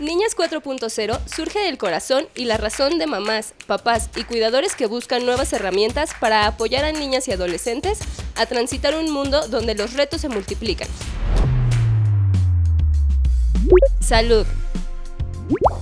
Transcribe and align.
Niñas 0.00 0.36
4.0 0.36 1.18
surge 1.26 1.58
del 1.58 1.76
corazón 1.76 2.28
y 2.34 2.44
la 2.44 2.56
razón 2.56 2.98
de 2.98 3.06
mamás, 3.06 3.54
papás 3.66 4.10
y 4.14 4.24
cuidadores 4.24 4.74
que 4.76 4.86
buscan 4.86 5.26
nuevas 5.26 5.52
herramientas 5.52 6.12
para 6.20 6.46
apoyar 6.46 6.84
a 6.84 6.92
niñas 6.92 7.26
y 7.28 7.32
adolescentes 7.32 7.98
a 8.36 8.46
transitar 8.46 8.96
un 8.96 9.10
mundo 9.10 9.48
donde 9.48 9.74
los 9.74 9.94
retos 9.94 10.20
se 10.20 10.28
multiplican. 10.28 10.88
Salud. 14.00 14.46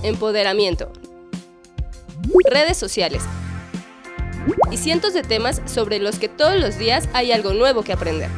Empoderamiento. 0.03 0.91
Redes 2.51 2.77
sociales. 2.77 3.23
Y 4.71 4.77
cientos 4.77 5.13
de 5.13 5.21
temas 5.21 5.61
sobre 5.65 5.99
los 5.99 6.19
que 6.19 6.27
todos 6.27 6.59
los 6.59 6.77
días 6.77 7.07
hay 7.13 7.31
algo 7.31 7.53
nuevo 7.53 7.83
que 7.83 7.93
aprender. 7.93 8.29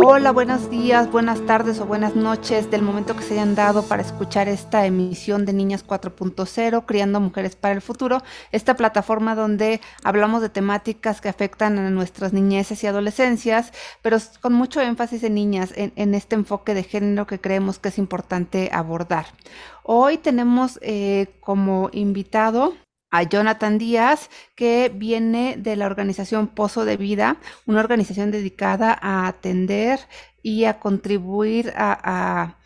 Hola, 0.00 0.30
buenos 0.30 0.70
días, 0.70 1.10
buenas 1.10 1.44
tardes 1.44 1.80
o 1.80 1.84
buenas 1.84 2.14
noches 2.14 2.70
del 2.70 2.82
momento 2.82 3.16
que 3.16 3.24
se 3.24 3.34
hayan 3.34 3.56
dado 3.56 3.82
para 3.82 4.00
escuchar 4.00 4.48
esta 4.48 4.86
emisión 4.86 5.44
de 5.44 5.52
Niñas 5.52 5.84
4.0, 5.84 6.86
Criando 6.86 7.18
Mujeres 7.18 7.56
para 7.56 7.74
el 7.74 7.82
Futuro, 7.82 8.22
esta 8.52 8.76
plataforma 8.76 9.34
donde 9.34 9.80
hablamos 10.04 10.40
de 10.40 10.50
temáticas 10.50 11.20
que 11.20 11.28
afectan 11.28 11.80
a 11.80 11.90
nuestras 11.90 12.32
niñeces 12.32 12.84
y 12.84 12.86
adolescencias, 12.86 13.72
pero 14.00 14.18
con 14.40 14.52
mucho 14.52 14.80
énfasis 14.80 15.24
en 15.24 15.34
niñas, 15.34 15.72
en, 15.74 15.92
en 15.96 16.14
este 16.14 16.36
enfoque 16.36 16.74
de 16.74 16.84
género 16.84 17.26
que 17.26 17.40
creemos 17.40 17.80
que 17.80 17.88
es 17.88 17.98
importante 17.98 18.70
abordar. 18.72 19.26
Hoy 19.82 20.16
tenemos 20.18 20.78
eh, 20.80 21.26
como 21.40 21.90
invitado 21.92 22.74
a 23.10 23.22
Jonathan 23.22 23.78
Díaz, 23.78 24.30
que 24.54 24.92
viene 24.94 25.56
de 25.58 25.76
la 25.76 25.86
organización 25.86 26.48
Pozo 26.48 26.84
de 26.84 26.96
Vida, 26.96 27.36
una 27.66 27.80
organización 27.80 28.30
dedicada 28.30 28.98
a 29.00 29.26
atender 29.26 30.00
y 30.42 30.64
a 30.64 30.78
contribuir 30.78 31.72
a, 31.76 32.56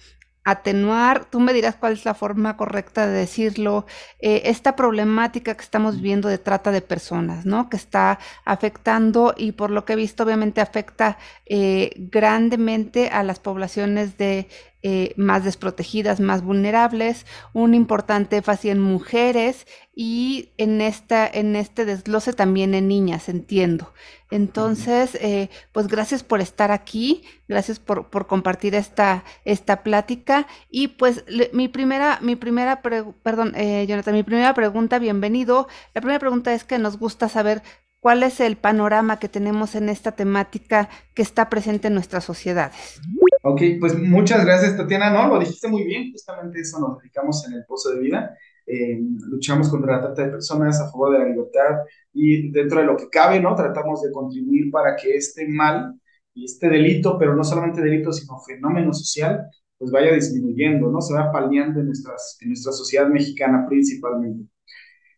atenuar, 0.44 1.26
tú 1.26 1.38
me 1.38 1.52
dirás 1.52 1.76
cuál 1.76 1.92
es 1.92 2.04
la 2.04 2.14
forma 2.14 2.56
correcta 2.56 3.06
de 3.06 3.12
decirlo, 3.12 3.86
eh, 4.18 4.42
esta 4.46 4.74
problemática 4.74 5.54
que 5.54 5.62
estamos 5.62 6.00
viendo 6.00 6.28
de 6.28 6.38
trata 6.38 6.72
de 6.72 6.82
personas, 6.82 7.46
¿no? 7.46 7.68
Que 7.68 7.76
está 7.76 8.18
afectando 8.44 9.34
y 9.36 9.52
por 9.52 9.70
lo 9.70 9.84
que 9.84 9.92
he 9.92 9.96
visto 9.96 10.24
obviamente 10.24 10.60
afecta 10.60 11.16
eh, 11.46 11.90
grandemente 11.96 13.08
a 13.10 13.22
las 13.22 13.38
poblaciones 13.38 14.18
de 14.18 14.48
eh, 14.84 15.14
más 15.16 15.44
desprotegidas, 15.44 16.18
más 16.18 16.42
vulnerables, 16.42 17.24
un 17.52 17.74
importante 17.74 18.38
énfasis 18.38 18.72
en 18.72 18.80
mujeres 18.80 19.66
y 19.94 20.50
en, 20.56 20.80
esta, 20.80 21.26
en 21.26 21.54
este 21.54 21.84
desglose 21.84 22.32
también 22.32 22.74
en 22.74 22.88
niñas, 22.88 23.28
entiendo. 23.28 23.92
Entonces, 24.32 25.14
eh, 25.16 25.50
pues 25.72 25.88
gracias 25.88 26.24
por 26.24 26.40
estar 26.40 26.70
aquí, 26.70 27.22
gracias 27.48 27.78
por, 27.78 28.08
por 28.08 28.26
compartir 28.26 28.74
esta, 28.74 29.24
esta 29.44 29.82
plática 29.82 30.46
y 30.70 30.88
pues 30.88 31.24
mi 31.52 31.68
primera, 31.68 32.18
mi 32.22 32.34
primera, 32.34 32.80
perdón, 32.80 33.52
eh, 33.54 33.84
Jonathan, 33.86 34.14
mi 34.14 34.22
primera 34.22 34.54
pregunta, 34.54 34.98
bienvenido. 34.98 35.68
La 35.94 36.00
primera 36.00 36.18
pregunta 36.18 36.54
es 36.54 36.64
que 36.64 36.78
nos 36.78 36.98
gusta 36.98 37.28
saber 37.28 37.62
cuál 38.02 38.24
es 38.24 38.40
el 38.40 38.56
panorama 38.56 39.20
que 39.20 39.28
tenemos 39.28 39.76
en 39.76 39.88
esta 39.88 40.10
temática 40.10 40.88
que 41.14 41.22
está 41.22 41.48
presente 41.48 41.86
en 41.86 41.94
nuestras 41.94 42.24
sociedades. 42.24 43.00
Ok, 43.44 43.62
pues 43.78 43.96
muchas 43.96 44.44
gracias, 44.44 44.76
Tatiana. 44.76 45.10
No, 45.10 45.28
lo 45.28 45.38
dijiste 45.38 45.68
muy 45.68 45.84
bien, 45.84 46.10
justamente 46.10 46.60
eso 46.60 46.80
nos 46.80 46.98
dedicamos 46.98 47.46
en 47.46 47.54
el 47.54 47.64
Pozo 47.64 47.92
de 47.92 48.00
Vida. 48.00 48.36
Eh, 48.66 49.00
luchamos 49.30 49.68
contra 49.68 49.96
la 49.96 50.02
trata 50.02 50.24
de 50.24 50.32
personas 50.32 50.80
a 50.80 50.90
favor 50.90 51.12
de 51.12 51.20
la 51.20 51.26
libertad 51.26 51.78
y 52.12 52.50
dentro 52.50 52.80
de 52.80 52.86
lo 52.86 52.96
que 52.96 53.08
cabe, 53.08 53.38
¿no? 53.38 53.54
Tratamos 53.54 54.02
de 54.02 54.10
contribuir 54.10 54.72
para 54.72 54.96
que 54.96 55.14
este 55.14 55.46
mal 55.46 55.94
y 56.34 56.46
este 56.46 56.68
delito, 56.68 57.16
pero 57.20 57.36
no 57.36 57.44
solamente 57.44 57.80
delito, 57.80 58.12
sino 58.12 58.40
fenómeno 58.40 58.92
social, 58.92 59.46
pues 59.78 59.92
vaya 59.92 60.12
disminuyendo, 60.12 60.90
¿no? 60.90 61.00
Se 61.00 61.14
va 61.14 61.30
paliando 61.30 61.78
en, 61.78 61.86
nuestras, 61.86 62.36
en 62.40 62.48
nuestra 62.48 62.72
sociedad 62.72 63.06
mexicana 63.06 63.64
principalmente. 63.68 64.50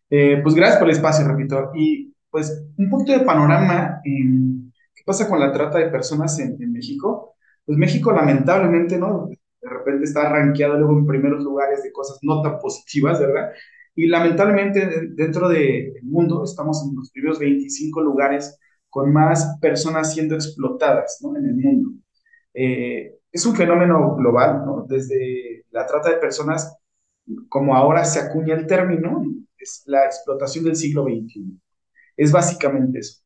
Eh, 0.07 0.39
pues 0.43 0.53
gracias 0.53 0.77
por 0.77 0.87
el 0.87 0.95
espacio, 0.95 1.27
repito. 1.27 1.71
Y 1.73 2.14
pues 2.35 2.65
un 2.77 2.89
poquito 2.89 3.13
de 3.13 3.25
panorama 3.25 4.01
en 4.03 4.73
qué 4.93 5.03
pasa 5.05 5.29
con 5.29 5.39
la 5.39 5.53
trata 5.53 5.77
de 5.79 5.89
personas 5.89 6.37
en, 6.39 6.61
en 6.61 6.73
México 6.73 7.35
pues 7.65 7.77
México 7.77 8.11
lamentablemente, 8.11 8.97
¿no? 8.97 9.29
De 9.61 9.69
repente 9.69 10.05
está 10.05 10.29
rankeado 10.29 10.77
luego 10.77 10.97
en 10.99 11.07
primeros 11.07 11.43
lugares 11.43 11.83
de 11.83 11.91
cosas 11.91 12.19
no 12.21 12.41
tan 12.41 12.59
positivas, 12.59 13.19
¿verdad? 13.19 13.51
Y 13.95 14.07
lamentablemente 14.07 15.09
dentro 15.15 15.49
del 15.49 15.93
mundo 16.03 16.43
estamos 16.43 16.83
en 16.87 16.95
los 16.95 17.11
primeros 17.11 17.39
25 17.39 18.01
lugares 18.01 18.59
con 18.89 19.11
más 19.11 19.57
personas 19.59 20.13
siendo 20.13 20.35
explotadas, 20.35 21.19
¿no? 21.21 21.35
En 21.37 21.45
el 21.45 21.55
mundo. 21.55 21.91
Eh, 22.53 23.15
es 23.31 23.45
un 23.45 23.55
fenómeno 23.55 24.15
global, 24.15 24.63
¿no? 24.65 24.85
Desde 24.87 25.65
la 25.71 25.85
trata 25.85 26.11
de 26.11 26.17
personas, 26.17 26.77
como 27.49 27.75
ahora 27.75 28.05
se 28.05 28.19
acuña 28.19 28.55
el 28.55 28.67
término, 28.67 29.23
es 29.57 29.83
la 29.87 30.05
explotación 30.05 30.65
del 30.65 30.75
siglo 30.75 31.03
XXI. 31.03 31.59
Es 32.17 32.31
básicamente 32.31 32.99
eso. 32.99 33.21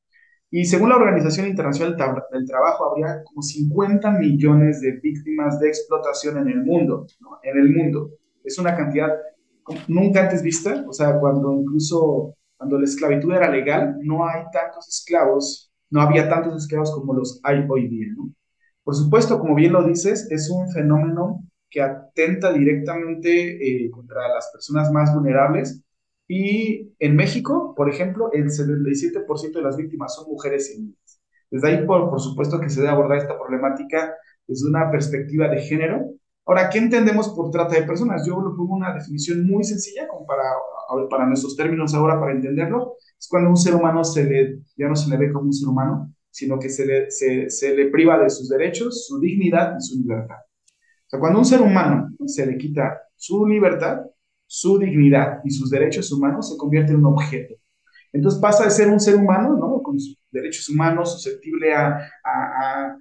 Y 0.51 0.65
según 0.65 0.89
la 0.89 0.95
Organización 0.95 1.47
Internacional 1.47 1.95
del 2.31 2.47
Trabajo, 2.47 2.89
habría 2.89 3.23
como 3.23 3.41
50 3.41 4.11
millones 4.11 4.81
de 4.81 4.93
víctimas 4.93 5.59
de 5.59 5.67
explotación 5.67 6.39
en 6.39 6.49
el 6.49 6.63
mundo. 6.63 7.05
En 7.43 7.57
el 7.57 7.75
mundo. 7.75 8.11
Es 8.43 8.57
una 8.57 8.75
cantidad 8.75 9.11
nunca 9.87 10.23
antes 10.23 10.41
vista, 10.41 10.83
o 10.87 10.93
sea, 10.93 11.19
cuando 11.19 11.53
incluso 11.53 12.35
cuando 12.57 12.77
la 12.77 12.85
esclavitud 12.85 13.31
era 13.31 13.49
legal, 13.49 13.97
no 14.01 14.27
hay 14.27 14.43
tantos 14.51 14.87
esclavos, 14.89 15.71
no 15.89 16.01
había 16.01 16.27
tantos 16.27 16.63
esclavos 16.63 16.91
como 16.91 17.13
los 17.13 17.39
hay 17.43 17.65
hoy 17.69 17.87
día, 17.87 18.07
¿no? 18.17 18.33
Por 18.83 18.95
supuesto, 18.95 19.39
como 19.39 19.55
bien 19.55 19.71
lo 19.71 19.83
dices, 19.83 20.29
es 20.29 20.49
un 20.49 20.69
fenómeno 20.69 21.43
que 21.69 21.81
atenta 21.81 22.51
directamente 22.51 23.85
eh, 23.85 23.89
contra 23.91 24.27
las 24.27 24.49
personas 24.51 24.91
más 24.91 25.13
vulnerables 25.13 25.83
y 26.31 26.93
en 26.99 27.15
México, 27.15 27.73
por 27.75 27.89
ejemplo, 27.89 28.29
el 28.31 28.51
77% 28.51 29.51
de 29.51 29.61
las 29.63 29.75
víctimas 29.75 30.13
son 30.13 30.29
mujeres 30.29 30.71
y 30.75 30.79
niñas. 30.79 31.19
Desde 31.49 31.67
ahí, 31.67 31.85
por, 31.87 32.07
por 32.07 32.21
supuesto 32.21 32.61
que 32.61 32.69
se 32.69 32.81
debe 32.81 32.93
abordar 32.93 33.17
esta 33.17 33.35
problemática 33.35 34.13
desde 34.45 34.69
una 34.69 34.91
perspectiva 34.91 35.47
de 35.47 35.59
género. 35.61 36.05
Ahora, 36.45 36.69
¿qué 36.69 36.77
entendemos 36.77 37.29
por 37.29 37.49
trata 37.49 37.73
de 37.73 37.81
personas? 37.81 38.27
Yo 38.27 38.39
lo 38.39 38.55
pongo 38.55 38.75
una 38.75 38.93
definición 38.93 39.43
muy 39.47 39.63
sencilla 39.63 40.07
como 40.07 40.27
para, 40.27 40.43
para 41.09 41.25
nuestros 41.25 41.55
términos 41.55 41.95
ahora, 41.95 42.19
para 42.19 42.33
entenderlo. 42.33 42.93
Es 43.17 43.27
cuando 43.27 43.49
un 43.49 43.57
ser 43.57 43.73
humano 43.73 44.03
se 44.03 44.23
le, 44.23 44.59
ya 44.77 44.87
no 44.87 44.95
se 44.95 45.09
le 45.09 45.17
ve 45.17 45.33
como 45.33 45.47
un 45.47 45.53
ser 45.53 45.67
humano, 45.67 46.13
sino 46.29 46.59
que 46.59 46.69
se 46.69 46.85
le, 46.85 47.09
se, 47.09 47.49
se 47.49 47.75
le 47.75 47.87
priva 47.87 48.19
de 48.19 48.29
sus 48.29 48.49
derechos, 48.49 49.07
su 49.07 49.19
dignidad 49.19 49.77
y 49.79 49.81
su 49.81 49.99
libertad. 49.99 50.37
O 50.37 51.09
sea, 51.09 51.19
cuando 51.19 51.39
un 51.39 51.45
ser 51.45 51.61
humano 51.61 52.11
se 52.27 52.45
le 52.45 52.55
quita 52.55 53.01
su 53.15 53.47
libertad, 53.47 54.01
su 54.51 54.79
dignidad 54.79 55.41
y 55.43 55.51
sus 55.51 55.69
derechos 55.69 56.11
humanos 56.11 56.49
se 56.49 56.57
convierte 56.57 56.91
en 56.91 56.99
un 56.99 57.05
objeto. 57.05 57.53
Entonces 58.11 58.41
pasa 58.41 58.63
de 58.63 58.71
ser 58.71 58.89
un 58.89 58.99
ser 58.99 59.15
humano, 59.15 59.55
¿no? 59.55 59.83
Con 59.83 59.99
sus 59.99 60.17
derechos 60.31 60.67
humanos, 60.69 61.13
susceptible 61.13 61.71
a, 61.71 62.97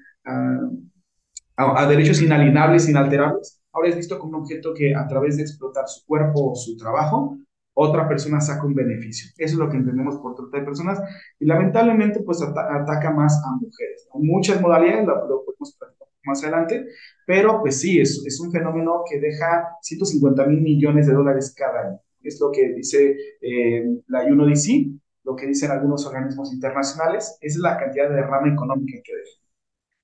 derechos 1.88 2.20
inalienables, 2.20 2.86
inalterables, 2.86 3.62
ahora 3.72 3.88
es 3.88 3.96
visto 3.96 4.18
como 4.18 4.36
un 4.36 4.42
objeto 4.42 4.74
que 4.74 4.94
a 4.94 5.06
través 5.08 5.38
de 5.38 5.42
explotar 5.44 5.88
su 5.88 6.04
cuerpo 6.04 6.52
o 6.52 6.54
su 6.54 6.76
trabajo, 6.76 7.38
otra 7.72 8.06
persona 8.06 8.42
saca 8.42 8.66
un 8.66 8.74
beneficio. 8.74 9.30
Eso 9.38 9.54
es 9.54 9.58
lo 9.58 9.70
que 9.70 9.78
entendemos 9.78 10.18
por 10.18 10.34
trata 10.34 10.58
de 10.58 10.64
personas 10.64 11.00
y 11.40 11.46
lamentablemente 11.46 12.20
pues 12.20 12.42
ataca 12.42 13.10
más 13.10 13.42
a 13.42 13.52
mujeres. 13.52 14.06
Muchas 14.12 14.60
modalidades, 14.60 15.06
lo, 15.06 15.44
podemos 15.46 15.78
más 16.28 16.42
adelante, 16.44 16.86
pero 17.26 17.60
pues 17.60 17.80
sí, 17.80 18.00
es, 18.00 18.22
es 18.26 18.40
un 18.40 18.52
fenómeno 18.52 19.02
que 19.08 19.18
deja 19.18 19.76
150 19.82 20.46
mil 20.46 20.60
millones 20.60 21.06
de 21.06 21.14
dólares 21.14 21.54
cada 21.56 21.88
año. 21.88 22.00
Es 22.22 22.40
lo 22.40 22.50
que 22.52 22.72
dice 22.74 23.16
eh, 23.40 23.84
la 24.08 24.24
UNODC, 24.24 24.92
lo 25.24 25.36
que 25.36 25.46
dicen 25.46 25.70
algunos 25.70 26.06
organismos 26.06 26.52
internacionales, 26.52 27.38
es 27.40 27.56
la 27.56 27.76
cantidad 27.76 28.08
de 28.08 28.16
derrama 28.16 28.52
económica 28.52 28.98
que 29.04 29.14
deja. 29.14 29.38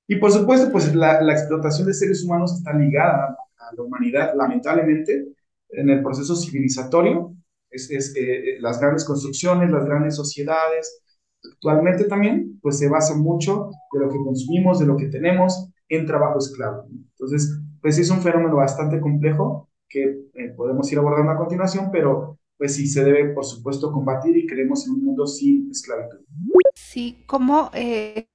Y 0.06 0.16
por 0.16 0.32
supuesto, 0.32 0.70
pues 0.70 0.94
la, 0.94 1.20
la 1.22 1.32
explotación 1.32 1.86
de 1.86 1.94
seres 1.94 2.24
humanos 2.24 2.54
está 2.54 2.72
ligada 2.76 3.36
a 3.58 3.74
la 3.74 3.82
humanidad, 3.82 4.34
lamentablemente, 4.36 5.28
en 5.70 5.90
el 5.90 6.02
proceso 6.02 6.36
civilizatorio, 6.36 7.34
es, 7.70 7.90
es 7.90 8.14
eh, 8.16 8.58
las 8.60 8.80
grandes 8.80 9.04
construcciones, 9.04 9.70
las 9.70 9.84
grandes 9.84 10.16
sociedades, 10.16 11.02
actualmente 11.52 12.04
también, 12.04 12.58
pues 12.62 12.78
se 12.78 12.88
basa 12.88 13.14
mucho 13.16 13.70
de 13.92 14.00
lo 14.00 14.08
que 14.08 14.18
consumimos, 14.18 14.78
de 14.78 14.86
lo 14.86 14.96
que 14.96 15.06
tenemos, 15.06 15.70
en 15.94 16.06
trabajo 16.06 16.38
esclavo. 16.38 16.86
Entonces, 16.90 17.60
pues 17.80 17.98
es 17.98 18.10
un 18.10 18.22
fenómeno 18.22 18.56
bastante 18.56 19.00
complejo 19.00 19.68
que 19.88 20.02
eh, 20.34 20.48
podemos 20.56 20.90
ir 20.90 20.98
abordando 20.98 21.32
a 21.32 21.36
continuación, 21.36 21.90
pero 21.92 22.38
pues 22.56 22.74
sí 22.76 22.86
se 22.86 23.04
debe, 23.04 23.32
por 23.34 23.44
supuesto, 23.44 23.92
combatir 23.92 24.36
y 24.36 24.46
creemos 24.46 24.86
en 24.86 24.94
un 24.94 25.04
mundo 25.04 25.26
sin 25.26 25.70
esclavitud. 25.70 26.18
Sí, 26.74 27.22
como 27.26 27.70
eh, 27.74 28.28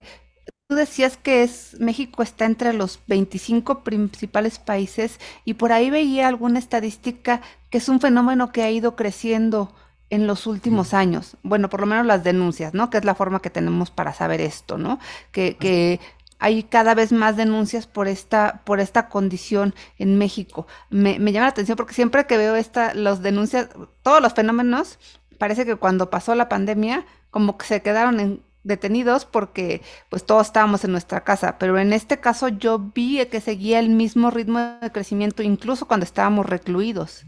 tú 0.68 0.76
decías 0.76 1.18
que 1.18 1.44
es, 1.44 1.78
México 1.80 2.22
está 2.22 2.46
entre 2.46 2.74
los 2.74 3.00
25 3.08 3.84
principales 3.84 4.60
países 4.60 5.20
y 5.46 5.56
por 5.56 5.72
ahí 5.72 5.90
veía 5.90 6.28
alguna 6.28 6.60
estadística 6.60 7.42
que 7.72 7.80
es 7.80 7.90
un 7.90 8.00
fenómeno 8.00 8.52
que 8.52 8.64
ha 8.64 8.72
ido 8.72 8.96
creciendo 8.96 9.74
en 10.10 10.28
los 10.28 10.48
últimos 10.48 10.94
años. 10.94 11.38
Bueno, 11.44 11.70
por 11.70 11.82
lo 11.82 11.86
menos 11.86 12.06
las 12.06 12.24
denuncias, 12.24 12.74
¿no? 12.74 12.90
Que 12.90 12.98
es 12.98 13.06
la 13.06 13.16
forma 13.16 13.42
que 13.42 13.50
tenemos 13.50 13.92
para 13.92 14.14
saber 14.14 14.42
esto, 14.42 14.78
¿no? 14.78 15.00
Que, 15.32 15.56
que 15.58 16.00
hay 16.40 16.64
cada 16.64 16.96
vez 16.96 17.12
más 17.12 17.38
denuncias 17.38 17.86
por 17.86 18.08
esta, 18.08 18.62
por 18.66 18.80
esta 18.80 19.10
condición 19.10 19.76
en 19.98 20.18
México. 20.18 20.68
Me, 20.90 21.20
llama 21.20 21.46
la 21.46 21.52
atención 21.52 21.76
porque 21.76 21.94
siempre 21.94 22.26
que 22.26 22.38
veo 22.38 22.56
esta, 22.56 22.94
los 22.94 23.22
denuncias, 23.22 23.70
todos 24.02 24.22
los 24.22 24.34
fenómenos, 24.34 25.00
parece 25.38 25.66
que 25.66 25.76
cuando 25.76 26.10
pasó 26.10 26.34
la 26.36 26.50
pandemia, 26.50 27.06
como 27.30 27.58
que 27.58 27.66
se 27.66 27.82
quedaron 27.82 28.20
en, 28.20 28.42
detenidos 28.64 29.26
porque 29.26 29.82
pues 30.10 30.26
todos 30.26 30.48
estábamos 30.48 30.84
en 30.84 30.92
nuestra 30.92 31.24
casa, 31.24 31.58
pero 31.58 31.78
en 31.78 31.94
este 31.94 32.20
caso 32.20 32.48
yo 32.48 32.80
vi 32.80 33.26
que 33.26 33.42
seguía 33.42 33.80
el 33.80 33.90
mismo 33.90 34.32
ritmo 34.32 34.60
de 34.82 34.92
crecimiento 34.92 35.44
incluso 35.44 35.88
cuando 35.88 36.06
estábamos 36.06 36.46
recluidos. 36.46 37.26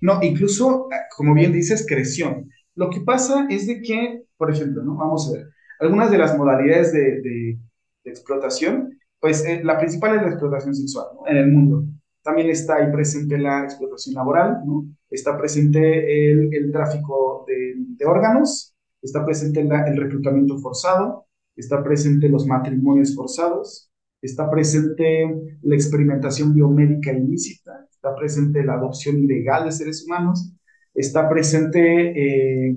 No, 0.00 0.22
incluso, 0.22 0.88
como 1.16 1.34
bien 1.34 1.52
dices, 1.52 1.86
creció. 1.88 2.44
Lo 2.74 2.90
que 2.90 3.00
pasa 3.00 3.46
es 3.48 3.66
de 3.66 3.80
que, 3.80 4.24
por 4.36 4.52
ejemplo, 4.52 4.82
¿no? 4.82 4.94
Vamos 4.96 5.28
a 5.28 5.38
ver, 5.38 5.48
algunas 5.80 6.10
de 6.10 6.18
las 6.18 6.36
modalidades 6.36 6.92
de, 6.92 7.20
de, 7.22 7.58
explotación, 8.10 8.98
pues 9.20 9.44
eh, 9.44 9.62
la 9.64 9.78
principal 9.78 10.16
es 10.16 10.22
la 10.22 10.28
explotación 10.28 10.74
sexual 10.74 11.06
¿no? 11.14 11.28
en 11.28 11.36
el 11.36 11.52
mundo. 11.52 11.84
También 12.22 12.50
está 12.50 12.76
ahí 12.76 12.90
presente 12.92 13.38
la 13.38 13.64
explotación 13.64 14.14
laboral. 14.14 14.62
Está 15.10 15.38
presente 15.38 16.30
el, 16.30 16.52
el 16.52 16.72
tráfico 16.72 17.44
de, 17.46 17.74
de 17.76 18.04
órganos, 18.04 18.74
está 19.00 19.24
presente 19.24 19.60
el 19.60 19.96
reclutamiento 19.96 20.58
forzado, 20.58 21.26
está 21.54 21.82
presente 21.82 22.28
los 22.28 22.46
matrimonios 22.46 23.14
forzados, 23.14 23.90
está 24.20 24.50
presente 24.50 25.58
la 25.62 25.74
experimentación 25.74 26.54
biomédica 26.54 27.12
ilícita, 27.12 27.86
está 27.90 28.14
presente 28.14 28.64
la 28.64 28.74
adopción 28.74 29.18
ilegal 29.18 29.64
de 29.64 29.72
seres 29.72 30.04
humanos, 30.04 30.52
está 30.94 31.28
presente, 31.28 32.70
eh, 32.70 32.76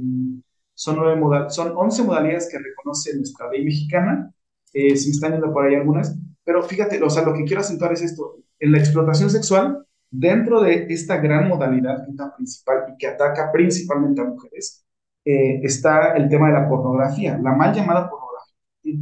son, 0.74 0.98
nueve 0.98 1.46
son 1.50 1.74
11 1.76 2.04
modalidades 2.04 2.50
que 2.52 2.60
reconoce 2.60 3.16
nuestra 3.16 3.50
ley 3.52 3.66
mexicana, 3.66 4.32
eh, 4.74 4.96
si 4.96 5.12
están 5.12 5.34
yendo 5.34 5.52
por 5.52 5.66
ahí 5.66 5.76
algunas, 5.76 6.18
pero 6.44 6.64
fíjate, 6.64 7.02
o 7.04 7.10
sea, 7.10 7.24
lo 7.24 7.34
que 7.34 7.44
quiero 7.44 7.62
acentuar 7.62 7.94
es 7.94 8.02
esto, 8.02 8.38
en 8.60 8.72
la 8.72 8.80
explotación 8.80 9.30
sexual, 9.30 9.86
dentro 10.10 10.62
de 10.62 10.88
esta 10.90 11.18
gran 11.18 11.48
modalidad 11.48 12.06
que 12.06 12.14
principal 12.36 12.86
y 12.94 12.98
que 12.98 13.08
ataca 13.08 13.52
principalmente 13.52 14.22
a 14.22 14.26
mujeres, 14.26 14.84
eh, 15.26 15.60
está 15.64 16.16
el 16.16 16.30
tema 16.30 16.48
de 16.48 16.54
la 16.54 16.68
pornografía, 16.68 17.38
la 17.38 17.54
mal 17.54 17.74
llamada 17.74 18.10
pornografía 18.10 18.96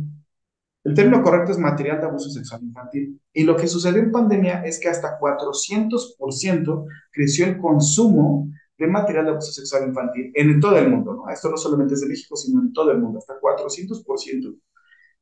El 0.84 0.94
término 0.94 1.22
correcto 1.22 1.52
es 1.52 1.58
material 1.58 2.00
de 2.00 2.08
abuso 2.08 2.30
sexual 2.30 2.64
infantil. 2.64 3.20
Y 3.34 3.44
lo 3.44 3.56
que 3.56 3.68
sucedió 3.68 4.02
en 4.02 4.12
pandemia 4.12 4.64
es 4.64 4.80
que 4.80 4.90
hasta 4.90 5.20
400% 5.20 6.86
creció 7.12 7.46
el 7.46 7.58
consumo 7.58 8.50
de 8.78 8.88
material 8.88 9.26
de 9.26 9.32
abuso 9.32 9.52
sexual 9.52 9.88
infantil 9.88 10.32
en 10.34 10.60
todo 10.60 10.78
el 10.78 10.90
mundo. 10.90 11.14
¿no? 11.14 11.30
Esto 11.30 11.50
no 11.50 11.58
solamente 11.58 11.94
es 11.96 12.02
de 12.02 12.08
México, 12.08 12.36
sino 12.36 12.62
en 12.62 12.74
todo 12.74 12.92
el 12.92 13.00
mundo, 13.00 13.20
hasta 13.20 13.40
400%. 13.40 14.60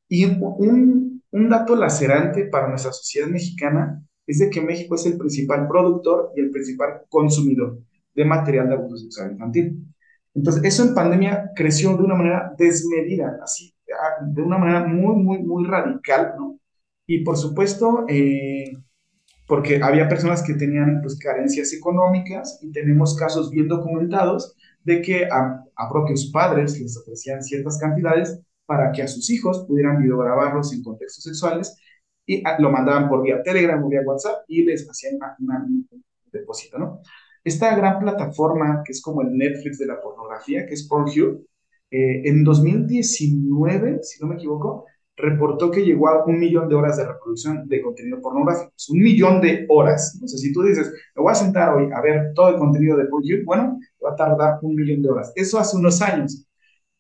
Y 0.08 0.26
un, 0.26 1.22
un 1.32 1.50
dato 1.50 1.76
lacerante 1.76 2.46
para 2.46 2.70
nuestra 2.70 2.92
sociedad 2.92 3.28
mexicana 3.28 4.02
es 4.28 4.40
de 4.40 4.50
que 4.50 4.62
México 4.62 4.96
es 4.96 5.06
el 5.06 5.18
principal 5.18 5.68
productor 5.68 6.32
y 6.36 6.42
el 6.42 6.52
principal 6.52 7.02
consumidor 7.10 7.80
de 8.14 8.26
material 8.26 8.68
de 8.70 8.76
abuso 8.76 8.98
sexual 8.98 9.32
infantil. 9.34 9.86
Entonces, 10.34 10.64
eso 10.64 10.84
en 10.84 10.96
pandemia 10.96 11.52
creció 11.56 11.96
de 11.96 12.04
una 12.04 12.16
manera 12.16 12.54
desmedida, 12.58 13.40
así, 13.44 13.74
ah, 13.94 14.26
de 14.26 14.42
una 14.42 14.58
manera 14.58 14.86
muy, 14.86 15.16
muy, 15.16 15.40
muy 15.40 15.66
radical, 15.66 16.34
¿no? 16.38 16.60
Y 17.08 17.24
por 17.24 17.38
supuesto, 17.38 18.06
eh, 18.10 18.74
porque 19.48 19.80
había 19.82 20.10
personas 20.10 20.42
que 20.44 20.56
tenían 20.56 21.02
pues, 21.02 21.18
carencias 21.20 21.72
económicas 21.74 22.60
y 22.62 22.72
tenemos 22.72 23.16
casos 23.16 23.52
bien 23.52 23.68
documentados 23.68 24.56
de 24.84 25.02
que 25.02 25.26
a, 25.26 25.64
propios 25.90 26.32
padres 26.32 26.80
les 26.80 26.98
ofrecían 26.98 27.44
ciertas 27.44 27.78
cantidades 27.78 28.40
para 28.66 28.92
que 28.92 29.04
a 29.04 29.08
sus 29.08 29.30
hijos 29.30 29.66
pudieran 29.68 30.02
videograbarlos 30.02 30.74
en 30.74 30.84
contextos 30.84 31.24
sexuales 31.24 31.78
y 32.26 32.42
ah, 32.46 32.58
lo 32.60 32.72
mandaban 32.72 33.08
por 33.08 33.22
vía 33.24 33.44
Telegram 33.44 33.84
o 33.84 33.90
vía 33.90 34.02
WhatsApp 34.06 34.44
y 34.48 34.64
les 34.64 34.90
hacían 34.90 35.20
un 35.40 35.88
depósito, 36.32 36.78
¿no? 36.80 37.02
esta 37.46 37.76
gran 37.76 38.00
plataforma 38.00 38.82
que 38.84 38.92
es 38.92 39.02
como 39.02 39.22
el 39.22 39.38
Netflix 39.38 39.78
de 39.78 39.86
la 39.86 40.02
pornografía, 40.02 40.66
que 40.66 40.74
es 40.74 40.88
Pornhub, 40.88 41.46
eh, 41.92 42.24
en 42.26 42.44
2019, 42.44 44.00
si 44.02 44.20
no 44.20 44.28
me 44.28 44.36
equivoco, 44.36 44.86
reportó 45.16 45.70
que 45.70 45.86
llegó 45.86 46.10
a 46.10 46.26
un 46.26 46.40
millón 46.40 46.68
de 46.68 46.76
horas 46.76 46.98
de 46.98 47.06
reproducción 47.06 47.68
de 47.68 47.82
contenido 47.82 48.20
pornográfico. 48.20 48.74
Un 48.90 49.00
millón 49.00 49.40
de 49.42 49.66
horas. 49.70 50.20
Sea, 50.26 50.40
si 50.40 50.52
tú 50.52 50.64
dices, 50.64 50.92
me 51.16 51.22
voy 51.22 51.32
a 51.32 51.36
sentar 51.36 51.74
hoy 51.74 51.88
a 51.96 52.02
ver 52.02 52.34
todo 52.34 52.50
el 52.50 52.56
contenido 52.58 52.98
de 52.98 53.06
Pornhub, 53.06 53.46
bueno, 53.46 53.80
va 54.04 54.12
a 54.12 54.16
tardar 54.16 54.58
un 54.64 54.76
millón 54.76 55.04
de 55.04 55.10
horas. 55.10 55.32
Eso 55.36 55.60
hace 55.60 55.78
unos 55.78 56.02
años. 56.02 56.48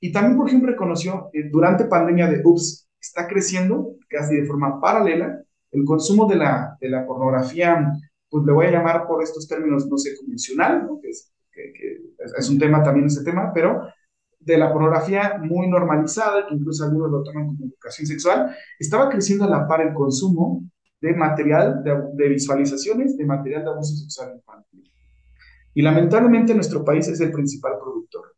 Y 0.06 0.12
también, 0.12 0.38
por 0.38 0.48
ejemplo, 0.48 0.70
reconoció 0.70 1.32
eh, 1.34 1.50
durante 1.52 1.86
pandemia 1.86 2.28
de 2.28 2.42
UPS, 2.44 2.88
está 3.02 3.28
creciendo 3.28 3.96
casi 4.08 4.36
de 4.36 4.46
forma 4.46 4.80
paralela 4.80 5.42
el 5.72 5.84
consumo 5.84 6.28
de 6.28 6.36
la, 6.36 6.78
de 6.80 6.90
la 6.90 7.08
pornografía 7.08 7.92
pues 8.30 8.46
le 8.46 8.52
voy 8.52 8.68
a 8.68 8.72
llamar 8.72 9.08
por 9.08 9.24
estos 9.24 9.48
términos, 9.48 9.88
no 9.88 9.98
sé, 9.98 10.16
convencional, 10.16 10.86
¿no? 10.86 11.00
que, 11.02 11.10
es, 11.10 11.34
es, 12.38 12.50
un 12.50 12.60
tema 12.60 12.84
también 12.84 13.08
ese 13.08 13.24
tema, 13.24 13.52
pero 13.52 13.88
de 14.40 14.58
la 14.60 14.72
pornografía 14.72 15.40
muy 15.42 15.68
normalizada, 15.68 16.46
que 16.48 16.54
incluso 16.54 16.84
algunos 16.84 17.10
lo 17.10 17.24
toman 17.24 17.48
como 17.48 17.66
educación 17.66 18.06
sexual, 18.06 18.56
estaba 18.78 19.10
creciendo 19.10 19.46
a 19.46 19.50
la 19.50 19.68
par 19.68 19.82
el 19.82 19.94
consumo 19.96 20.64
de 21.02 21.16
material, 21.16 21.84
de, 21.84 22.30
visualizaciones, 22.30 23.18
de 23.18 23.26
material 23.26 23.64
de 23.64 23.70
abuso 23.72 23.96
sexual 23.96 24.36
infantil. 24.36 24.84
Y 25.74 25.82
lamentablemente 25.82 26.54
nuestro 26.54 26.86
país 26.86 27.08
es 27.08 27.20
el 27.22 27.32
principal 27.32 27.74
productor. 27.82 28.35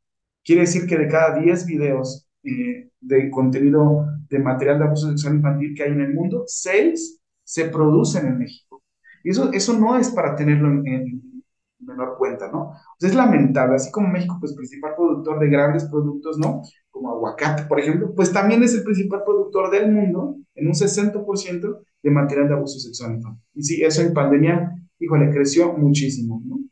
Quiere 0.48 0.62
decir 0.62 0.88
que 0.88 0.98
de 0.98 1.10
cada 1.10 1.38
10 1.38 1.66
videos 1.66 2.26
eh, 2.42 2.90
de 3.02 3.30
contenido 3.30 4.06
de 4.30 4.40
material 4.40 4.80
de 4.80 4.86
abuso 4.86 5.10
sexual 5.10 5.36
infantil 5.36 5.74
que 5.76 5.84
hay 5.84 5.92
en 5.92 6.00
el 6.00 6.14
mundo, 6.14 6.46
6 6.48 7.20
se 7.44 7.66
producen 7.66 8.28
en 8.28 8.38
México. 8.40 8.82
Y 9.26 9.32
eso, 9.32 9.52
eso 9.52 9.78
no 9.78 9.98
es 9.98 10.10
para 10.10 10.38
tenerlo 10.38 10.70
en, 10.86 11.44
menor 11.80 12.16
cuenta, 12.18 12.50
¿no? 12.50 12.72
es 12.98 13.14
lamentable, 13.14 13.76
así 13.76 13.92
como 13.92 14.08
México, 14.08 14.38
pues 14.40 14.56
principal 14.56 14.94
productor 14.96 15.38
de 15.38 15.50
grandes 15.50 15.84
productos, 15.84 16.38
¿no? 16.38 16.62
Como 16.90 17.12
aguacate, 17.12 17.64
por 17.64 17.82
ejemplo, 17.82 18.14
pues 18.16 18.32
también 18.32 18.64
es 18.64 18.74
el 18.74 18.84
principal 18.84 19.24
productor 19.26 19.70
del 19.70 19.92
mundo 19.92 20.38
en 20.56 20.68
un 20.68 20.74
60% 20.74 21.80
de 22.04 22.10
material 22.10 22.48
de 22.48 22.54
abuso 22.54 22.80
sexual 22.80 23.20
Y 23.54 23.64
sí, 23.64 23.84
eso 23.84 24.02
en 24.02 24.14
pandemia, 24.14 24.74
híjole, 24.98 25.30
creció 25.30 25.74
muchísimo, 25.74 26.42
¿no? 26.46 26.67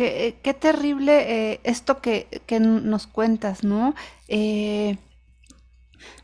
Qué, 0.00 0.38
qué 0.42 0.54
terrible 0.54 1.52
eh, 1.52 1.60
esto 1.62 2.00
que, 2.00 2.26
que, 2.46 2.58
nos 2.58 3.06
cuentas, 3.06 3.64
¿no? 3.64 3.94
Eh, 4.28 4.96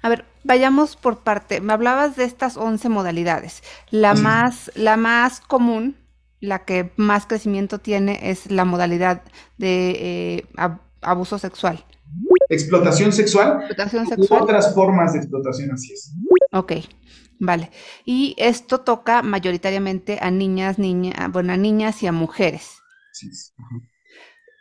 a 0.01 0.09
ver, 0.09 0.25
vayamos 0.45 0.97
por 0.97 1.19
parte. 1.19 1.61
Me 1.61 1.75
hablabas 1.75 2.17
de 2.17 2.25
estas 2.25 2.57
11 2.57 2.89
modalidades. 2.89 3.63
La, 3.91 4.15
más, 4.15 4.73
la 4.77 4.97
más 4.97 5.41
común, 5.41 5.95
la 6.41 6.65
que 6.65 6.91
más 6.97 7.27
crecimiento 7.27 7.79
tiene, 7.79 8.31
es 8.31 8.51
la 8.51 8.65
modalidad 8.65 9.21
de 9.59 9.91
eh, 9.91 10.47
abuso 11.03 11.39
sexual. 11.39 11.85
Explotación 12.49 13.13
sexual. 13.13 13.59
Explotación 13.59 14.07
sexual. 14.07 14.43
otras 14.43 14.75
formas 14.75 15.13
de 15.13 15.19
explotación, 15.19 15.73
así 15.73 15.93
es. 15.93 16.15
Ok, 16.51 16.73
vale. 17.39 17.71
Y 18.07 18.37
esto 18.39 18.81
toca 18.81 19.21
mayoritariamente 19.21 20.19
a 20.23 20.31
niñas, 20.31 20.79
niña, 20.79 21.29
bueno, 21.31 21.53
a 21.53 21.59
niñas 21.59 22.03
y 22.03 22.07
a 22.07 22.13
mujeres. 22.13 22.81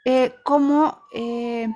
Eh, 0.06 0.36
¿Cómo 0.44 1.04
eh, 1.14 1.68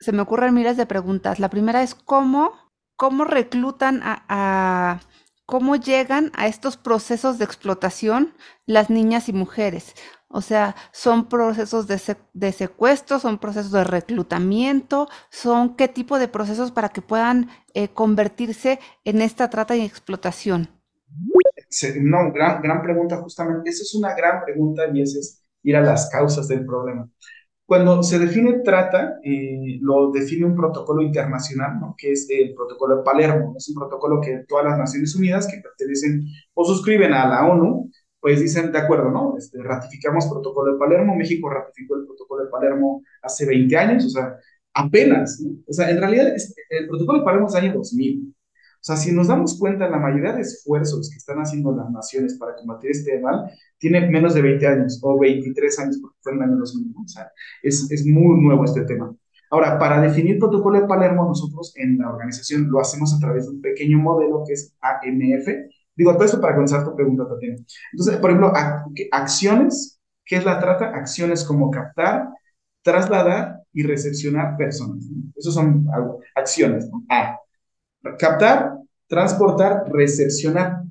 se 0.00 0.12
me 0.12 0.22
ocurren 0.22 0.54
miles 0.54 0.76
de 0.76 0.86
preguntas. 0.86 1.38
La 1.38 1.50
primera 1.50 1.82
es 1.82 1.94
cómo, 1.94 2.52
cómo 2.96 3.24
reclutan 3.24 4.00
a, 4.02 5.00
cómo 5.44 5.76
llegan 5.76 6.32
a 6.34 6.46
estos 6.46 6.76
procesos 6.76 7.38
de 7.38 7.44
explotación 7.44 8.34
las 8.66 8.88
niñas 8.88 9.28
y 9.28 9.34
mujeres. 9.34 9.94
O 10.28 10.40
sea, 10.40 10.76
son 10.92 11.28
procesos 11.28 11.86
de, 11.86 12.52
secuestro, 12.52 13.18
son 13.18 13.38
procesos 13.38 13.72
de 13.72 13.84
reclutamiento, 13.84 15.08
son 15.28 15.76
qué 15.76 15.88
tipo 15.88 16.18
de 16.18 16.28
procesos 16.28 16.70
para 16.70 16.88
que 16.88 17.02
puedan 17.02 17.50
eh, 17.74 17.88
convertirse 17.88 18.78
en 19.04 19.22
esta 19.22 19.50
trata 19.50 19.76
y 19.76 19.84
explotación. 19.84 20.70
No, 22.00 22.32
gran, 22.32 22.62
gran 22.62 22.80
pregunta 22.80 23.16
justamente. 23.16 23.70
Esa 23.70 23.82
es 23.82 23.94
una 23.94 24.14
gran 24.14 24.44
pregunta 24.44 24.84
y 24.92 25.02
ese 25.02 25.18
es 25.18 25.39
ir 25.62 25.76
a 25.76 25.82
las 25.82 26.08
causas 26.10 26.48
del 26.48 26.64
problema. 26.64 27.08
Cuando 27.70 28.02
se 28.02 28.18
define 28.18 28.62
trata, 28.64 29.20
eh, 29.22 29.78
lo 29.80 30.10
define 30.10 30.44
un 30.44 30.56
protocolo 30.56 31.02
internacional, 31.02 31.78
¿no? 31.80 31.94
que 31.96 32.10
es 32.12 32.26
el 32.28 32.52
protocolo 32.52 32.96
de 32.96 33.02
Palermo. 33.04 33.54
Es 33.56 33.68
un 33.68 33.76
protocolo 33.76 34.20
que 34.20 34.44
todas 34.48 34.64
las 34.64 34.76
Naciones 34.76 35.14
Unidas 35.14 35.46
que 35.46 35.62
pertenecen 35.62 36.26
o 36.52 36.64
suscriben 36.64 37.12
a 37.12 37.28
la 37.28 37.46
ONU, 37.46 37.88
pues 38.18 38.40
dicen, 38.40 38.72
de 38.72 38.78
acuerdo, 38.78 39.10
¿no? 39.10 39.36
Este, 39.38 39.62
ratificamos 39.62 40.26
protocolo 40.26 40.72
de 40.72 40.78
Palermo, 40.78 41.14
México 41.14 41.48
ratificó 41.48 41.94
el 41.94 42.06
protocolo 42.06 42.44
de 42.44 42.50
Palermo 42.50 43.02
hace 43.22 43.46
20 43.46 43.76
años, 43.76 44.04
o 44.04 44.10
sea, 44.10 44.36
apenas, 44.74 45.40
¿no? 45.40 45.52
O 45.68 45.72
sea, 45.72 45.90
en 45.90 45.98
realidad 45.98 46.34
el 46.70 46.88
protocolo 46.88 47.20
de 47.20 47.24
Palermo 47.24 47.46
es 47.46 47.54
año 47.54 47.72
2000. 47.72 48.34
O 48.80 48.82
sea, 48.82 48.96
si 48.96 49.12
nos 49.12 49.28
damos 49.28 49.58
cuenta, 49.58 49.88
la 49.90 49.98
mayoría 49.98 50.32
de 50.32 50.40
esfuerzos 50.40 51.10
que 51.10 51.18
están 51.18 51.38
haciendo 51.38 51.74
las 51.76 51.90
naciones 51.90 52.38
para 52.38 52.56
combatir 52.56 52.92
este 52.92 53.20
mal 53.20 53.50
tiene 53.78 54.08
menos 54.08 54.32
de 54.32 54.40
20 54.40 54.66
años 54.66 54.98
o 55.02 55.18
23 55.18 55.78
años, 55.80 55.98
porque 56.00 56.16
fue 56.22 56.32
en 56.32 56.38
el 56.38 56.44
año 56.44 56.56
2000. 56.58 56.94
O 56.96 57.08
sea, 57.08 57.30
es, 57.62 57.90
es 57.90 58.06
muy 58.06 58.42
nuevo 58.42 58.64
este 58.64 58.82
tema. 58.86 59.14
Ahora, 59.50 59.78
para 59.78 60.00
definir 60.00 60.38
protocolo 60.38 60.80
de 60.80 60.86
Palermo, 60.86 61.26
nosotros 61.26 61.74
en 61.76 61.98
la 61.98 62.08
organización 62.08 62.70
lo 62.70 62.80
hacemos 62.80 63.12
a 63.14 63.18
través 63.18 63.46
de 63.46 63.50
un 63.50 63.60
pequeño 63.60 63.98
modelo 63.98 64.44
que 64.46 64.54
es 64.54 64.74
AMF. 64.80 65.48
Digo, 65.96 66.14
todo 66.14 66.24
esto 66.24 66.40
para 66.40 66.54
contestar 66.54 66.84
tu 66.84 66.94
pregunta, 66.94 67.28
Tatiana. 67.28 67.56
Entonces, 67.92 68.16
por 68.18 68.30
ejemplo, 68.30 68.52
acciones, 69.10 70.00
¿qué 70.24 70.36
es 70.36 70.44
la 70.44 70.58
trata? 70.60 70.90
Acciones 70.96 71.44
como 71.44 71.70
captar, 71.70 72.28
trasladar 72.82 73.60
y 73.72 73.82
recepcionar 73.82 74.56
personas. 74.56 75.04
Esas 75.36 75.52
son 75.54 75.86
acciones. 76.34 76.88
A, 77.10 77.36
captar, 78.18 78.74
transportar, 79.06 79.84
recepcionar. 79.90 80.82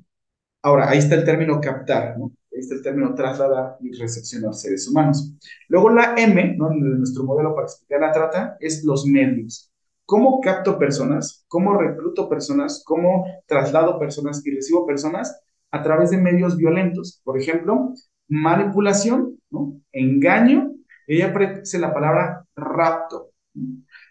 Ahora, 0.62 0.90
ahí 0.90 0.98
está 0.98 1.14
el 1.14 1.24
término 1.24 1.60
captar, 1.60 2.18
¿no? 2.18 2.32
Ahí 2.52 2.60
está 2.60 2.74
el 2.74 2.82
término 2.82 3.14
trasladar 3.14 3.76
y 3.80 3.92
recepcionar 3.92 4.54
seres 4.54 4.88
humanos. 4.88 5.34
Luego 5.68 5.90
la 5.90 6.14
M, 6.16 6.56
¿no? 6.56 6.70
nuestro 6.70 7.24
modelo 7.24 7.54
para 7.54 7.66
explicar 7.66 8.00
la 8.00 8.12
trata, 8.12 8.56
es 8.60 8.84
los 8.84 9.06
medios. 9.06 9.70
¿Cómo 10.04 10.40
capto 10.40 10.78
personas? 10.78 11.44
¿Cómo 11.46 11.78
recluto 11.78 12.28
personas? 12.28 12.82
¿Cómo 12.84 13.24
traslado 13.46 13.98
personas 13.98 14.44
y 14.44 14.54
recibo 14.54 14.84
personas? 14.84 15.40
A 15.70 15.82
través 15.82 16.10
de 16.10 16.18
medios 16.18 16.56
violentos. 16.56 17.20
Por 17.22 17.38
ejemplo, 17.40 17.94
manipulación, 18.28 19.38
¿no? 19.50 19.80
engaño. 19.92 20.72
Ella 21.06 21.28
aparece 21.28 21.78
la 21.78 21.94
palabra 21.94 22.44
rapto. 22.56 23.30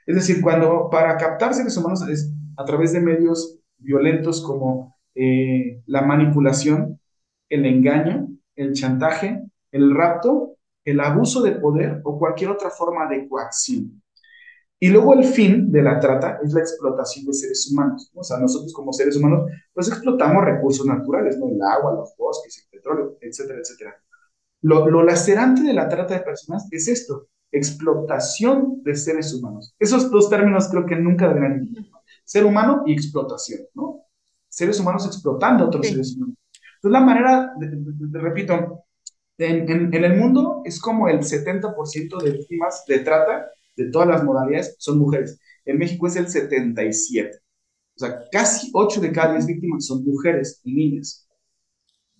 Es 0.05 0.15
decir, 0.15 0.41
cuando 0.41 0.89
para 0.89 1.17
captar 1.17 1.53
seres 1.53 1.75
humanos 1.77 2.07
es 2.07 2.31
a 2.59 2.65
través 2.65 2.91
de 2.91 2.99
medios 2.99 3.57
violentos 3.77 4.41
como 4.41 4.97
eh, 5.15 5.81
la 5.85 6.01
manipulación, 6.01 6.99
el 7.47 7.65
engaño, 7.65 8.27
el 8.57 8.73
chantaje, 8.73 9.41
el 9.71 9.95
rapto, 9.95 10.57
el 10.83 10.99
abuso 10.99 11.41
de 11.41 11.53
poder 11.53 12.01
o 12.03 12.19
cualquier 12.19 12.49
otra 12.51 12.69
forma 12.69 13.07
de 13.07 13.29
coacción. 13.29 14.01
Y 14.77 14.89
luego 14.89 15.13
el 15.13 15.23
fin 15.23 15.71
de 15.71 15.81
la 15.81 16.01
trata 16.01 16.39
es 16.43 16.51
la 16.51 16.59
explotación 16.59 17.25
de 17.27 17.33
seres 17.33 17.71
humanos. 17.71 18.11
O 18.13 18.23
sea, 18.25 18.37
nosotros 18.37 18.73
como 18.73 18.91
seres 18.91 19.15
humanos, 19.15 19.49
pues 19.73 19.87
explotamos 19.87 20.43
recursos 20.43 20.85
naturales, 20.85 21.37
¿no? 21.37 21.47
El 21.47 21.61
agua, 21.61 21.93
los 21.93 22.13
bosques, 22.17 22.61
el 22.65 22.77
petróleo, 22.77 23.17
etcétera, 23.21 23.59
etcétera. 23.59 23.95
Lo, 24.63 24.89
lo 24.89 25.03
lacerante 25.03 25.61
de 25.63 25.73
la 25.73 25.87
trata 25.87 26.13
de 26.13 26.25
personas 26.25 26.67
es 26.71 26.89
esto, 26.89 27.27
explotación 27.53 28.83
de 28.83 28.95
seres 28.97 29.33
humanos. 29.33 29.73
Esos 29.79 30.11
dos 30.11 30.29
términos 30.29 30.67
creo 30.69 30.85
que 30.85 30.97
nunca 30.97 31.29
deberían 31.29 31.69
ser 32.29 32.45
humano 32.45 32.83
y 32.85 32.93
explotación, 32.93 33.61
¿no? 33.73 34.03
Seres 34.47 34.79
humanos 34.79 35.03
explotando 35.07 35.63
a 35.63 35.67
otros 35.67 35.87
seres 35.87 36.15
humanos. 36.15 36.35
Entonces, 36.75 36.91
la 36.91 36.99
manera, 36.99 37.53
repito, 38.11 38.83
en, 39.39 39.91
en, 39.95 40.03
el 40.03 40.15
mundo 40.15 40.61
es 40.63 40.79
como 40.79 41.09
el 41.09 41.21
70% 41.21 42.21
de 42.21 42.31
víctimas 42.31 42.83
de 42.87 42.99
trata 42.99 43.49
de 43.75 43.89
todas 43.89 44.07
las 44.07 44.23
modalidades 44.23 44.75
son 44.77 44.99
mujeres. 44.99 45.39
En 45.65 45.79
México 45.79 46.05
es 46.05 46.17
el 46.17 46.27
77%. 46.27 47.31
O 47.31 47.99
sea, 47.99 48.19
casi 48.31 48.69
8 48.73 49.01
de 49.01 49.11
cada 49.11 49.33
10 49.33 49.47
víctimas 49.47 49.87
son 49.87 50.05
mujeres 50.05 50.61
y 50.63 50.73
niñas. 50.75 51.27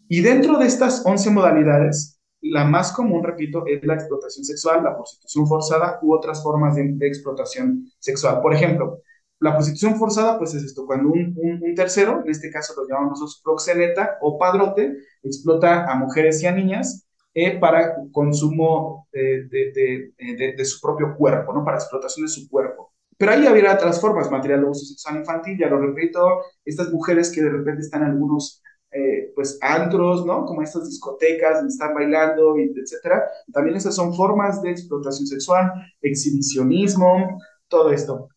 Y 0.08 0.22
dentro 0.22 0.58
de 0.58 0.66
estas 0.66 1.06
11 1.06 1.30
modalidades, 1.30 2.20
la 2.42 2.66
más 2.66 2.92
común, 2.94 3.24
repito, 3.24 3.64
es 3.68 3.84
la 3.84 3.94
explotación 3.94 4.44
sexual, 4.44 4.84
la 4.84 4.96
prostitución 4.96 5.46
forzada 5.46 6.00
u 6.02 6.16
otras 6.16 6.42
formas 6.42 6.76
de, 6.76 6.94
de 6.94 7.08
explotación 7.08 7.92
sexual. 8.00 8.42
Por 8.42 8.56
ejemplo, 8.56 9.04
la 9.40 9.54
prostitución 9.54 9.98
forzada, 9.98 10.38
pues 10.38 10.54
es 10.54 10.64
esto, 10.64 10.86
cuando 10.86 11.10
un, 11.10 11.34
un, 11.38 11.76
tercero, 11.76 12.22
en 12.24 12.30
este 12.30 12.52
caso 12.52 12.74
lo 12.76 12.88
llamamos 12.88 13.22
nosotros 13.22 13.42
proxeneta 13.44 14.18
o 14.22 14.38
padrote, 14.38 14.98
explota 15.24 15.86
a 15.90 15.96
mujeres 15.96 16.44
y 16.44 16.48
a 16.48 16.52
niñas 16.52 17.08
eh, 17.34 17.58
para 17.58 17.96
consumo 18.12 19.08
de, 19.14 19.48
de, 19.48 19.72
de, 20.18 20.54
de, 20.58 20.66
su 20.66 20.82
propio 20.82 21.16
cuerpo, 21.16 21.54
¿no? 21.54 21.64
Para 21.64 21.78
explotación 21.78 22.26
de 22.26 22.32
su 22.32 22.50
cuerpo. 22.50 22.92
Pero 23.18 23.32
ahí 23.32 23.46
habría 23.46 23.74
otras 23.74 24.02
formas, 24.02 24.32
material 24.32 24.62
de 24.62 24.70
uso 24.70 24.86
sexual 24.86 25.18
infantil, 25.18 25.58
ya 25.58 25.68
lo 25.68 25.80
repito, 25.80 26.42
estas 26.66 26.92
mujeres 26.92 27.32
que 27.32 27.42
de 27.42 27.50
repente 27.50 27.82
están 27.82 28.02
en 28.04 28.12
algunos, 28.12 28.62
eh, 28.92 29.32
pues, 29.36 29.58
antros, 29.62 30.26
¿no? 30.26 30.46
Como 30.46 30.62
estas 30.62 30.86
discotecas 30.88 31.64
están 31.64 31.94
bailando, 31.94 32.56
etcétera. 32.58 33.24
También 33.54 33.78
esas 33.78 33.96
son 33.96 34.14
formas 34.14 34.62
de 34.62 34.72
explotación 34.72 35.28
sexual, 35.28 35.72
exhibicionismo, 36.02 37.40
todo 37.70 37.92
esto. 37.92 38.30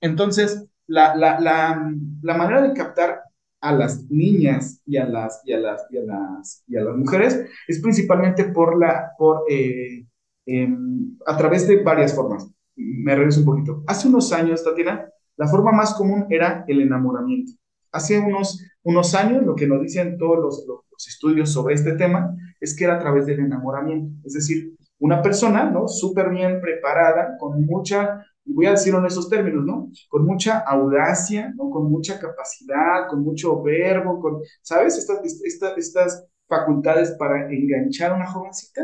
Entonces, 0.00 0.66
la, 0.86 1.16
la, 1.16 1.40
la, 1.40 1.92
la, 2.22 2.34
manera 2.34 2.62
de 2.62 2.72
captar 2.72 3.22
a 3.60 3.72
las 3.72 4.08
niñas 4.10 4.80
y 4.86 4.96
a 4.96 5.06
las, 5.06 5.42
y 5.44 5.52
a 5.52 5.58
las, 5.58 5.86
y 5.90 5.98
a 5.98 6.02
las, 6.02 6.64
y 6.66 6.76
a 6.76 6.82
las 6.82 6.96
mujeres 6.96 7.44
es 7.66 7.80
principalmente 7.80 8.44
por 8.44 8.78
la, 8.78 9.12
por, 9.18 9.44
eh, 9.48 10.06
em, 10.46 11.16
a 11.26 11.36
través 11.36 11.66
de 11.66 11.82
varias 11.82 12.14
formas. 12.14 12.48
Me 12.76 13.14
regreso 13.14 13.40
un 13.40 13.46
poquito. 13.46 13.82
Hace 13.86 14.08
unos 14.08 14.32
años, 14.32 14.62
Tatiana, 14.62 15.08
la 15.36 15.48
forma 15.48 15.72
más 15.72 15.94
común 15.94 16.26
era 16.30 16.64
el 16.68 16.80
enamoramiento. 16.80 17.52
Hace 17.90 18.18
unos, 18.18 18.62
unos 18.82 19.14
años, 19.14 19.44
lo 19.44 19.54
que 19.54 19.66
nos 19.66 19.80
dicen 19.80 20.18
todos 20.18 20.38
los, 20.38 20.66
los 20.66 21.08
estudios 21.08 21.50
sobre 21.50 21.74
este 21.74 21.92
tema 21.92 22.36
es 22.60 22.76
que 22.76 22.84
era 22.84 22.96
a 22.96 22.98
través 22.98 23.26
del 23.26 23.40
enamoramiento. 23.40 24.14
Es 24.24 24.34
decir, 24.34 24.76
una 24.98 25.22
persona, 25.22 25.70
¿no? 25.70 25.88
Súper 25.88 26.30
bien 26.30 26.60
preparada, 26.60 27.36
con 27.38 27.64
mucha 27.64 28.24
y 28.46 28.52
voy 28.52 28.66
a 28.66 28.70
decirlo 28.70 29.00
en 29.00 29.06
esos 29.06 29.28
términos, 29.28 29.64
¿no? 29.64 29.90
Con 30.08 30.24
mucha 30.24 30.60
audacia, 30.60 31.52
¿no? 31.56 31.68
Con 31.68 31.90
mucha 31.90 32.18
capacidad, 32.18 33.08
con 33.08 33.22
mucho 33.22 33.60
verbo, 33.62 34.20
con, 34.20 34.40
¿sabes? 34.62 34.96
Estas, 34.96 35.20
estas, 35.42 35.76
estas 35.76 36.26
facultades 36.46 37.10
para 37.18 37.52
enganchar 37.52 38.12
a 38.12 38.14
una 38.14 38.26
jovencita 38.26 38.82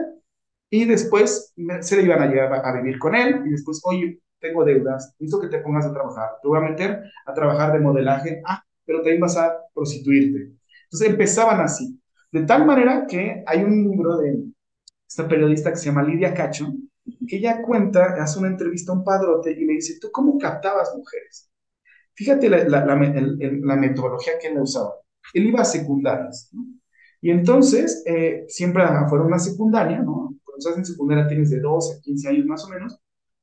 y 0.68 0.84
después 0.84 1.54
se 1.80 1.96
le 1.96 2.02
iban 2.02 2.22
a 2.22 2.26
llegar 2.26 2.52
a, 2.52 2.72
vivir 2.80 2.98
con 2.98 3.14
él 3.14 3.42
y 3.46 3.50
después, 3.50 3.80
oye, 3.84 4.18
tengo 4.40 4.64
deudas, 4.64 5.14
necesito 5.20 5.40
que 5.40 5.48
te 5.48 5.62
pongas 5.62 5.86
a 5.86 5.92
trabajar, 5.92 6.30
te 6.42 6.48
voy 6.48 6.58
a 6.58 6.68
meter 6.68 7.04
a 7.24 7.32
trabajar 7.32 7.72
de 7.72 7.78
modelaje, 7.78 8.42
ah, 8.44 8.64
pero 8.84 8.98
también 8.98 9.20
vas 9.20 9.36
a 9.36 9.54
prostituirte. 9.72 10.50
Entonces 10.84 11.08
empezaban 11.08 11.60
así, 11.60 12.00
de 12.32 12.42
tal 12.44 12.66
manera 12.66 13.06
que 13.06 13.44
hay 13.46 13.62
un 13.62 13.88
libro 13.88 14.16
de 14.16 14.44
esta 15.06 15.28
periodista 15.28 15.70
que 15.70 15.76
se 15.76 15.86
llama 15.86 16.02
Lidia 16.02 16.34
Cacho, 16.34 16.72
que 17.26 17.36
ella 17.36 17.62
cuenta, 17.62 18.14
hace 18.22 18.38
una 18.38 18.48
entrevista 18.48 18.92
a 18.92 18.96
un 18.96 19.04
padrote 19.04 19.52
y 19.52 19.64
le 19.64 19.74
dice, 19.74 19.98
¿tú 20.00 20.10
cómo 20.12 20.38
captabas 20.38 20.94
mujeres? 20.96 21.50
Fíjate 22.14 22.48
la, 22.48 22.64
la, 22.64 23.76
metodología 23.76 24.34
que 24.40 24.48
él 24.48 24.60
usaba. 24.60 24.94
Él 25.32 25.46
iba 25.46 25.62
a 25.62 25.64
secundarias. 25.64 26.50
Y 27.20 27.30
entonces, 27.30 28.02
eh, 28.06 28.44
siempre 28.48 28.84
fueron 29.08 29.28
una 29.28 29.38
secundaria, 29.38 29.98
¿no? 30.00 30.34
Cuando 30.44 30.58
estás 30.58 30.76
en 30.76 30.84
secundaria 30.84 31.26
tienes 31.26 31.50
de 31.50 31.60
12 31.60 31.98
a 31.98 32.00
15 32.00 32.28
años 32.28 32.46
más 32.46 32.64
o 32.64 32.68
menos, 32.68 32.98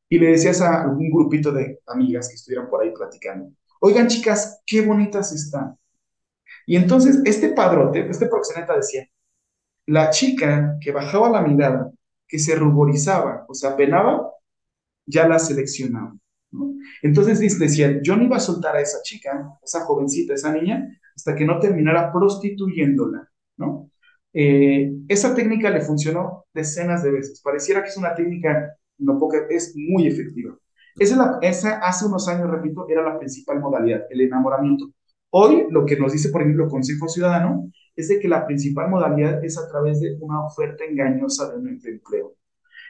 y 0.09 0.19
le 0.19 0.31
decías 0.31 0.61
a 0.61 0.83
algún 0.83 1.11
grupito 1.11 1.51
de 1.51 1.79
amigas 1.87 2.27
que 2.27 2.35
estuvieran 2.35 2.69
por 2.69 2.83
ahí 2.83 2.91
platicando, 2.91 3.51
oigan 3.79 4.07
chicas, 4.07 4.61
qué 4.65 4.81
bonitas 4.81 5.31
están. 5.31 5.77
Y 6.65 6.75
entonces 6.75 7.21
este 7.25 7.49
padrote, 7.49 8.07
este 8.09 8.27
proxeneta 8.27 8.75
decía, 8.75 9.07
la 9.85 10.09
chica 10.09 10.77
que 10.81 10.91
bajaba 10.91 11.29
la 11.29 11.41
mirada 11.41 11.91
que 12.29 12.39
se 12.39 12.55
ruborizaba 12.55 13.45
o 13.47 13.53
se 13.53 13.67
apenaba, 13.67 14.31
ya 15.05 15.27
la 15.27 15.39
seleccionaba. 15.39 16.15
¿no? 16.51 16.75
Entonces 17.01 17.59
decían, 17.59 17.99
yo 18.03 18.15
no 18.15 18.23
iba 18.23 18.37
a 18.37 18.39
soltar 18.39 18.75
a 18.75 18.81
esa 18.81 19.01
chica, 19.03 19.49
esa 19.63 19.81
jovencita, 19.81 20.35
esa 20.35 20.53
niña, 20.53 20.87
hasta 21.15 21.35
que 21.35 21.45
no 21.45 21.59
terminara 21.59 22.11
prostituyéndola. 22.13 23.27
¿no? 23.57 23.89
Eh, 24.31 24.91
esa 25.07 25.33
técnica 25.33 25.71
le 25.71 25.81
funcionó 25.81 26.45
decenas 26.53 27.03
de 27.03 27.11
veces. 27.11 27.41
Pareciera 27.41 27.81
que 27.81 27.89
es 27.89 27.97
una 27.97 28.13
técnica, 28.13 28.75
no 28.99 29.17
poca, 29.19 29.39
es 29.49 29.73
muy 29.75 30.07
efectiva. 30.07 30.55
Esa, 30.97 31.15
la, 31.17 31.39
esa 31.41 31.79
hace 31.79 32.05
unos 32.05 32.27
años, 32.27 32.49
repito, 32.49 32.87
era 32.89 33.01
la 33.01 33.17
principal 33.17 33.59
modalidad, 33.59 34.03
el 34.09 34.21
enamoramiento. 34.21 34.85
Hoy 35.31 35.65
lo 35.71 35.85
que 35.85 35.97
nos 35.97 36.13
dice, 36.13 36.29
por 36.29 36.41
ejemplo, 36.41 36.65
el 36.65 36.69
Consejo 36.69 37.07
Ciudadano 37.07 37.71
es 37.99 38.07
de 38.07 38.19
que 38.19 38.27
la 38.27 38.45
principal 38.45 38.89
modalidad 38.89 39.43
es 39.43 39.57
a 39.57 39.67
través 39.67 39.99
de 39.99 40.17
una 40.21 40.45
oferta 40.45 40.83
engañosa 40.83 41.49
de 41.51 41.57
un 41.57 41.67
empleo. 41.67 42.35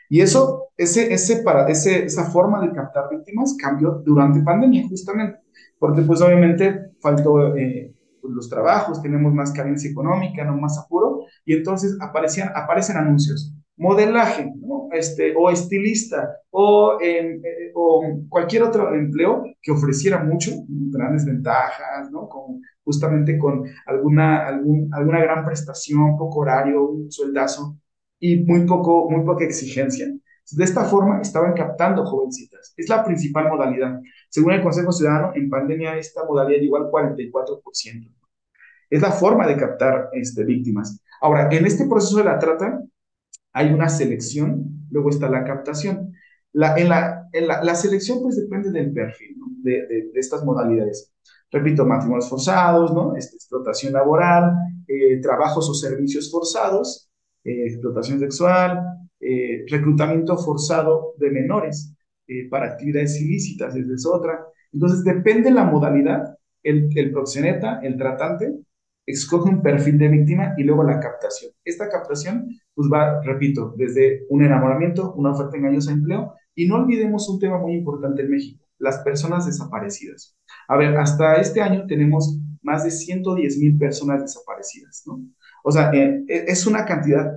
Y 0.09 0.21
eso, 0.21 0.69
ese, 0.77 1.13
ese, 1.13 1.43
para, 1.43 1.67
ese, 1.67 2.05
esa 2.05 2.25
forma 2.25 2.61
de 2.65 2.71
captar 2.71 3.09
víctimas 3.09 3.55
cambió 3.59 4.01
durante 4.05 4.41
pandemia, 4.41 4.87
justamente, 4.87 5.39
porque 5.77 6.01
pues 6.01 6.21
obviamente 6.21 6.91
faltó 6.99 7.55
eh, 7.55 7.93
pues, 8.21 8.33
los 8.33 8.49
trabajos, 8.49 9.01
tenemos 9.01 9.33
más 9.33 9.51
carencia 9.51 9.89
económica, 9.89 10.43
no 10.45 10.57
más 10.57 10.77
apuro, 10.79 11.25
y 11.45 11.53
entonces 11.53 11.97
aparecían, 12.01 12.49
aparecen 12.55 12.97
anuncios 12.97 13.53
modelaje, 13.79 14.51
este, 14.91 15.33
o 15.35 15.49
estilista, 15.49 16.29
o, 16.51 16.97
eh, 17.01 17.39
o, 17.73 18.03
cualquier 18.27 18.63
otro 18.63 18.93
empleo 18.93 19.43
que 19.61 19.71
ofreciera 19.71 20.21
mucho, 20.21 20.51
grandes 20.67 21.25
ventajas, 21.25 22.11
¿no? 22.11 22.29
Justamente 22.83 23.37
con 23.37 23.63
alguna, 23.85 24.45
algún, 24.45 24.89
alguna 24.93 25.21
gran 25.21 25.45
prestación, 25.45 26.17
poco 26.17 26.41
horario, 26.41 26.89
un 26.89 27.11
sueldazo 27.11 27.77
y 28.19 28.43
muy, 28.43 28.65
poco, 28.65 29.09
muy 29.09 29.25
poca 29.25 29.45
exigencia. 29.45 30.07
De 30.51 30.63
esta 30.63 30.83
forma 30.83 31.21
estaban 31.21 31.53
captando 31.53 32.05
jovencitas. 32.05 32.73
Es 32.75 32.89
la 32.89 33.03
principal 33.05 33.47
modalidad. 33.47 33.99
Según 34.29 34.53
el 34.53 34.63
Consejo 34.63 34.91
Ciudadano, 34.91 35.31
en 35.35 35.49
pandemia 35.49 35.97
esta 35.97 36.25
modalidad 36.25 36.59
llegó 36.59 36.77
al 36.77 36.89
44%. 36.91 38.11
Es 38.89 39.01
la 39.01 39.11
forma 39.11 39.47
de 39.47 39.55
captar 39.55 40.09
este, 40.13 40.43
víctimas. 40.43 41.01
Ahora, 41.21 41.47
en 41.51 41.65
este 41.65 41.85
proceso 41.87 42.17
de 42.17 42.23
la 42.23 42.39
trata 42.39 42.81
hay 43.53 43.73
una 43.73 43.89
selección, 43.89 44.85
luego 44.91 45.09
está 45.09 45.29
la 45.29 45.43
captación. 45.43 46.13
La, 46.51 46.75
en 46.77 46.89
la, 46.89 47.29
la, 47.31 47.75
selección 47.75 48.21
pues 48.21 48.35
depende 48.35 48.71
del 48.71 48.91
perfil 48.91 49.35
de, 49.61 49.85
de, 49.87 50.11
estas 50.15 50.43
modalidades. 50.43 51.13
Repito, 51.51 51.85
matrimonios 51.85 52.29
forzados, 52.29 52.93
¿no? 52.93 53.15
Este, 53.15 53.35
explotación 53.35 53.93
laboral, 53.93 54.53
eh, 54.87 55.19
trabajos 55.21 55.69
o 55.69 55.73
servicios 55.73 56.31
forzados, 56.31 57.09
eh, 57.43 57.65
explotación 57.67 58.19
sexual, 58.19 58.83
eh, 59.19 59.65
reclutamiento 59.69 60.37
forzado 60.37 61.13
de 61.17 61.31
menores 61.31 61.93
para 62.51 62.67
actividades 62.67 63.19
ilícitas, 63.19 63.75
es 63.75 64.05
otra. 64.05 64.45
Entonces, 64.71 65.03
depende 65.03 65.49
la 65.49 65.63
modalidad, 65.63 66.37
el, 66.61 66.87
el 66.95 67.11
proxeneta, 67.11 67.79
el 67.81 67.97
tratante, 67.97 68.53
escoge 69.11 69.49
un 69.49 69.61
perfil 69.61 69.97
de 69.97 70.07
víctima 70.07 70.53
y 70.57 70.63
luego 70.63 70.83
la 70.83 70.99
captación. 70.99 71.51
Esta 71.63 71.89
captación, 71.89 72.47
pues 72.73 72.89
va, 72.91 73.21
repito, 73.21 73.73
desde 73.75 74.25
un 74.29 74.43
enamoramiento, 74.43 75.13
una 75.13 75.31
oferta 75.31 75.57
engañosa 75.57 75.91
de 75.91 75.97
empleo, 75.97 76.33
y 76.55 76.67
no 76.67 76.75
olvidemos 76.75 77.27
un 77.29 77.39
tema 77.39 77.57
muy 77.57 77.73
importante 77.73 78.21
en 78.21 78.29
México, 78.29 78.65
las 78.77 78.99
personas 78.99 79.45
desaparecidas. 79.45 80.37
A 80.67 80.77
ver, 80.77 80.97
hasta 80.97 81.35
este 81.35 81.61
año 81.61 81.85
tenemos 81.87 82.39
más 82.61 82.83
de 82.83 82.91
110 82.91 83.57
mil 83.57 83.77
personas 83.77 84.21
desaparecidas, 84.21 85.03
¿no? 85.07 85.21
O 85.63 85.71
sea, 85.71 85.91
eh, 85.93 86.23
e, 86.27 86.45
es 86.47 86.67
una 86.67 86.85
cantidad 86.85 87.31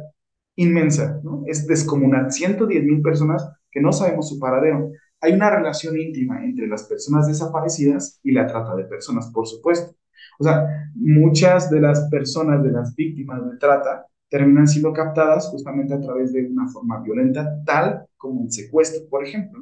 inmensa, 0.57 1.21
¿no? 1.23 1.43
Es 1.47 1.67
descomunal. 1.67 2.31
110 2.31 2.85
mil 2.85 3.01
personas 3.01 3.49
que 3.71 3.81
no 3.81 3.93
sabemos 3.93 4.29
su 4.29 4.39
paradero. 4.39 4.91
Hay 5.21 5.33
una 5.33 5.51
relación 5.51 5.99
íntima 5.99 6.45
entre 6.45 6.67
las 6.67 6.85
personas 6.85 7.27
desaparecidas 7.27 8.21
y 8.23 8.33
la 8.33 8.47
trata 8.47 8.75
de 8.75 8.85
personas, 8.85 9.31
por 9.33 9.47
supuesto. 9.47 9.95
O 10.43 10.45
sea, 10.45 10.91
muchas 10.97 11.71
de 11.71 11.81
las 11.81 12.09
personas, 12.11 12.65
de 12.65 12.73
las 12.73 12.97
víctimas 12.97 13.49
de 13.49 13.57
trata, 13.59 14.07
terminan 14.29 14.67
siendo 14.67 14.93
captadas 14.93 15.47
justamente 15.47 15.95
a 15.95 16.01
través 16.01 16.33
de 16.33 16.45
una 16.47 16.67
forma 16.69 17.01
violenta, 17.01 17.63
tal 17.65 18.07
como 18.17 18.43
el 18.43 18.51
secuestro, 18.51 19.09
por 19.09 19.25
ejemplo. 19.25 19.61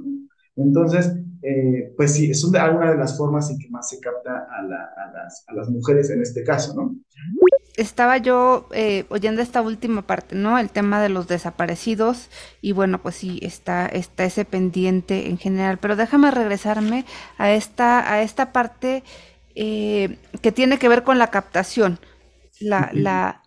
Entonces, 0.57 1.15
eh, 1.43 1.93
pues 1.99 2.15
sí, 2.15 2.31
es 2.31 2.43
una, 2.45 2.91
de 2.91 2.97
las 2.97 3.19
formas 3.19 3.51
en 3.51 3.59
que 3.59 3.69
más 3.69 3.91
se 3.91 4.01
capta 4.01 4.47
a, 4.51 4.63
las, 4.63 5.45
a, 5.47 5.53
las, 5.55 5.69
mujeres 5.69 6.09
en 6.09 6.23
este 6.23 6.45
caso, 6.45 6.75
¿no? 6.75 6.97
Estaba 7.77 8.17
yo 8.17 8.69
eh, 8.73 9.05
oyendo 9.11 9.43
esta 9.43 9.61
última 9.61 10.07
parte, 10.07 10.35
¿no? 10.35 10.59
El 10.59 10.71
tema 10.71 11.03
de 11.03 11.11
los 11.11 11.29
desaparecidos 11.29 12.31
y 12.63 12.73
bueno, 12.73 13.03
pues 13.03 13.17
sí, 13.17 13.39
está, 13.43 13.85
está 13.87 14.25
ese 14.25 14.47
pendiente 14.47 15.29
en 15.29 15.37
general, 15.37 15.79
pero 15.79 15.95
déjame 15.95 16.31
regresarme 16.31 17.05
a 17.37 17.53
esta, 17.53 18.13
a 18.13 18.23
esta 18.23 18.53
parte 18.53 19.03
eh, 19.63 20.17
que 20.41 20.53
tiene 20.53 20.79
que 20.79 20.89
ver 20.89 21.05
con 21.05 21.19
la 21.19 21.31
captación. 21.31 21.99
La, 22.61 22.91
la 22.95 23.43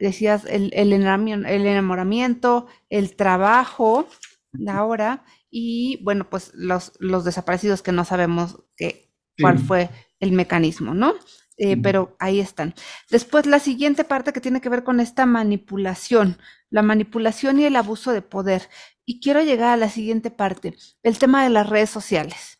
decías, 0.00 0.46
el, 0.46 0.70
el, 0.72 0.94
enamoramiento, 0.94 2.68
el 2.88 3.16
trabajo, 3.16 4.08
la 4.52 4.82
hora, 4.84 5.24
y 5.50 6.02
bueno, 6.02 6.30
pues 6.30 6.52
los, 6.54 6.94
los 7.00 7.26
desaparecidos 7.26 7.82
que 7.82 7.92
no 7.92 8.06
sabemos 8.06 8.64
que, 8.78 9.12
cuál 9.38 9.58
fue 9.58 9.90
el 10.20 10.32
mecanismo, 10.32 10.94
¿no? 10.94 11.12
Eh, 11.58 11.76
pero 11.76 12.16
ahí 12.18 12.40
están. 12.40 12.74
Después 13.10 13.44
la 13.44 13.58
siguiente 13.58 14.04
parte 14.04 14.32
que 14.32 14.40
tiene 14.40 14.62
que 14.62 14.70
ver 14.70 14.84
con 14.84 15.00
esta 15.00 15.26
manipulación, 15.26 16.38
la 16.70 16.80
manipulación 16.80 17.60
y 17.60 17.66
el 17.66 17.76
abuso 17.76 18.12
de 18.12 18.22
poder. 18.22 18.70
Y 19.04 19.20
quiero 19.20 19.42
llegar 19.42 19.68
a 19.68 19.76
la 19.76 19.90
siguiente 19.90 20.30
parte, 20.30 20.74
el 21.02 21.18
tema 21.18 21.44
de 21.44 21.50
las 21.50 21.68
redes 21.68 21.90
sociales. 21.90 22.56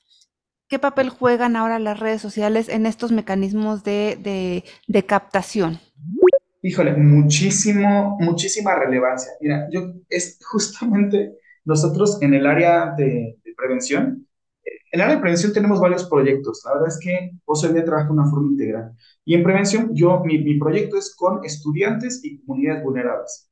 ¿Qué 0.69 0.79
papel 0.81 1.11
juegan 1.11 1.55
ahora 1.55 1.79
las 1.79 2.01
redes 2.01 2.21
sociales 2.21 2.69
en 2.69 2.87
estos 2.87 3.13
mecanismos 3.13 3.85
de, 3.85 4.19
de, 4.21 4.65
de 4.89 5.07
captación? 5.07 5.81
Híjole, 6.63 6.95
muchísimo, 6.97 8.17
muchísima 8.19 8.75
relevancia. 8.75 9.31
Mira, 9.41 9.69
yo 9.71 9.93
es 10.09 10.39
justamente 10.45 11.37
nosotros 11.65 12.21
en 12.23 12.35
el 12.35 12.47
área 12.47 12.93
de, 12.97 13.39
prevención, 13.57 14.27
en 14.65 14.73
el 14.93 15.01
área 15.01 15.15
de 15.15 15.21
prevención 15.21 15.53
tenemos 15.53 15.81
varios 15.81 16.09
proyectos. 16.09 16.63
La 16.65 16.75
verdad 16.75 16.89
es 16.89 16.99
que 16.99 17.31
día 17.73 17.85
trabaja 17.85 18.07
de 18.07 18.13
una 18.13 18.29
forma 18.29 18.51
integral. 18.51 18.93
Y 19.25 19.35
en 19.35 19.45
prevención, 19.45 19.91
yo, 19.95 20.23
mi, 20.25 20.39
mi 20.39 20.59
proyecto 20.59 20.97
es 20.99 21.15
con 21.15 21.45
estudiantes 21.45 22.21
y 22.25 22.41
comunidades 22.45 22.83
vulnerables. 22.83 23.49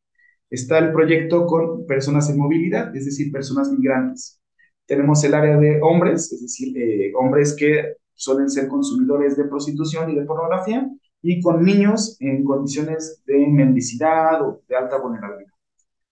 Está 0.50 0.78
el 0.78 0.92
proyecto 0.92 1.46
con 1.46 1.86
personas 1.86 2.28
en 2.30 2.38
movilidad, 2.38 2.94
es 2.96 3.04
decir, 3.04 3.30
personas 3.30 3.70
migrantes. 3.70 4.40
Tenemos 4.86 5.22
el 5.24 5.34
área 5.34 5.56
de 5.56 5.80
hombres, 5.82 6.32
es 6.32 6.42
decir, 6.42 6.76
eh, 6.76 7.12
hombres 7.16 7.56
que 7.58 7.96
suelen 8.14 8.50
ser 8.50 8.68
consumidores 8.68 9.36
de 9.36 9.44
prostitución 9.44 10.10
y 10.10 10.14
de 10.14 10.24
pornografía, 10.24 10.88
y 11.22 11.40
con 11.40 11.64
niños 11.64 12.16
en 12.20 12.44
condiciones 12.44 13.22
de 13.24 13.46
mendicidad 13.46 14.42
o 14.42 14.62
de 14.68 14.76
alta 14.76 14.98
vulnerabilidad. 14.98 15.52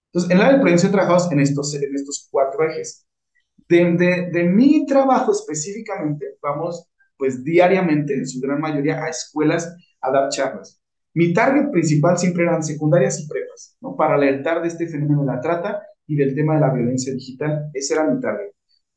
Entonces, 0.07 0.31
en 0.31 0.39
la 0.39 0.45
área 0.45 0.57
de 0.57 0.63
prevención 0.63 0.93
trabajamos 0.93 1.31
en 1.31 1.41
estos, 1.41 1.75
en 1.75 1.95
estos 1.95 2.29
cuatro 2.31 2.65
ejes. 2.69 3.07
De, 3.69 4.31
de, 4.31 4.45
mi 4.45 4.85
trabajo 4.85 5.33
específicamente, 5.33 6.37
vamos 6.43 6.87
pues 7.17 7.43
diariamente, 7.43 8.15
en 8.15 8.27
su 8.27 8.41
gran 8.41 8.61
mayoría, 8.61 9.03
a 9.03 9.09
escuelas 9.09 9.75
a 10.01 10.11
dar 10.11 10.29
charlas. 10.29 10.83
Mi 11.15 11.33
target 11.33 11.71
principal 11.71 12.19
siempre 12.19 12.45
eran 12.45 12.63
secundarias 12.63 13.21
y 13.21 13.29
prepas, 13.29 13.77
¿no? 13.81 13.97
Para 13.97 14.15
alertar 14.15 14.61
de 14.61 14.69
este 14.69 14.89
fenómeno 14.89 15.21
de 15.21 15.27
la 15.27 15.41
trata 15.41 15.83
y 16.07 16.17
del 16.17 16.35
tema 16.35 16.55
de 16.55 16.61
la 16.61 16.73
violencia 16.73 17.15
digital. 17.15 17.71
Ese 17.73 17.95
era 17.95 18.05
mi 18.05 18.21
target. 18.21 18.51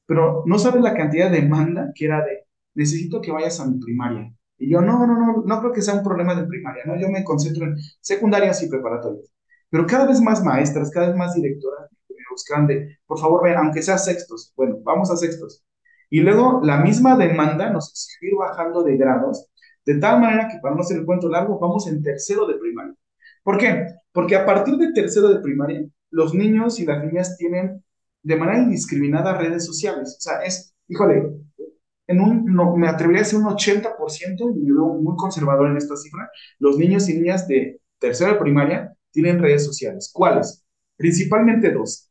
Pero 0.06 0.44
no 0.46 0.60
sabes 0.60 0.82
la 0.82 0.96
cantidad 0.96 1.32
de 1.32 1.42
demanda 1.42 1.92
que 1.96 2.06
era 2.06 2.24
de, 2.24 2.46
necesito 2.76 3.22
que 3.22 3.32
vayas 3.32 3.60
a 3.60 3.68
mi 3.68 3.80
primaria. 3.80 4.32
Y 4.58 4.70
yo, 4.72 4.82
no, 4.82 5.06
no, 5.06 5.18
no, 5.18 5.44
no 5.46 5.60
creo 5.60 5.74
que 5.74 5.82
sea 5.82 5.96
un 5.96 6.04
problema 6.04 6.36
de 6.36 6.48
primaria, 6.48 6.84
¿no? 6.86 6.98
Yo 7.00 7.10
me 7.10 7.24
concentro 7.24 7.66
en 7.66 7.76
secundarias 8.00 8.62
y 8.64 8.70
preparatorias. 8.70 9.30
Pero 9.70 9.86
cada 9.86 10.08
vez 10.08 10.22
más 10.22 10.44
maestras, 10.44 10.92
cada 10.92 11.08
vez 11.08 11.18
más 11.18 11.34
directoras 11.34 11.90
me 12.10 12.16
buscan 12.32 12.68
de, 12.68 12.98
por 13.06 13.20
favor, 13.20 13.44
ven, 13.44 13.58
aunque 13.58 13.82
sea 13.82 13.98
sextos, 13.98 14.54
bueno, 14.56 14.78
vamos 14.84 15.12
a 15.12 15.18
sextos. 15.18 15.64
Y 16.10 16.22
luego 16.22 16.62
la 16.64 16.78
misma 16.78 17.18
demanda 17.18 17.70
nos 17.70 17.90
exige 17.90 18.28
ir 18.28 18.36
bajando 18.38 18.84
de 18.84 18.96
grados, 18.96 19.48
de 19.86 20.00
tal 20.00 20.22
manera 20.22 20.48
que 20.48 20.60
para 20.60 20.76
no 20.76 20.82
hacer 20.82 20.98
el 20.98 21.06
cuento 21.06 21.30
largo, 21.30 21.60
vamos 21.60 21.88
en 21.88 22.02
tercero 22.02 22.48
de 22.48 22.56
primaria. 22.56 22.96
¿Por 23.44 23.58
qué? 23.58 23.88
Porque 24.12 24.36
a 24.36 24.46
partir 24.46 24.78
de 24.78 24.94
tercero 24.94 25.30
de 25.30 25.40
primaria, 25.40 25.86
los 26.10 26.34
niños 26.34 26.80
y 26.80 26.86
las 26.86 27.04
niñas 27.04 27.38
tienen 27.38 27.84
de 28.26 28.36
manera 28.36 28.64
indiscriminada 28.64 29.38
redes 29.38 29.66
sociales. 29.66 30.16
O 30.18 30.22
sea, 30.22 30.40
es, 30.44 30.76
híjole, 30.88 31.32
en 32.08 32.20
un, 32.20 32.46
no, 32.46 32.76
me 32.76 32.88
atrevería 32.88 33.22
a 33.22 33.24
decir 33.24 33.40
un 33.40 33.46
80%, 33.46 34.52
y 34.56 34.62
me 34.62 34.74
veo 34.74 34.94
muy 34.96 35.16
conservador 35.16 35.70
en 35.70 35.78
esta 35.78 35.96
cifra, 35.96 36.30
los 36.58 36.78
niños 36.78 37.08
y 37.08 37.14
niñas 37.14 37.48
de 37.48 37.80
tercera 38.00 38.34
de 38.34 38.40
primaria 38.40 38.96
tienen 39.12 39.40
redes 39.40 39.64
sociales. 39.64 40.12
¿Cuáles? 40.12 40.66
Principalmente 40.98 41.72
dos. 41.72 42.10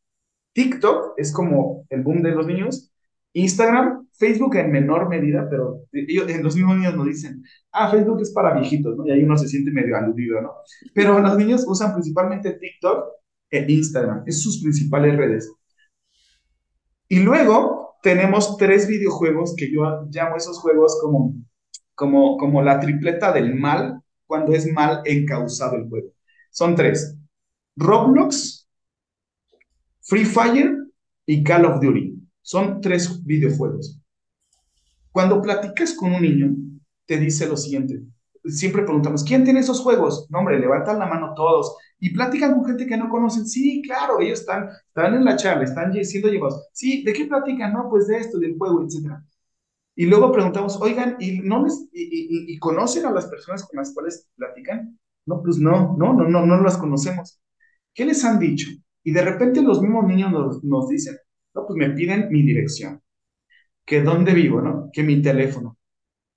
TikTok 0.53 1.15
es 1.17 1.33
como 1.33 1.85
el 1.89 2.01
boom 2.01 2.21
de 2.23 2.31
los 2.31 2.47
niños. 2.47 2.91
Instagram, 3.33 4.07
Facebook 4.13 4.55
en 4.55 4.71
menor 4.71 5.09
medida, 5.09 5.49
pero 5.49 5.81
ellos, 5.91 6.27
los 6.41 6.55
mismos 6.55 6.77
niños 6.77 6.95
nos 6.95 7.07
dicen, 7.07 7.43
ah, 7.73 7.91
Facebook 7.91 8.21
es 8.21 8.31
para 8.31 8.57
viejitos, 8.57 8.95
¿no? 8.95 9.05
Y 9.05 9.11
ahí 9.11 9.23
uno 9.23 9.37
se 9.37 9.49
siente 9.49 9.71
medio 9.71 9.97
aludido, 9.97 10.41
¿no? 10.41 10.53
Pero 10.93 11.19
los 11.19 11.37
niños 11.37 11.65
usan 11.67 11.91
principalmente 11.93 12.53
TikTok 12.53 13.03
e 13.51 13.65
Instagram, 13.67 14.23
es 14.25 14.41
sus 14.41 14.61
principales 14.61 15.17
redes. 15.17 15.51
Y 17.07 17.19
luego 17.19 17.95
tenemos 18.01 18.57
tres 18.57 18.87
videojuegos 18.87 19.55
que 19.55 19.71
yo 19.71 19.83
llamo 20.09 20.35
esos 20.35 20.59
juegos 20.59 20.97
como, 21.01 21.35
como, 21.93 22.37
como 22.37 22.61
la 22.61 22.79
tripleta 22.79 23.31
del 23.31 23.55
mal, 23.55 24.01
cuando 24.25 24.53
es 24.53 24.71
mal 24.71 25.01
encausado 25.05 25.75
el 25.75 25.89
juego. 25.89 26.09
Son 26.51 26.75
tres. 26.75 27.17
Roblox, 27.75 28.67
Free 30.01 30.25
Fire 30.25 30.75
y 31.25 31.43
Call 31.43 31.65
of 31.65 31.81
Duty. 31.81 32.15
Son 32.41 32.79
tres 32.79 33.23
videojuegos. 33.25 33.99
Cuando 35.11 35.41
platicas 35.41 35.93
con 35.93 36.13
un 36.13 36.21
niño, 36.21 36.55
te 37.05 37.17
dice 37.17 37.47
lo 37.47 37.57
siguiente. 37.57 38.01
Siempre 38.45 38.83
preguntamos, 38.83 39.23
¿quién 39.23 39.43
tiene 39.43 39.61
esos 39.61 39.79
juegos? 39.79 40.27
No, 40.29 40.39
hombre, 40.39 40.59
levantan 40.59 40.99
la 40.99 41.07
mano 41.07 41.33
todos. 41.35 41.75
Y 41.99 42.11
platican 42.13 42.53
con 42.53 42.65
gente 42.65 42.85
que 42.85 42.97
no 42.97 43.09
conocen. 43.09 43.47
Sí, 43.47 43.81
claro, 43.83 44.19
ellos 44.19 44.41
están, 44.41 44.69
están 44.87 45.15
en 45.15 45.25
la 45.25 45.35
charla, 45.35 45.63
están 45.63 45.93
siendo 46.03 46.29
llevados. 46.29 46.67
Sí, 46.73 47.03
¿de 47.03 47.13
qué 47.13 47.25
platican? 47.25 47.73
No, 47.73 47.89
pues 47.89 48.07
de 48.07 48.17
esto, 48.17 48.37
del 48.39 48.57
juego, 48.57 48.83
etc. 48.83 49.23
Y 49.95 50.05
luego 50.07 50.31
preguntamos, 50.31 50.77
oigan, 50.81 51.15
¿y, 51.19 51.39
no 51.39 51.65
y 51.93 52.59
conocen 52.59 53.05
a 53.05 53.11
las 53.11 53.27
personas 53.27 53.63
con 53.65 53.77
las 53.77 53.93
cuales 53.93 54.27
platican? 54.35 54.99
No, 55.25 55.41
pues 55.41 55.57
no, 55.57 55.95
no, 55.97 56.13
no, 56.13 56.27
no, 56.27 56.45
no 56.45 56.61
las 56.61 56.77
conocemos. 56.77 57.39
¿Qué 57.93 58.05
les 58.05 58.23
han 58.25 58.39
dicho? 58.39 58.67
Y 59.03 59.11
de 59.11 59.21
repente 59.21 59.61
los 59.61 59.81
mismos 59.81 60.05
niños 60.05 60.31
nos, 60.31 60.63
nos 60.63 60.89
dicen, 60.89 61.17
no, 61.53 61.65
pues 61.65 61.77
me 61.77 61.89
piden 61.95 62.27
mi 62.29 62.43
dirección, 62.43 63.01
que 63.85 64.01
dónde 64.01 64.33
vivo, 64.33 64.61
¿no? 64.61 64.89
Que 64.93 65.03
mi 65.03 65.21
teléfono. 65.21 65.77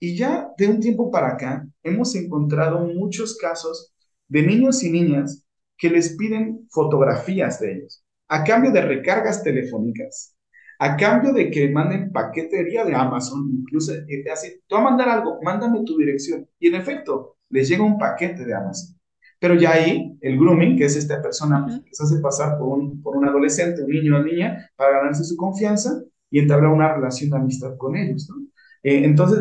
Y 0.01 0.17
ya 0.17 0.51
de 0.59 0.69
un 0.69 0.81
tiempo 0.81 1.11
para 1.11 1.31
acá 1.31 1.67
hemos 1.83 2.15
encontrado 2.15 2.81
muchos 2.81 3.37
casos 3.37 3.95
de 4.29 4.43
niños 4.43 4.83
y 4.83 4.91
niñas 4.91 5.45
que 5.79 5.91
les 5.91 6.17
piden 6.17 6.67
fotografías 6.71 7.61
de 7.61 7.73
ellos. 7.73 8.05
a 8.31 8.45
cambio 8.45 8.71
de 8.73 8.83
recargas 8.83 9.43
telefónicas, 9.43 10.37
a 10.79 10.97
cambio 10.97 11.33
de 11.33 11.51
que 11.51 11.71
manden 11.71 12.13
paquetería 12.13 12.85
de 12.85 12.95
Amazon, 12.95 13.49
incluso 13.51 13.95
eh, 13.95 14.25
así, 14.31 14.61
tú 14.67 14.75
vas 14.75 14.83
a 14.83 14.91
mandar 14.91 15.09
algo, 15.09 15.39
mándame 15.43 15.83
tu 15.85 15.97
dirección. 15.97 16.47
Y 16.59 16.69
en 16.69 16.75
efecto, 16.75 17.39
les 17.49 17.69
llega 17.69 17.83
un 17.83 17.99
paquete 17.99 18.45
de 18.45 18.55
Amazon. 18.55 18.97
Pero 19.41 19.55
ya 19.55 19.73
ahí, 19.73 20.17
el 20.21 20.39
grooming, 20.39 20.77
que 20.77 20.85
es 20.85 20.97
esta 20.97 21.23
persona 21.23 21.65
que 21.85 21.95
se 21.95 22.03
hace 22.05 22.21
pasar 22.21 22.59
por 22.59 22.79
un, 22.79 23.03
por 23.03 23.17
un 23.17 23.27
adolescente, 23.27 23.83
un 23.83 23.91
niño 23.91 24.19
o 24.19 24.23
niña, 24.23 24.71
para 24.77 24.99
ganarse 24.99 25.25
su 25.25 25.37
confianza 25.37 26.03
y 26.31 26.41
entablar 26.41 26.73
una 26.73 26.95
relación 26.95 27.31
de 27.31 27.37
amistad 27.37 27.77
con 27.79 27.97
ellos, 27.97 28.29
¿no? 28.29 28.47
Eh, 28.83 29.05
entonces, 29.05 29.41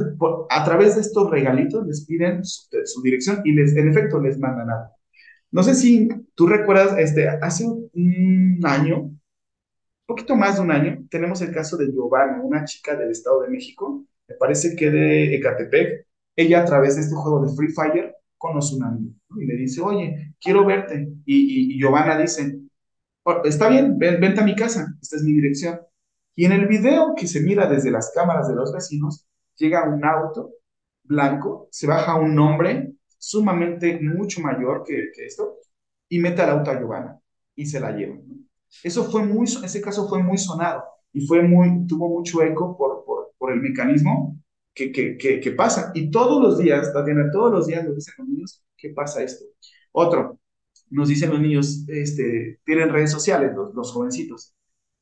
a 0.49 0.63
través 0.63 0.95
de 0.95 1.01
estos 1.01 1.29
regalitos 1.29 1.85
les 1.85 2.05
piden 2.05 2.43
su, 2.43 3.01
dirección 3.03 3.41
y 3.43 3.53
les, 3.53 3.75
en 3.75 3.89
efecto 3.89 4.19
les 4.19 4.39
mandan 4.39 4.69
algo. 4.69 4.96
No 5.51 5.63
sé 5.63 5.75
si 5.75 6.09
tú 6.35 6.47
recuerdas, 6.47 6.97
este, 6.97 7.27
hace 7.27 7.65
un 7.65 8.59
año, 8.63 8.99
un 8.99 9.19
poquito 10.05 10.35
más 10.35 10.55
de 10.55 10.61
un 10.61 10.71
año, 10.71 11.05
tenemos 11.09 11.41
el 11.41 11.53
caso 11.53 11.77
de 11.77 11.91
Giovanna, 11.91 12.41
una 12.41 12.65
chica 12.65 12.95
del 12.95 13.11
Estado 13.11 13.41
de 13.41 13.49
México, 13.49 14.05
me 14.27 14.35
parece 14.35 14.75
que 14.75 14.89
de 14.89 15.35
Ecatepec. 15.35 16.05
Ella 16.35 16.61
a 16.61 16.65
través 16.65 16.95
de 16.95 17.01
este 17.01 17.15
juego 17.15 17.45
de 17.45 17.55
Free 17.55 17.69
Fire 17.73 18.15
conoce 18.37 18.75
un 18.75 18.83
amigo 18.83 19.15
y 19.39 19.45
le 19.45 19.55
dice, 19.55 19.81
oye, 19.81 20.35
quiero 20.39 20.65
verte. 20.65 21.09
Y, 21.25 21.73
y, 21.73 21.79
Giovanna 21.79 22.17
dice, 22.17 22.59
oh, 23.23 23.41
está 23.43 23.69
bien, 23.69 23.97
ven, 23.97 24.19
vente 24.21 24.41
a 24.41 24.43
mi 24.43 24.55
casa, 24.55 24.87
esta 25.01 25.15
es 25.15 25.23
mi 25.23 25.33
dirección. 25.33 25.79
Y 26.35 26.45
en 26.45 26.51
el 26.51 26.67
video 26.67 27.15
que 27.15 27.25
se 27.27 27.41
mira 27.41 27.67
desde 27.67 27.89
las 27.89 28.11
cámaras 28.13 28.47
de 28.47 28.55
los 28.55 28.71
vecinos, 28.71 29.25
llega 29.55 29.89
un 29.89 30.05
auto 30.05 30.51
blanco, 31.03 31.67
se 31.71 31.87
baja 31.87 32.15
un 32.15 32.37
hombre 32.37 32.93
sumamente 33.17 33.99
mucho 34.01 34.41
mayor 34.41 34.83
que, 34.85 35.11
esto 35.25 35.57
y 36.09 36.19
mete 36.19 36.41
al 36.41 36.51
auto 36.51 36.71
a 36.71 36.79
Giovanna 36.79 37.19
y 37.55 37.65
se 37.65 37.79
la 37.79 37.91
lleva. 37.91 38.17
Eso 38.83 39.03
fue 39.05 39.25
muy, 39.25 39.45
ese 39.45 39.81
caso 39.81 40.07
fue 40.07 40.21
muy 40.21 40.37
sonado 40.37 40.83
y 41.13 41.25
fue 41.25 41.41
muy, 41.41 41.87
tuvo 41.87 42.09
mucho 42.09 42.41
eco 42.43 42.77
por, 42.77 43.03
por, 43.05 43.31
por 43.37 43.51
el 43.51 43.61
mecanismo 43.61 44.37
que, 44.73 44.91
que, 44.91 45.17
que, 45.17 45.51
pasa. 45.51 45.91
Y 45.95 46.11
todos 46.11 46.41
los 46.41 46.59
días, 46.59 46.93
Tatiana, 46.93 47.31
todos 47.31 47.51
los 47.51 47.67
días 47.67 47.83
nos 47.83 47.95
dicen 47.95 48.13
los 48.19 48.27
niños 48.27 48.63
¿qué 48.77 48.89
pasa 48.89 49.23
esto. 49.23 49.45
Otro, 49.91 50.39
nos 50.89 51.09
dicen 51.09 51.31
los 51.31 51.41
niños, 51.41 51.85
este, 51.87 52.59
tienen 52.63 52.89
redes 52.89 53.11
sociales, 53.11 53.53
los, 53.55 53.73
los 53.73 53.91
jovencitos, 53.91 54.53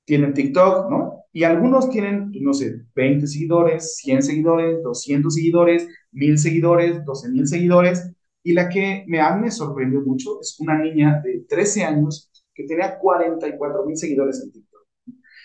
tienen 0.06 0.34
TikTok, 0.34 0.90
¿no? 0.90 1.26
Y 1.34 1.44
algunos 1.44 1.90
tienen, 1.90 2.32
no 2.42 2.54
sé, 2.54 2.84
20 2.96 3.28
seguidores, 3.28 3.98
100 3.98 4.24
seguidores, 4.24 4.82
200 4.84 5.34
seguidores, 5.34 5.88
1000 6.12 6.38
seguidores, 6.38 7.04
12 7.04 7.30
mil 7.30 7.48
seguidores. 7.48 8.10
Y 8.44 8.54
la 8.54 8.70
que 8.70 9.04
me, 9.08 9.20
a 9.20 9.36
mí 9.36 9.42
me 9.42 9.52
sorprendió 9.52 10.02
mucho 10.02 10.40
es 10.40 10.58
una 10.60 10.78
niña 10.78 11.22
de 11.24 11.46
13 11.50 11.84
años 11.84 12.32
que 12.54 12.64
tenía 12.64 12.98
44 12.98 13.86
mil 13.86 13.98
seguidores 13.98 14.42
en 14.44 14.52
TikTok. 14.52 14.82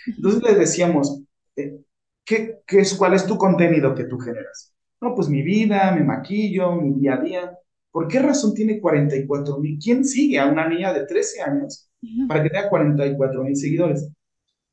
Entonces 0.07 0.43
les 0.43 0.59
decíamos, 0.59 1.23
eh, 1.57 1.81
¿qué, 2.25 2.61
qué 2.67 2.81
es, 2.81 2.95
¿cuál 2.95 3.15
es 3.15 3.27
tu 3.27 3.37
contenido 3.37 3.95
que 3.95 4.05
tú 4.05 4.19
generas? 4.19 4.75
No, 5.01 5.15
pues 5.15 5.29
mi 5.29 5.43
vida, 5.43 5.93
mi 5.97 6.05
maquillo, 6.05 6.73
mi 6.77 6.93
día 7.01 7.15
a 7.15 7.21
día. 7.23 7.59
¿Por 7.91 8.07
qué 8.07 8.21
razón 8.21 8.55
tiene 8.55 8.81
44 8.81 9.59
mil? 9.59 9.79
¿Quién 9.83 10.05
sigue 10.05 10.39
a 10.39 10.47
una 10.47 10.69
niña 10.69 10.93
de 10.93 11.07
13 11.07 11.43
años 11.43 11.91
para 12.29 12.43
que 12.43 12.51
tenga 12.51 12.69
44 12.69 13.43
mil 13.43 13.57
seguidores? 13.57 14.09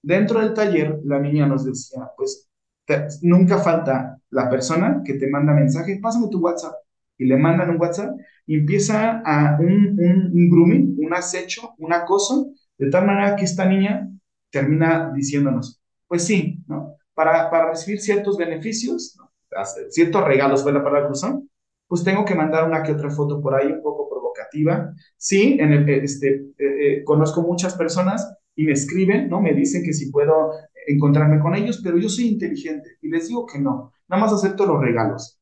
Dentro 0.08 0.39
del 0.39 0.54
taller, 0.54 1.02
la 1.04 1.20
niña 1.20 1.46
nos 1.48 1.65
decía, 1.65 2.10
pues 2.15 2.48
nunca 3.22 3.58
falta 3.58 4.17
la 4.30 4.50
persona 4.50 5.02
que 5.04 5.15
te 5.15 5.28
manda 5.30 5.52
mensaje, 5.52 6.00
pásame 6.02 6.30
tu 6.32 6.39
WhatsApp, 6.39 6.76
y 7.17 7.26
le 7.26 7.36
mandan 7.36 7.72
un 7.72 7.82
WhatsApp, 7.82 8.15
y 8.46 8.56
empieza 8.56 9.22
a 9.26 9.58
un, 9.60 10.00
un, 10.00 10.50
grooming, 10.50 10.96
un 10.98 11.13
acecho, 11.13 11.74
un 11.80 11.91
acoso, 11.91 12.54
de 12.78 12.89
tal 12.89 13.06
manera 13.06 13.36
que 13.36 13.43
esta 13.43 13.65
niña 13.65 14.10
termina 14.50 15.12
diciéndonos, 15.13 15.82
pues 16.08 16.24
sí, 16.24 16.63
¿no? 16.67 16.96
Para, 17.13 17.50
para 17.52 17.72
recibir 17.72 18.00
ciertos 18.00 18.38
beneficios, 18.38 19.17
ciertos 19.89 20.24
regalos 20.24 20.63
fue 20.63 20.72
la 20.72 20.86
palabra 20.86 21.10
que 21.12 21.20
pues 21.89 22.06
tengo 22.06 22.24
que 22.24 22.36
mandar 22.36 22.65
una 22.65 22.82
que 22.82 22.93
otra 22.93 23.10
foto 23.10 23.41
por 23.41 23.56
ahí 23.56 23.67
un 23.67 23.82
poco 23.82 24.10
provocativa. 24.10 24.93
Sí, 25.17 25.58
en 25.60 25.74
el, 25.74 25.89
este, 25.89 26.30
eh, 26.30 26.54
eh, 26.60 27.04
conozco 27.04 27.41
muchas 27.41 27.76
personas 27.76 28.37
y 28.58 28.65
me 28.65 28.74
escriben, 28.74 29.30
¿no? 29.30 29.39
Me 29.39 29.54
dicen 29.54 29.84
que 29.84 29.93
si 29.93 30.12
puedo 30.12 30.52
encontrarme 30.88 31.39
con 31.39 31.56
ellos, 31.56 31.80
pero 31.84 31.98
yo 31.98 32.10
soy 32.10 32.28
inteligente 32.28 32.98
y 33.02 33.08
les 33.08 33.28
digo 33.28 33.46
que 33.46 33.60
no, 33.60 33.93
nada 34.10 34.22
más 34.22 34.34
acepto 34.34 34.65
los 34.65 34.82
regalos. 34.82 35.39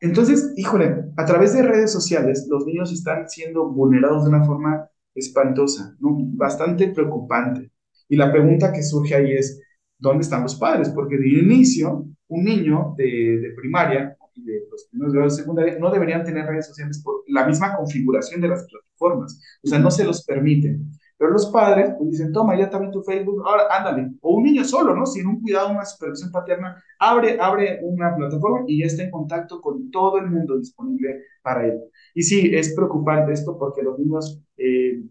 Entonces, 0.00 0.52
híjole, 0.56 1.06
a 1.16 1.24
través 1.24 1.54
de 1.54 1.62
redes 1.62 1.90
sociales 1.90 2.46
los 2.50 2.66
niños 2.66 2.92
están 2.92 3.28
siendo 3.28 3.70
vulnerados 3.70 4.24
de 4.24 4.28
una 4.28 4.44
forma 4.44 4.86
espantosa, 5.14 5.96
¿no? 5.98 6.14
Bastante 6.36 6.88
preocupante. 6.88 7.72
Y 8.08 8.16
la 8.16 8.30
pregunta 8.30 8.70
que 8.70 8.82
surge 8.82 9.14
ahí 9.14 9.32
es, 9.32 9.62
¿dónde 9.98 10.24
están 10.24 10.42
los 10.42 10.56
padres? 10.56 10.90
Porque 10.90 11.16
de 11.16 11.28
inicio, 11.28 12.06
un 12.28 12.44
niño 12.44 12.94
de, 12.98 13.38
de 13.40 13.50
primaria 13.56 14.14
y 14.34 14.44
de 14.44 14.60
los 14.70 14.88
primeros 14.90 15.14
grados 15.14 15.36
de 15.36 15.42
secundaria 15.42 15.78
no 15.78 15.90
deberían 15.90 16.24
tener 16.24 16.44
redes 16.44 16.66
sociales 16.66 17.00
por 17.02 17.22
la 17.28 17.46
misma 17.46 17.74
configuración 17.74 18.42
de 18.42 18.48
las 18.48 18.66
plataformas. 18.68 19.40
O 19.62 19.68
sea, 19.68 19.78
no 19.78 19.90
se 19.90 20.04
los 20.04 20.22
permiten. 20.26 20.90
Pero 21.16 21.30
los 21.30 21.46
padres 21.46 21.92
pues, 21.96 22.10
dicen, 22.10 22.32
toma, 22.32 22.58
ya 22.58 22.68
también 22.68 22.92
tu 22.92 23.02
Facebook, 23.02 23.42
ahora 23.46 23.64
ándale. 23.70 24.12
O 24.20 24.36
un 24.36 24.44
niño 24.44 24.64
solo, 24.64 24.94
¿no? 24.94 25.06
Sin 25.06 25.26
un 25.26 25.40
cuidado, 25.40 25.70
una 25.70 25.84
supervisión 25.84 26.30
paterna, 26.32 26.82
abre, 26.98 27.38
abre 27.40 27.78
una 27.82 28.14
plataforma 28.16 28.64
y 28.66 28.80
ya 28.80 28.86
está 28.86 29.04
en 29.04 29.10
contacto 29.10 29.60
con 29.60 29.90
todo 29.90 30.18
el 30.18 30.30
mundo 30.30 30.58
disponible 30.58 31.22
para 31.42 31.66
él. 31.66 31.80
Y 32.14 32.22
sí, 32.22 32.50
es 32.54 32.74
preocupante 32.74 33.32
esto 33.32 33.56
porque 33.58 33.82
los 33.82 33.98
niños 33.98 34.40
eh, 34.56 35.02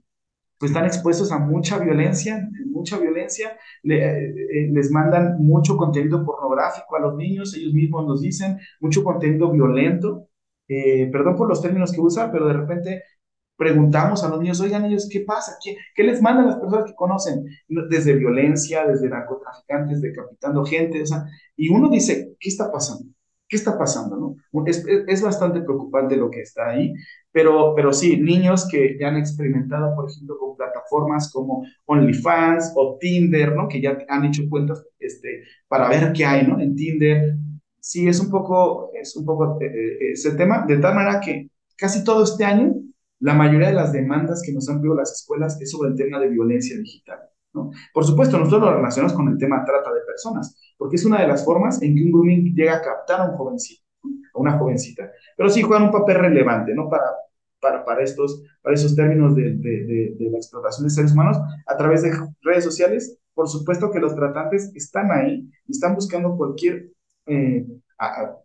pues 0.57 0.71
están 0.71 0.85
expuestos 0.85 1.31
a 1.31 1.39
mucha 1.39 1.77
violencia, 1.79 2.49
mucha 2.65 2.97
violencia, 2.97 3.57
eh, 3.83 3.93
eh, 3.93 4.69
les 4.71 4.91
mandan 4.91 5.37
mucho 5.39 5.75
contenido 5.77 6.23
pornográfico 6.25 6.95
a 6.95 6.99
los 7.01 7.15
niños, 7.15 7.55
ellos 7.55 7.73
mismos 7.73 8.05
nos 8.05 8.21
dicen, 8.21 8.57
mucho 8.79 9.03
contenido 9.03 9.51
violento. 9.51 10.29
perdón 10.67 11.35
por 11.35 11.49
los 11.49 11.61
términos 11.61 11.91
que 11.91 12.01
usan, 12.01 12.31
pero 12.31 12.47
de 12.47 12.53
repente 12.53 13.03
preguntamos 13.57 14.23
a 14.23 14.29
los 14.29 14.39
niños, 14.39 14.59
oigan 14.61 14.85
ellos, 14.85 15.07
¿qué 15.11 15.21
pasa? 15.21 15.53
¿Qué, 15.63 15.77
qué 15.95 16.03
les 16.03 16.21
mandan 16.21 16.47
las 16.47 16.57
personas 16.57 16.85
que 16.85 16.95
conocen? 16.95 17.45
Desde 17.67 18.13
violencia, 18.13 18.85
desde 18.85 19.09
narcotraficantes, 19.09 20.01
decapitando 20.01 20.65
gente, 20.65 21.01
o 21.01 21.05
sea, 21.05 21.25
y 21.55 21.69
uno 21.69 21.89
dice, 21.89 22.35
¿qué 22.39 22.49
está 22.49 22.71
pasando? 22.71 23.05
¿Qué 23.47 23.57
está 23.57 23.77
pasando? 23.77 24.15
No? 24.51 24.65
Es, 24.65 24.83
es, 25.07 25.21
bastante 25.21 25.61
preocupante 25.61 26.17
lo 26.17 26.31
que 26.31 26.41
está 26.41 26.69
ahí, 26.69 26.93
pero, 27.31 27.73
pero 27.75 27.93
sí, 27.93 28.17
niños 28.17 28.67
que 28.67 28.97
ya 28.99 29.09
han 29.09 29.17
experimentado, 29.17 29.95
por 29.95 30.09
ejemplo, 30.09 30.37
con 30.39 30.55
plataformas 30.57 31.31
como 31.31 31.63
OnlyFans 31.85 32.73
o 32.75 32.97
Tinder, 32.99 33.55
¿no? 33.55 33.67
Que 33.67 33.81
ya 33.81 33.97
han 34.09 34.25
hecho 34.25 34.43
cuentas 34.49 34.83
este, 34.97 35.43
para 35.67 35.87
ver 35.87 36.13
qué 36.13 36.25
hay, 36.25 36.47
¿no? 36.47 36.59
En 36.59 36.75
Tinder. 36.75 37.35
Sí, 37.79 38.07
es 38.07 38.19
un 38.19 38.31
poco, 38.31 38.91
es 38.99 39.15
un 39.15 39.25
poco 39.25 39.61
eh, 39.61 39.65
eh, 39.65 40.11
ese 40.13 40.31
tema, 40.31 40.65
de 40.67 40.77
tal 40.77 40.95
manera 40.95 41.19
que 41.19 41.49
casi 41.77 42.03
todo 42.03 42.23
este 42.23 42.45
año 42.45 42.73
la 43.23 43.33
mayoría 43.33 43.69
de 43.69 43.73
las 43.73 43.93
demandas 43.93 44.41
que 44.45 44.51
nos 44.51 44.69
han 44.69 44.81
pedido 44.81 44.95
las 44.95 45.13
escuelas 45.13 45.59
es 45.61 45.71
sobre 45.71 45.89
el 45.91 45.95
tema 45.95 46.19
de 46.19 46.27
violencia 46.27 46.77
digital. 46.77 47.19
¿no? 47.53 47.71
Por 47.93 48.03
supuesto, 48.03 48.37
nosotros 48.37 48.61
lo 48.63 48.75
relacionamos 48.75 49.13
con 49.13 49.29
el 49.29 49.37
tema 49.37 49.63
trata 49.63 49.93
de 49.93 50.01
personas, 50.01 50.59
porque 50.77 50.97
es 50.97 51.05
una 51.05 51.21
de 51.21 51.27
las 51.27 51.45
formas 51.45 51.81
en 51.81 51.95
que 51.95 52.03
un 52.03 52.11
grooming 52.11 52.53
llega 52.53 52.75
a 52.75 52.81
captar 52.81 53.21
a 53.21 53.29
un 53.29 53.37
jovencito, 53.37 53.81
a 54.33 54.39
una 54.39 54.57
jovencita. 54.57 55.09
Pero 55.37 55.49
sí 55.49 55.61
juegan 55.61 55.83
un 55.83 55.91
papel 55.91 56.17
relevante, 56.17 56.73
¿no? 56.73 56.89
Para, 56.89 57.05
para, 57.61 57.85
para, 57.85 58.03
estos, 58.03 58.43
para 58.61 58.75
esos 58.75 58.93
términos 58.93 59.33
de, 59.37 59.53
de, 59.53 60.15
de, 60.19 60.29
la 60.29 60.37
explotación 60.37 60.85
de 60.85 60.93
seres 60.93 61.13
humanos 61.13 61.37
a 61.65 61.77
través 61.77 62.01
de 62.01 62.11
redes 62.41 62.65
sociales. 62.65 63.17
Por 63.33 63.47
supuesto 63.47 63.89
que 63.89 63.99
los 63.99 64.15
tratantes 64.15 64.75
están 64.75 65.11
ahí 65.13 65.49
y 65.65 65.71
están 65.71 65.95
buscando 65.95 66.35
cualquier 66.35 66.91
eh, 67.27 67.65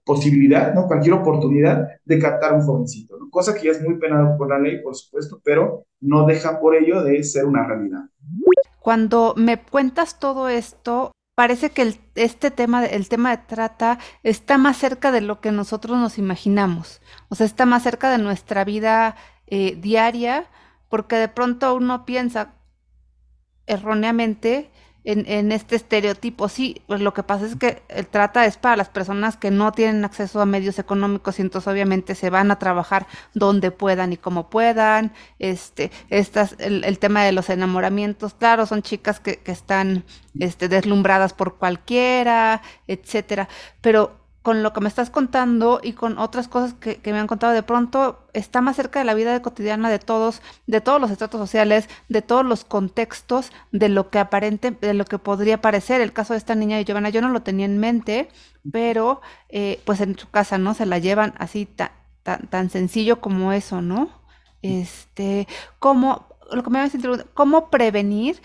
posibilidad, 0.05 0.75
¿no? 0.75 0.87
cualquier 0.87 1.15
oportunidad 1.15 1.89
de 2.05 2.19
captar 2.19 2.55
un 2.55 2.63
jovencito, 2.63 3.19
cosa 3.31 3.55
que 3.55 3.67
ya 3.67 3.73
es 3.73 3.83
muy 3.83 3.99
penado 3.99 4.37
por 4.37 4.49
la 4.49 4.59
ley, 4.59 4.81
por 4.83 4.95
supuesto, 4.95 5.41
pero 5.45 5.85
no 6.01 6.27
deja 6.27 6.61
por 6.61 6.75
ello 6.75 7.03
de 7.03 7.23
ser 7.25 7.45
una 7.45 7.67
realidad. 7.67 8.05
Cuando 8.81 9.35
me 9.37 9.61
cuentas 9.61 10.19
todo 10.19 10.49
esto, 10.49 11.13
parece 11.35 11.71
que 11.71 11.83
el, 11.83 11.97
este 12.15 12.51
tema, 12.51 12.85
el 12.85 13.09
tema 13.09 13.31
de 13.31 13.43
trata, 13.47 13.99
está 14.23 14.59
más 14.59 14.77
cerca 14.77 15.13
de 15.13 15.21
lo 15.21 15.41
que 15.41 15.53
nosotros 15.53 15.99
nos 15.99 16.19
imaginamos, 16.19 17.01
o 17.29 17.35
sea, 17.35 17.47
está 17.47 17.67
más 17.67 17.83
cerca 17.83 18.11
de 18.11 18.19
nuestra 18.19 18.65
vida 18.65 19.17
eh, 19.47 19.77
diaria, 19.81 20.47
porque 20.89 21.17
de 21.17 21.29
pronto 21.29 21.75
uno 21.75 22.05
piensa 22.05 22.55
erróneamente 23.67 24.71
en, 25.13 25.53
este 25.53 25.77
estereotipo. 25.77 26.49
Sí, 26.49 26.83
pues 26.87 27.01
lo 27.01 27.15
que 27.15 27.23
pasa 27.23 27.47
es 27.47 27.57
que 27.57 27.83
el 27.89 28.07
trata 28.07 28.45
es 28.45 28.59
para 28.59 28.77
las 28.77 28.91
personas 28.91 29.39
que 29.39 29.51
no 29.51 29.73
tienen 29.73 30.05
acceso 30.05 30.41
a 30.41 30.47
medios 30.47 30.79
económicos 30.79 31.39
y 31.39 31.43
entonces 31.43 31.67
obviamente 31.73 32.15
se 32.15 32.29
van 32.29 32.51
a 32.51 32.59
trabajar 32.59 33.07
donde 33.33 33.71
puedan 33.71 34.13
y 34.13 34.19
como 34.19 34.51
puedan. 34.51 35.13
Este, 35.39 35.91
estas, 36.11 36.57
el, 36.59 36.99
tema 36.99 37.25
de 37.25 37.33
los 37.33 37.49
enamoramientos, 37.49 38.35
claro, 38.35 38.67
son 38.67 38.83
chicas 38.83 39.19
que, 39.19 39.37
que 39.39 39.53
están 39.53 40.05
este, 40.39 40.69
deslumbradas 40.69 41.33
por 41.33 41.57
cualquiera, 41.57 42.61
etcétera. 42.87 43.49
Pero 43.81 44.28
con 44.49 44.63
lo 44.63 44.73
que 44.73 44.81
me 44.81 44.89
estás 44.89 45.11
contando 45.11 45.79
y 45.83 45.93
con 45.93 46.17
otras 46.17 46.49
cosas 46.49 46.73
que, 46.73 46.99
me 47.05 47.19
han 47.19 47.27
contado, 47.27 47.53
de 47.53 47.63
pronto 47.63 48.27
está 48.33 48.63
más 48.63 48.77
cerca 48.77 48.99
de 48.99 49.05
la 49.05 49.13
vida 49.13 49.43
cotidiana 49.43 49.91
de 49.91 49.99
todos, 49.99 50.41
de 50.67 50.81
todos 50.81 50.99
los 50.99 51.11
estratos 51.11 51.39
sociales, 51.39 51.87
de 52.09 52.23
todos 52.23 52.47
los 52.47 52.65
contextos, 52.65 53.53
de 53.73 53.91
lo 53.91 54.09
que 54.09 54.19
aparente, 54.19 54.71
de 54.71 54.95
lo 54.95 55.05
que 55.05 55.19
podría 55.19 55.61
parecer. 55.61 56.01
El 56.01 56.15
caso 56.15 56.33
de 56.33 56.39
esta 56.39 56.55
niña 56.55 56.79
de 56.79 56.87
Giovanna, 56.87 57.11
yo 57.11 57.21
no 57.21 57.29
lo 57.29 57.43
tenía 57.43 57.67
en 57.67 57.77
mente, 57.77 58.31
pero 58.73 59.21
eh, 59.51 59.83
pues 59.85 60.01
en 60.01 60.19
su 60.19 60.31
casa, 60.31 60.57
¿no? 60.57 60.73
Se 60.73 60.87
la 60.87 60.97
llevan 60.97 61.35
así 61.37 61.67
tan, 61.67 61.91
tan, 62.49 62.71
sencillo 62.71 63.21
como 63.21 63.53
eso, 63.53 63.83
¿no? 63.83 64.09
Este, 64.63 65.47
¿cómo, 65.79 66.27
lo 66.51 66.63
que 66.63 66.71
me 66.71 66.89
cómo 67.35 67.69
prevenir 67.69 68.41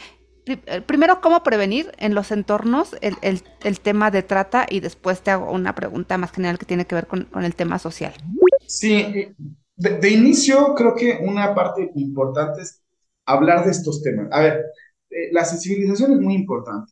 primero, 0.86 1.22
¿cómo 1.22 1.44
prevenir 1.44 1.92
en 1.98 2.16
los 2.16 2.32
entornos 2.32 2.96
el, 3.02 3.80
tema 3.80 4.12
de 4.12 4.24
trata? 4.24 4.66
Y 4.70 4.80
después 4.80 5.22
te 5.22 5.32
hago 5.32 5.52
una 5.52 5.76
pregunta 5.76 6.18
más 6.18 6.32
general 6.32 6.58
que 6.58 6.66
tiene 6.66 6.86
que 6.86 6.96
ver 6.96 7.08
con, 7.08 7.28
el 7.42 7.56
tema 7.56 7.80
social. 7.80 8.14
Sí, 8.68 9.34
de, 9.76 10.10
inicio 10.10 10.74
creo 10.76 10.96
que 10.96 11.20
una 11.22 11.54
parte 11.56 11.92
importante 11.96 12.62
es 12.62 12.82
hablar 13.26 13.66
de 13.66 13.72
estos 13.72 14.02
temas. 14.02 14.28
A 14.32 14.42
ver, 14.42 14.66
eh, 15.10 15.30
la 15.32 15.46
sensibilización 15.46 16.14
es 16.14 16.20
muy 16.20 16.36
importante. 16.36 16.92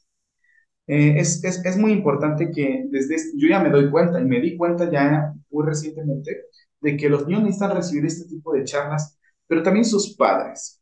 Eh, 0.88 1.16
es, 1.18 1.44
es, 1.44 1.78
muy 1.78 1.92
importante 1.92 2.52
que 2.52 2.86
desde, 2.90 3.16
yo 3.38 3.48
ya 3.48 3.60
me 3.60 3.70
doy 3.70 3.90
cuenta 3.90 4.20
y 4.20 4.26
me 4.26 4.42
di 4.42 4.58
cuenta 4.58 4.92
ya 4.92 5.34
muy 5.50 5.66
recientemente 5.66 6.46
de 6.82 6.98
que 6.98 7.08
los 7.08 7.26
niños 7.28 7.44
necesitan 7.44 7.76
recibir 7.76 8.06
este 8.06 8.28
tipo 8.28 8.52
de 8.54 8.64
charlas, 8.66 9.18
pero 9.48 9.64
también 9.64 9.86
sus 9.86 10.16
padres. 10.16 10.81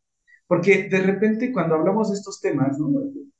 Porque 0.49 0.89
de 0.89 0.99
repente 1.03 1.51
cuando 1.51 1.75
hablamos 1.75 2.09
de 2.09 2.15
estos 2.15 2.41
temas, 2.41 2.75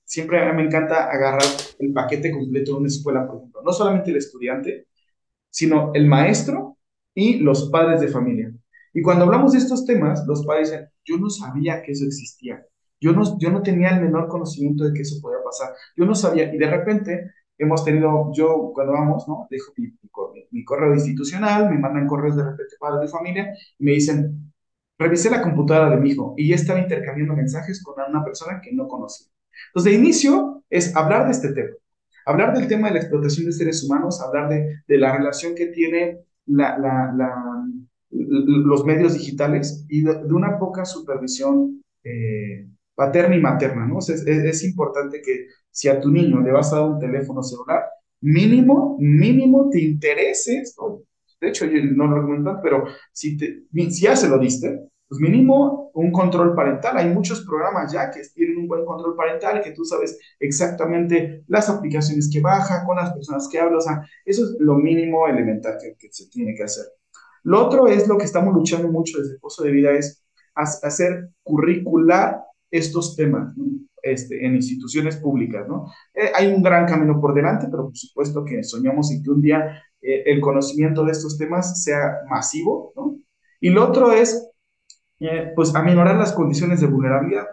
siempre 0.04 0.54
me 0.54 0.62
encanta 0.62 1.10
agarrar 1.10 1.42
el 1.80 1.92
paquete 1.92 2.32
completo 2.32 2.74
de 2.74 2.78
una 2.78 2.88
escuela, 2.88 3.26
por 3.26 3.38
ejemplo. 3.38 3.64
No 3.66 3.72
solamente 3.74 4.12
el 4.12 4.18
estudiante, 4.18 4.86
sino 5.50 5.92
el 5.96 6.06
maestro 6.06 6.78
y 7.16 7.40
los 7.40 7.72
padres 7.72 8.02
de 8.02 8.10
familia. 8.10 8.54
Y 8.94 9.02
cuando 9.02 9.26
hablamos 9.26 9.54
de 9.54 9.58
estos 9.58 9.88
temas, 9.88 10.24
los 10.28 10.46
padres 10.46 10.70
dicen, 10.70 10.88
yo 11.04 11.18
no 11.18 11.32
sabía 11.32 11.82
que 11.82 11.94
eso 11.94 12.06
existía. 12.06 12.64
Yo 13.02 13.12
no, 13.12 13.40
yo 13.40 13.50
no 13.50 13.64
tenía 13.64 13.90
el 13.90 14.04
menor 14.04 14.28
conocimiento 14.28 14.84
de 14.84 14.94
que 14.94 15.02
eso 15.02 15.20
podía 15.20 15.44
pasar. 15.44 15.74
Yo 15.98 16.06
no 16.06 16.14
sabía. 16.14 16.54
Y 16.54 16.60
de 16.60 16.70
repente 16.70 17.32
hemos 17.58 17.84
tenido, 17.84 18.32
yo 18.34 18.72
cuando 18.72 18.94
vamos, 18.94 19.28
¿no? 19.28 19.48
Dejo 19.50 19.74
mi, 19.78 19.88
mi 20.52 20.64
correo 20.64 20.94
institucional, 20.94 21.72
me 21.72 21.80
mandan 21.80 22.06
correos 22.06 22.36
de 22.38 22.44
repente 22.44 22.76
padres 22.80 23.10
de 23.10 23.18
familia 23.18 23.52
y 23.80 23.84
me 23.84 23.94
dicen, 23.94 24.49
revisé 25.00 25.30
la 25.30 25.42
computadora 25.42 25.90
de 25.90 25.98
mi 25.98 26.12
hijo 26.12 26.36
y 26.38 26.50
ya 26.50 26.56
estaba 26.56 26.80
intercambiando 26.80 27.36
mensajes 27.36 27.82
con 27.82 27.96
una 28.08 28.24
persona 28.24 28.60
que 28.62 28.74
no 28.74 28.88
conocía. 28.88 29.28
Entonces, 29.68 29.94
de 29.94 29.98
inicio 29.98 30.64
es 30.70 30.96
hablar 30.96 31.26
de 31.26 31.32
este 31.32 31.54
tema, 31.54 31.72
hablar 32.26 32.54
del 32.54 32.68
tema 32.68 32.90
de 32.90 32.96
la 32.96 33.00
explotación 33.00 33.46
de 33.46 33.54
seres 33.54 33.84
humanos, 33.84 34.22
hablar 34.22 34.50
de, 34.50 34.98
la 34.98 35.16
relación 35.16 35.56
que 35.56 35.68
tiene 35.68 36.20
los 38.10 38.86
medios 38.86 39.14
digitales 39.14 39.86
y 39.90 40.04
de, 40.04 40.34
una 40.34 40.60
poca 40.60 40.86
supervisión 40.86 41.82
eh, 42.04 42.68
paterna 42.94 43.36
y 43.36 43.42
materna, 43.42 43.88
¿no? 43.88 44.00
es, 44.00 44.10
es, 44.10 44.64
importante 44.64 45.22
que 45.22 45.48
si 45.72 45.88
a 45.88 46.02
tu 46.02 46.12
niño 46.12 46.42
le 46.42 46.52
vas 46.52 46.74
a 46.74 46.78
dar 46.78 46.90
un 46.90 47.00
teléfono 47.00 47.42
celular, 47.42 47.84
mínimo, 48.22 48.98
mínimo 49.00 49.70
te 49.70 49.82
intereses, 49.82 50.76
de 51.40 51.50
hecho, 51.50 51.66
no 51.68 52.08
lo 52.08 52.16
recomiendo 52.16 52.60
pero 52.62 52.86
si, 53.12 53.38
te, 53.38 53.64
si 53.72 54.02
ya 54.02 54.16
se 54.16 54.28
lo 54.28 54.38
diste, 54.38 54.90
pues 55.10 55.20
mínimo 55.20 55.90
un 55.96 56.12
control 56.12 56.56
parental. 56.56 56.96
Hay 56.98 57.10
muchos 57.10 57.44
programas 57.44 57.92
ya 57.92 58.12
que 58.12 58.22
tienen 58.34 58.58
un 58.58 58.68
buen 58.68 58.86
control 58.86 59.16
parental, 59.16 59.62
que 59.62 59.72
tú 59.72 59.84
sabes 59.84 60.20
exactamente 60.40 61.44
las 61.48 61.68
aplicaciones 61.68 62.30
que 62.32 62.40
baja, 62.40 62.86
con 62.86 62.96
las 62.96 63.12
personas 63.12 63.50
que 63.52 63.60
habla, 63.60 63.78
o 63.78 63.82
sea, 63.82 64.08
eso 64.24 64.44
es 64.44 64.56
lo 64.60 64.76
mínimo 64.76 65.28
elemental 65.28 65.78
que, 65.98 66.08
se 66.12 66.30
tiene 66.30 66.54
que 66.54 66.64
hacer. 66.64 66.86
Lo 67.44 67.66
otro 67.66 67.88
es 67.88 68.08
lo 68.08 68.18
que 68.18 68.26
estamos 68.26 68.54
luchando 68.54 68.90
mucho 68.90 69.18
desde 69.18 69.34
el 69.34 69.40
Pozo 69.40 69.64
de 69.64 69.72
Vida, 69.72 69.92
es 69.94 70.24
hacer 70.56 71.30
curricular 71.42 72.42
estos 72.70 73.16
temas 73.16 73.56
este, 74.04 74.46
en 74.46 74.56
instituciones 74.56 75.18
públicas, 75.18 75.68
¿no? 75.68 75.92
Eh, 76.14 76.32
hay 76.36 76.48
un 76.54 76.62
gran 76.62 76.86
camino 76.86 77.20
por 77.20 77.34
delante, 77.34 77.68
pero 77.72 77.86
por 77.86 77.98
supuesto 77.98 78.46
que 78.46 78.64
soñamos 78.64 79.12
en 79.12 79.24
que 79.24 79.30
un 79.32 79.42
día 79.42 79.82
eh, 80.02 80.24
el 80.28 80.42
conocimiento 80.42 81.04
de 81.04 81.12
estos 81.12 81.38
temas 81.38 81.84
sea 81.84 82.22
masivo, 82.30 82.94
¿no? 82.96 83.18
Y 83.60 83.70
lo 83.70 83.88
otro 83.88 84.14
es, 84.14 84.50
eh, 85.20 85.52
pues, 85.56 85.76
aminorar 85.76 86.16
las 86.18 86.32
condiciones 86.34 86.82
de 86.82 86.88
vulnerabilidad. 86.88 87.48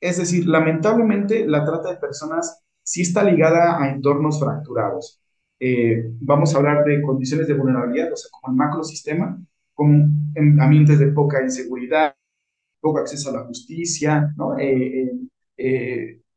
Es 0.00 0.18
decir, 0.18 0.46
lamentablemente 0.46 1.46
la 1.46 1.64
trata 1.64 1.90
de 1.90 1.96
personas 1.96 2.62
sí 2.82 3.02
está 3.02 3.22
ligada 3.24 3.82
a 3.82 3.90
entornos 3.90 4.40
fracturados. 4.40 5.20
Eh, 5.60 6.10
vamos 6.20 6.54
a 6.54 6.58
hablar 6.58 6.84
de 6.84 7.02
condiciones 7.02 7.48
de 7.48 7.54
vulnerabilidad, 7.54 8.12
o 8.12 8.16
sea, 8.16 8.30
como 8.32 8.52
el 8.52 8.56
macrosistema, 8.58 9.38
como 9.74 10.08
ambientes 10.60 10.98
de 10.98 11.08
poca 11.08 11.42
inseguridad, 11.42 12.14
poco 12.80 12.98
acceso 12.98 13.30
a 13.30 13.32
la 13.34 13.44
justicia, 13.44 14.32
¿no? 14.36 14.56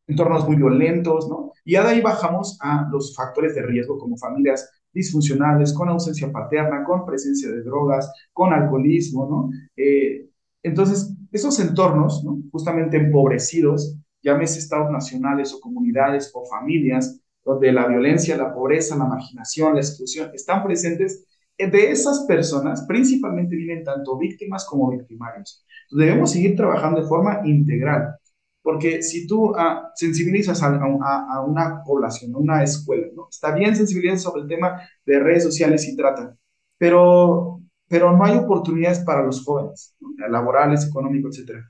entornos 0.07 0.47
muy 0.47 0.55
violentos, 0.57 1.29
¿no? 1.29 1.53
Y 1.63 1.73
de 1.73 1.79
ahí 1.79 2.01
bajamos 2.01 2.57
a 2.61 2.87
los 2.91 3.15
factores 3.15 3.55
de 3.55 3.63
riesgo 3.63 3.97
como 3.97 4.17
familias 4.17 4.69
disfuncionales, 4.93 5.73
con 5.73 5.89
ausencia 5.89 6.31
paterna, 6.31 6.83
con 6.83 7.05
presencia 7.05 7.49
de 7.49 7.61
drogas, 7.63 8.11
con 8.33 8.53
alcoholismo, 8.53 9.27
¿no? 9.29 9.49
Eh, 9.75 10.27
entonces, 10.63 11.15
esos 11.31 11.59
entornos, 11.59 12.23
¿no? 12.23 12.39
justamente 12.51 12.97
empobrecidos, 12.97 13.97
llámese 14.21 14.59
estados 14.59 14.91
nacionales 14.91 15.53
o 15.53 15.59
comunidades 15.59 16.31
o 16.33 16.45
familias, 16.45 17.19
donde 17.43 17.71
la 17.71 17.87
violencia, 17.87 18.37
la 18.37 18.53
pobreza, 18.53 18.95
la 18.95 19.05
marginación, 19.05 19.73
la 19.73 19.81
exclusión 19.81 20.29
están 20.33 20.63
presentes, 20.63 21.25
eh, 21.57 21.69
de 21.69 21.91
esas 21.91 22.25
personas 22.27 22.85
principalmente 22.87 23.55
vienen 23.55 23.83
tanto 23.83 24.17
víctimas 24.17 24.65
como 24.65 24.91
victimarios. 24.91 25.65
Debemos 25.89 26.31
seguir 26.31 26.55
trabajando 26.55 27.01
de 27.01 27.07
forma 27.07 27.41
integral. 27.45 28.15
Porque 28.61 29.01
si 29.01 29.25
tú 29.27 29.53
ah, 29.55 29.91
sensibilizas 29.95 30.61
a, 30.61 30.67
a, 30.67 31.41
una 31.43 31.83
población, 31.83 32.35
a 32.35 32.37
una 32.37 32.63
escuela, 32.63 33.07
¿no? 33.15 33.27
Está 33.29 33.53
bien 33.55 33.75
sensibilizar 33.75 34.19
sobre 34.19 34.43
el 34.43 34.47
tema 34.47 34.81
de 35.05 35.19
redes 35.19 35.43
sociales 35.43 35.87
y 35.87 35.95
trata, 35.95 36.35
pero, 36.77 37.61
pero 37.87 38.15
no 38.15 38.23
hay 38.23 38.37
oportunidades 38.37 38.99
para 38.99 39.23
los 39.23 39.43
jóvenes, 39.43 39.95
laborales, 40.29 40.87
económicos, 40.87 41.39
etc. 41.39 41.63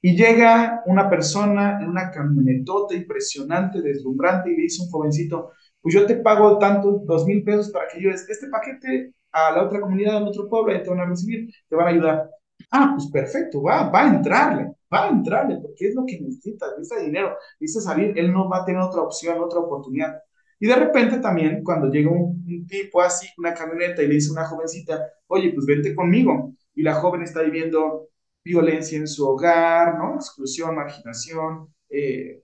Y 0.00 0.16
llega 0.16 0.82
una 0.86 1.10
persona 1.10 1.80
en 1.82 1.88
una 1.88 2.10
camionetota 2.12 2.94
impresionante, 2.94 3.82
deslumbrante, 3.82 4.52
y 4.52 4.56
le 4.56 4.62
dice 4.62 4.82
a 4.82 4.84
un 4.86 4.90
jovencito, 4.92 5.50
pues 5.80 5.94
yo 5.94 6.06
te 6.06 6.16
pago 6.16 6.58
tanto, 6.58 7.02
dos 7.04 7.26
mil 7.26 7.42
pesos 7.42 7.70
para 7.70 7.88
que 7.88 8.00
lleves 8.00 8.28
este 8.28 8.48
paquete 8.48 9.14
a 9.32 9.52
la 9.52 9.64
otra 9.64 9.80
comunidad, 9.80 10.18
al 10.18 10.28
otro 10.28 10.48
pueblo, 10.48 10.74
y 10.74 10.82
te 10.82 10.90
van 10.90 11.00
a 11.00 11.06
recibir, 11.06 11.50
te 11.68 11.76
van 11.76 11.88
a 11.88 11.90
ayudar. 11.90 12.30
Ah, 12.70 12.92
pues 12.96 13.10
perfecto, 13.10 13.62
va, 13.62 13.90
va 13.90 14.04
a 14.04 14.14
entrarle 14.16 14.75
va 14.92 15.06
a 15.06 15.10
entrarle 15.10 15.58
porque 15.60 15.88
es 15.88 15.94
lo 15.94 16.04
que 16.06 16.20
necesita, 16.20 16.66
necesita 16.78 17.00
dinero, 17.00 17.36
necesita 17.60 17.92
salir, 17.92 18.18
él 18.18 18.32
no 18.32 18.48
va 18.48 18.58
a 18.58 18.64
tener 18.64 18.80
otra 18.80 19.02
opción, 19.02 19.38
otra 19.40 19.60
oportunidad. 19.60 20.20
Y 20.58 20.66
de 20.66 20.76
repente 20.76 21.18
también 21.18 21.62
cuando 21.62 21.88
llega 21.90 22.10
un, 22.10 22.66
tipo 22.66 23.00
así, 23.02 23.28
una 23.38 23.54
camioneta 23.54 24.02
y 24.02 24.08
le 24.08 24.14
dice 24.14 24.30
a 24.30 24.32
una 24.32 24.46
jovencita, 24.46 25.06
oye, 25.26 25.52
pues 25.52 25.66
vente 25.66 25.94
conmigo, 25.94 26.54
y 26.74 26.82
la 26.82 26.94
joven 26.94 27.22
está 27.22 27.42
viviendo 27.42 28.08
violencia 28.44 28.98
en 28.98 29.08
su 29.08 29.26
hogar, 29.28 29.98
¿no? 29.98 30.14
Exclusión, 30.16 30.74
marginación, 30.74 31.68
eh, 31.90 32.42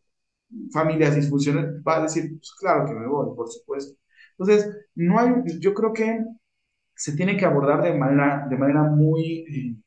familias 0.73 1.15
disfuncionales, 1.17 1.83
va 1.87 1.99
a 1.99 2.03
decir, 2.03 2.31
pues 2.39 2.53
claro 2.59 2.87
que 2.87 2.95
me 2.95 3.07
voy, 3.07 3.35
por 3.37 3.49
supuesto. 3.49 3.99
Entonces, 4.39 4.77
no 4.95 5.19
hay, 5.19 5.33
yo 5.61 5.75
creo 5.75 5.93
que 5.93 6.21
se 6.95 7.17
tiene 7.17 7.37
que 7.37 7.45
abordar 7.45 7.83
de 7.83 7.95
manera, 7.95 8.47
de 8.49 8.57
manera 8.57 8.83
muy 8.83 9.45
eh, 9.49 9.82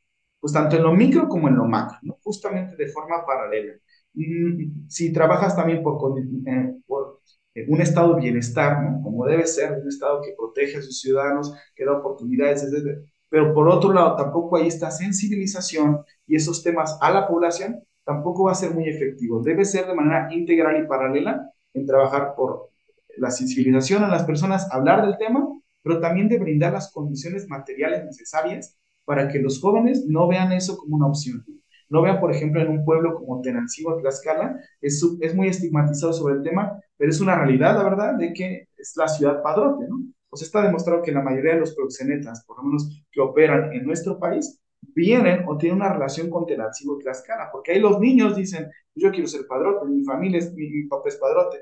pues 0.46 0.54
tanto 0.54 0.76
en 0.76 0.84
lo 0.84 0.94
micro 0.94 1.28
como 1.28 1.48
en 1.48 1.56
lo 1.56 1.66
macro, 1.66 1.98
¿no? 2.04 2.20
justamente 2.22 2.76
de 2.76 2.88
forma 2.90 3.26
paralela. 3.26 3.74
Mm, 4.14 4.88
si 4.88 5.12
trabajas 5.12 5.56
también 5.56 5.82
por, 5.82 6.20
eh, 6.20 6.76
por 6.86 7.20
eh, 7.56 7.66
un 7.68 7.82
estado 7.82 8.14
de 8.14 8.22
bienestar, 8.22 8.84
¿no? 8.84 9.02
como 9.02 9.26
debe 9.26 9.48
ser, 9.48 9.82
un 9.82 9.88
estado 9.88 10.22
que 10.22 10.36
protege 10.38 10.78
a 10.78 10.82
sus 10.84 11.02
ciudadanos, 11.02 11.52
que 11.76 11.84
da 11.84 11.94
oportunidades, 11.94 12.62
etc. 12.62 13.04
Pero 13.28 13.56
por 13.56 13.68
otro 13.68 13.92
lado, 13.92 14.16
tampoco 14.18 14.58
hay 14.58 14.68
esta 14.68 14.92
sensibilización 14.92 16.06
y 16.28 16.36
esos 16.36 16.62
temas 16.62 16.96
a 17.02 17.10
la 17.10 17.28
población, 17.28 17.84
tampoco 18.04 18.44
va 18.44 18.52
a 18.52 18.54
ser 18.54 18.70
muy 18.70 18.88
efectivo. 18.88 19.42
Debe 19.42 19.66
ser 19.66 19.88
de 19.88 19.96
manera 19.96 20.32
integral 20.32 20.80
y 20.80 20.88
paralela 20.88 21.52
en 21.74 21.88
trabajar 21.88 22.36
por 22.36 22.70
la 23.18 23.32
sensibilización 23.32 24.04
a 24.04 24.10
las 24.10 24.26
personas, 24.26 24.72
hablar 24.72 25.04
del 25.08 25.18
tema, 25.18 25.44
pero 25.82 26.00
también 26.00 26.30
de 26.30 26.38
brindar 26.38 26.74
las 26.74 26.92
condiciones 26.92 27.48
materiales 27.48 28.06
necesarias 28.06 28.78
para 29.06 29.28
que 29.28 29.40
los 29.40 29.62
jóvenes 29.62 30.06
no 30.08 30.28
vean 30.28 30.52
eso 30.52 30.78
como 30.78 30.98
una 30.98 31.08
opción. 31.08 31.46
No 31.90 32.02
vean, 32.02 32.20
por 32.20 32.34
ejemplo, 32.34 32.62
en 32.62 32.70
un 32.70 32.84
pueblo 32.84 33.16
como 33.16 33.42
Tenancingo, 33.42 33.98
Tlaxcala, 33.98 34.60
es, 34.82 35.04
muy 35.36 35.48
estigmatizado 35.48 36.14
sobre 36.14 36.36
el 36.36 36.44
tema, 36.44 36.80
pero 36.98 37.12
es 37.12 37.22
una 37.22 37.36
realidad, 37.36 37.76
la 37.76 37.84
verdad, 37.84 38.16
de 38.18 38.34
que 38.34 38.68
es 38.76 38.94
la 38.98 39.08
ciudad 39.08 39.42
padrote, 39.44 39.86
¿no? 39.88 40.02
Pues 40.30 40.42
está 40.42 40.62
demostrado 40.64 41.02
que 41.02 41.12
la 41.12 41.22
mayoría 41.22 41.54
de 41.54 41.60
los 41.60 41.76
proxenetas, 41.76 42.44
por 42.46 42.58
lo 42.58 42.64
menos 42.64 43.04
que 43.12 43.22
operan 43.22 43.72
en 43.74 43.86
nuestro 43.86 44.20
país, 44.20 44.60
vienen 44.94 45.46
o 45.48 45.58
tienen 45.58 45.78
una 45.78 45.94
relación 45.94 46.30
con 46.30 46.46
Tenancingo, 46.46 46.98
Tlaxcala, 46.98 47.50
porque 47.52 47.74
ahí 47.74 47.80
los 47.80 48.00
niños 48.00 48.36
dicen, 48.36 48.68
yo 48.96 49.12
quiero 49.12 49.28
ser 49.28 49.46
padrote, 49.48 49.86
mi 49.86 50.04
familia 50.04 50.40
es, 50.40 50.54
mi, 50.54 50.70
mi 50.70 50.88
papá 50.88 51.10
es 51.10 51.18
padrote. 51.18 51.60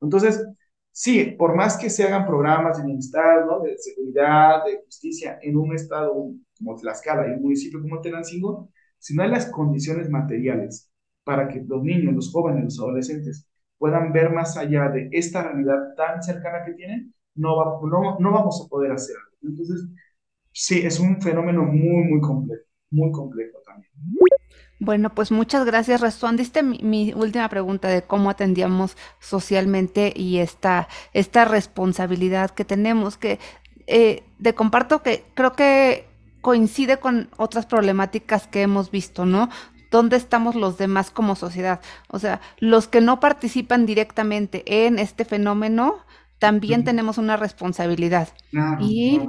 Entonces, 0.00 0.44
sí, 0.92 1.24
por 1.38 1.54
más 1.54 1.76
que 1.76 1.90
se 1.90 2.04
hagan 2.04 2.26
programas 2.26 2.78
de 2.78 2.84
bienestar, 2.84 3.46
¿no? 3.46 3.60
de 3.60 3.76
seguridad, 3.78 4.64
de 4.64 4.82
justicia 4.84 5.38
en 5.42 5.56
un 5.56 5.74
estado 5.74 6.12
como 6.58 6.76
Tlaxcala 6.76 7.28
y 7.28 7.32
un 7.32 7.42
municipio 7.42 7.80
como 7.80 8.00
Tenancingo, 8.00 8.70
si 8.98 9.14
no 9.14 9.22
hay 9.22 9.30
las 9.30 9.46
condiciones 9.50 10.08
materiales 10.10 10.90
para 11.24 11.48
que 11.48 11.62
los 11.66 11.82
niños, 11.82 12.14
los 12.14 12.30
jóvenes, 12.32 12.64
los 12.64 12.80
adolescentes 12.80 13.46
puedan 13.78 14.12
ver 14.12 14.30
más 14.32 14.56
allá 14.56 14.88
de 14.90 15.08
esta 15.12 15.42
realidad 15.42 15.94
tan 15.96 16.22
cercana 16.22 16.64
que 16.64 16.72
tienen, 16.74 17.14
no, 17.34 17.56
va, 17.56 17.78
no, 17.88 18.18
no 18.18 18.32
vamos 18.32 18.62
a 18.64 18.68
poder 18.68 18.92
hacer 18.92 19.16
algo. 19.16 19.36
Entonces, 19.50 19.86
sí, 20.52 20.80
es 20.84 21.00
un 21.00 21.20
fenómeno 21.22 21.64
muy, 21.64 22.04
muy 22.04 22.20
complejo, 22.20 22.64
muy 22.90 23.10
complejo 23.12 23.58
también. 23.64 23.90
Bueno, 24.80 25.10
pues 25.14 25.30
muchas 25.30 25.66
gracias. 25.66 26.00
Respondiste 26.00 26.62
mi, 26.62 26.78
mi, 26.78 27.12
última 27.12 27.48
pregunta 27.50 27.88
de 27.88 28.02
cómo 28.02 28.30
atendíamos 28.30 28.96
socialmente 29.20 30.12
y 30.16 30.38
esta, 30.38 30.88
esta 31.12 31.44
responsabilidad 31.44 32.50
que 32.50 32.64
tenemos, 32.64 33.18
que 33.18 33.38
eh, 33.86 34.22
de 34.38 34.54
comparto 34.54 35.02
que 35.02 35.24
creo 35.34 35.52
que 35.52 36.08
coincide 36.40 36.96
con 36.96 37.28
otras 37.36 37.66
problemáticas 37.66 38.46
que 38.46 38.62
hemos 38.62 38.90
visto, 38.90 39.26
¿no? 39.26 39.50
¿Dónde 39.90 40.16
estamos 40.16 40.54
los 40.54 40.78
demás 40.78 41.10
como 41.10 41.34
sociedad? 41.36 41.80
O 42.08 42.18
sea, 42.18 42.40
los 42.58 42.88
que 42.88 43.02
no 43.02 43.20
participan 43.20 43.84
directamente 43.84 44.86
en 44.86 44.98
este 44.98 45.26
fenómeno, 45.26 45.98
también 46.38 46.84
tenemos 46.84 47.18
una 47.18 47.36
responsabilidad. 47.36 48.28
y 48.80 49.20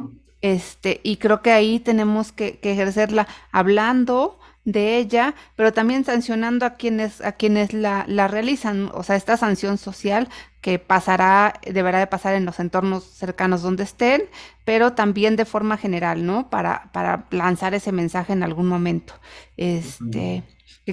este, 0.42 1.02
y 1.04 1.18
creo 1.18 1.42
que 1.42 1.52
ahí 1.52 1.80
tenemos 1.80 2.32
que, 2.32 2.58
que 2.60 2.72
ejercerla 2.72 3.28
hablando, 3.52 4.40
de 4.64 4.98
ella, 4.98 5.34
pero 5.56 5.74
también 5.74 6.06
sancionando 6.06 6.66
a 6.66 6.76
quienes, 6.76 7.22
a 7.22 7.32
quienes 7.32 7.74
la, 7.74 8.06
la 8.08 8.28
realizan. 8.28 8.90
O 8.94 9.04
sea, 9.04 9.16
esta 9.16 9.38
sanción 9.38 9.78
social 9.78 10.30
que 10.62 10.78
pasará, 10.78 11.60
deberá 11.66 12.00
de 12.00 12.08
pasar 12.08 12.36
en 12.36 12.46
los 12.46 12.60
entornos 12.60 13.04
cercanos 13.04 13.62
donde 13.64 13.84
estén, 13.84 14.24
pero 14.64 14.94
también 14.94 15.36
de 15.36 15.46
forma 15.46 15.78
general, 15.78 16.26
¿no? 16.26 16.50
Para, 16.50 16.92
para 16.92 17.26
lanzar 17.32 17.74
ese 17.74 17.92
mensaje 17.92 18.34
en 18.34 18.44
algún 18.44 18.68
momento. 18.68 19.14
Este 19.58 20.44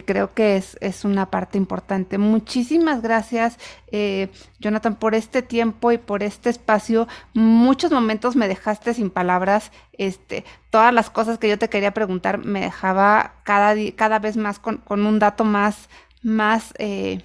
creo 0.04 0.34
que 0.34 0.56
es, 0.56 0.76
es 0.80 1.04
una 1.04 1.30
parte 1.30 1.58
importante. 1.58 2.18
Muchísimas 2.18 3.02
gracias, 3.02 3.58
eh, 3.90 4.28
Jonathan, 4.60 4.96
por 4.96 5.14
este 5.14 5.42
tiempo 5.42 5.92
y 5.92 5.98
por 5.98 6.22
este 6.22 6.50
espacio. 6.50 7.08
Muchos 7.34 7.90
momentos 7.90 8.36
me 8.36 8.48
dejaste 8.48 8.94
sin 8.94 9.10
palabras. 9.10 9.72
Este, 9.92 10.44
todas 10.70 10.92
las 10.92 11.10
cosas 11.10 11.38
que 11.38 11.48
yo 11.48 11.58
te 11.58 11.68
quería 11.68 11.92
preguntar 11.92 12.38
me 12.38 12.60
dejaba 12.60 13.34
cada, 13.44 13.74
cada 13.96 14.18
vez 14.18 14.36
más 14.36 14.58
con, 14.58 14.78
con 14.78 15.06
un 15.06 15.18
dato 15.18 15.44
más, 15.44 15.88
más 16.22 16.74
eh, 16.78 17.22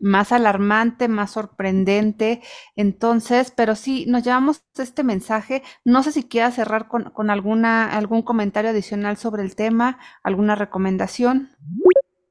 más 0.00 0.32
alarmante, 0.32 1.08
más 1.08 1.32
sorprendente. 1.32 2.42
Entonces, 2.76 3.52
pero 3.54 3.74
sí, 3.74 4.06
nos 4.08 4.24
llevamos 4.24 4.64
este 4.76 5.04
mensaje. 5.04 5.62
No 5.84 6.02
sé 6.02 6.12
si 6.12 6.24
quieras 6.24 6.54
cerrar 6.54 6.88
con, 6.88 7.10
con 7.10 7.30
alguna, 7.30 7.96
algún 7.96 8.22
comentario 8.22 8.70
adicional 8.70 9.16
sobre 9.16 9.42
el 9.42 9.54
tema, 9.54 9.98
alguna 10.22 10.54
recomendación. 10.54 11.50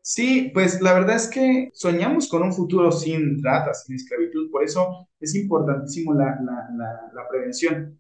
Sí, 0.02 0.50
pues 0.56 0.82
la 0.82 0.94
verdad 0.94 1.18
es 1.18 1.28
que 1.30 1.70
soñamos 1.72 2.28
con 2.30 2.42
un 2.42 2.52
futuro 2.52 2.92
sin 2.92 3.40
trata, 3.42 3.76
sin 3.76 3.96
esclavitud, 3.96 4.50
por 4.50 4.64
eso 4.64 5.08
es 5.20 5.36
importantísimo 5.36 6.16
la, 6.16 6.36
la, 6.42 6.68
la, 7.14 7.28
prevención. 7.30 8.00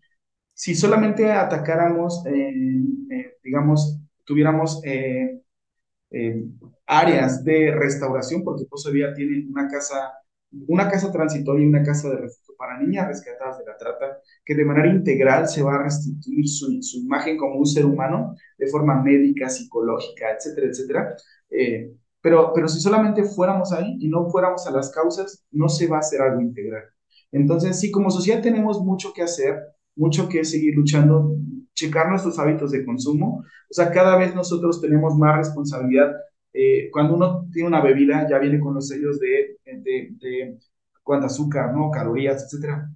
Si 0.53 0.73
solamente 0.73 1.31
atacáramos, 1.31 2.25
eh, 2.25 2.51
eh, 3.11 3.37
digamos, 3.43 3.99
tuviéramos 4.25 4.81
eh, 4.85 5.43
áreas 6.85 7.43
de 7.43 7.71
restauración, 7.71 8.43
porque 8.43 8.65
Pozo 8.65 8.91
de 8.91 9.13
tiene 9.15 9.45
una 9.49 9.67
casa, 9.67 10.11
una 10.67 10.89
casa 10.89 11.11
transitoria 11.11 11.63
y 11.65 11.69
una 11.69 11.83
casa 11.83 12.09
de 12.09 12.17
refugio 12.17 12.55
para 12.57 12.79
niñas 12.79 13.07
rescatadas 13.07 13.59
de 13.59 13.65
la 13.65 13.77
trata, 13.77 14.17
que 14.43 14.55
de 14.55 14.65
manera 14.65 14.87
integral 14.89 15.47
se 15.47 15.61
va 15.63 15.75
a 15.75 15.83
restituir 15.83 16.47
su, 16.47 16.77
su 16.81 16.97
imagen 16.99 17.37
como 17.37 17.55
un 17.59 17.65
ser 17.65 17.85
humano 17.85 18.35
de 18.57 18.67
forma 18.67 19.01
médica, 19.01 19.49
psicológica, 19.49 20.31
etcétera, 20.35 20.67
etcétera. 20.67 21.15
Eh, 21.49 21.91
pero, 22.21 22.51
pero 22.53 22.67
si 22.67 22.79
solamente 22.81 23.23
fuéramos 23.23 23.71
ahí 23.71 23.97
y 23.99 24.09
no 24.09 24.29
fuéramos 24.29 24.67
a 24.67 24.71
las 24.71 24.91
causas, 24.91 25.45
no 25.51 25.69
se 25.69 25.87
va 25.87 25.97
a 25.97 25.99
hacer 25.99 26.21
algo 26.21 26.41
integral. 26.41 26.83
Entonces, 27.31 27.79
sí, 27.79 27.91
como 27.91 28.09
sociedad 28.11 28.41
tenemos 28.41 28.81
mucho 28.81 29.13
que 29.13 29.21
hacer, 29.21 29.57
mucho 29.95 30.27
que 30.27 30.43
seguir 30.43 30.75
luchando, 30.75 31.35
checar 31.79 32.09
nuestros 32.09 32.37
hábitos 32.39 32.71
de 32.71 32.85
consumo. 32.85 33.43
O 33.69 33.73
sea, 33.73 33.91
cada 33.91 34.17
vez 34.17 34.35
nosotros 34.35 34.81
tenemos 34.81 35.15
más 35.15 35.37
responsabilidad 35.37 36.11
eh, 36.53 36.89
cuando 36.91 37.15
uno 37.15 37.47
tiene 37.53 37.67
una 37.67 37.81
bebida, 37.81 38.27
ya 38.29 38.39
viene 38.39 38.59
con 38.59 38.73
los 38.73 38.87
sellos 38.87 39.19
de, 39.19 39.57
de, 39.65 40.09
de 40.19 40.57
cuánta 41.03 41.27
azúcar, 41.27 41.73
¿no? 41.73 41.91
Calorías, 41.91 42.43
etcétera. 42.43 42.89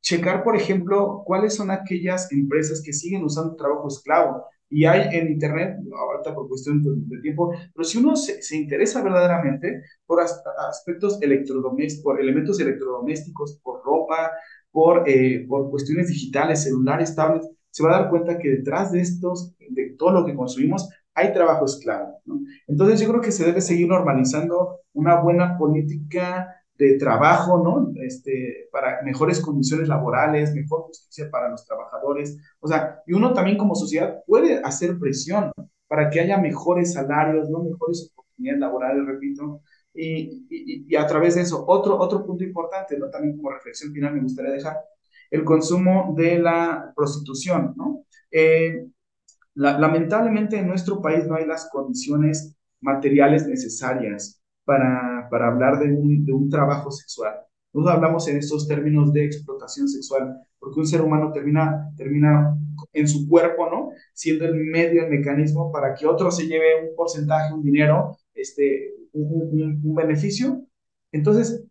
Checar, 0.00 0.42
por 0.42 0.56
ejemplo, 0.56 1.22
cuáles 1.26 1.54
son 1.54 1.70
aquellas 1.70 2.32
empresas 2.32 2.82
que 2.82 2.92
siguen 2.92 3.22
usando 3.24 3.54
trabajo 3.56 3.88
esclavo. 3.88 4.44
Y 4.70 4.84
hay 4.84 5.16
en 5.18 5.28
Internet, 5.32 5.78
ahorita 5.92 6.34
por 6.34 6.48
cuestión 6.48 6.82
de, 6.82 7.20
tiempo, 7.20 7.52
pero 7.74 7.84
si 7.84 7.98
uno 7.98 8.16
se, 8.16 8.40
se 8.40 8.56
interesa 8.56 9.02
verdaderamente 9.02 9.82
por 10.06 10.20
aspectos 10.20 11.20
electrodomésticos, 11.20 12.04
por 12.04 12.20
elementos 12.20 12.60
electrodomésticos, 12.60 13.60
por 13.62 13.82
ropa, 13.84 14.30
por, 14.70 15.08
eh, 15.08 15.44
por 15.48 15.70
cuestiones 15.70 16.08
digitales, 16.08 16.62
celulares, 16.62 17.14
tablets, 17.14 17.48
se 17.70 17.82
va 17.82 17.94
a 17.94 18.00
dar 18.00 18.10
cuenta 18.10 18.38
que 18.38 18.48
detrás 18.48 18.92
de 18.92 19.00
estos, 19.00 19.54
de 19.58 19.94
todo 19.98 20.12
lo 20.12 20.26
que 20.26 20.34
consumimos, 20.34 20.88
hay 21.14 21.32
trabajo 21.32 21.64
esclavo. 21.64 22.20
¿no? 22.24 22.40
Entonces 22.66 23.00
yo 23.00 23.08
creo 23.08 23.20
que 23.20 23.32
se 23.32 23.44
debe 23.44 23.60
seguir 23.60 23.88
normalizando 23.88 24.80
una 24.92 25.20
buena 25.20 25.58
política 25.58 26.56
de 26.80 26.96
trabajo, 26.96 27.62
¿no? 27.62 27.92
Este, 28.02 28.68
para 28.72 29.02
mejores 29.02 29.40
condiciones 29.40 29.86
laborales, 29.86 30.54
mejor 30.54 30.82
justicia 30.84 31.30
para 31.30 31.50
los 31.50 31.66
trabajadores. 31.66 32.38
O 32.58 32.68
sea, 32.68 33.02
y 33.06 33.12
uno 33.12 33.34
también 33.34 33.58
como 33.58 33.74
sociedad 33.74 34.22
puede 34.26 34.60
hacer 34.64 34.98
presión 34.98 35.52
para 35.86 36.08
que 36.08 36.20
haya 36.20 36.38
mejores 36.38 36.94
salarios, 36.94 37.50
¿no? 37.50 37.62
Mejores 37.64 38.10
oportunidades 38.12 38.60
laborales, 38.60 39.06
repito. 39.06 39.60
Y, 39.92 40.46
y, 40.48 40.86
y, 40.88 40.96
a 40.96 41.06
través 41.06 41.34
de 41.34 41.42
eso, 41.42 41.64
otro, 41.66 41.98
otro 41.98 42.24
punto 42.24 42.44
importante, 42.44 42.96
¿no? 42.98 43.10
También 43.10 43.36
como 43.36 43.50
reflexión 43.50 43.92
final 43.92 44.14
me 44.14 44.22
gustaría 44.22 44.52
dejar, 44.52 44.76
el 45.30 45.44
consumo 45.44 46.14
de 46.16 46.38
la 46.38 46.92
prostitución, 46.96 47.74
¿no? 47.76 48.04
Eh, 48.30 48.86
lamentablemente 49.54 50.58
en 50.58 50.68
nuestro 50.68 51.00
país 51.02 51.26
no 51.26 51.34
hay 51.34 51.46
las 51.46 51.68
condiciones 51.70 52.56
materiales 52.80 53.46
necesarias 53.46 54.40
para, 54.64 55.28
para 55.30 55.48
hablar 55.48 55.78
de 55.80 55.92
un, 55.92 56.24
de 56.24 56.32
un 56.32 56.48
trabajo 56.48 56.90
sexual. 56.90 57.34
No 57.72 57.86
hablamos 57.88 58.26
en 58.28 58.38
estos 58.38 58.66
términos 58.66 59.12
de 59.12 59.24
explotación 59.24 59.88
sexual, 59.88 60.36
porque 60.58 60.80
un 60.80 60.86
ser 60.86 61.02
humano 61.02 61.30
termina, 61.32 61.90
termina 61.96 62.56
en 62.92 63.06
su 63.06 63.28
cuerpo, 63.28 63.70
¿no? 63.70 63.90
Siendo 64.12 64.44
el 64.44 64.54
medio, 64.56 65.04
el 65.04 65.10
mecanismo 65.10 65.70
para 65.70 65.94
que 65.94 66.06
otro 66.06 66.30
se 66.30 66.46
lleve 66.46 66.88
un 66.88 66.96
porcentaje, 66.96 67.54
un 67.54 67.62
dinero, 67.62 68.16
este, 68.34 68.94
un, 69.12 69.80
un 69.84 69.94
beneficio. 69.94 70.62
Entonces, 71.12 71.64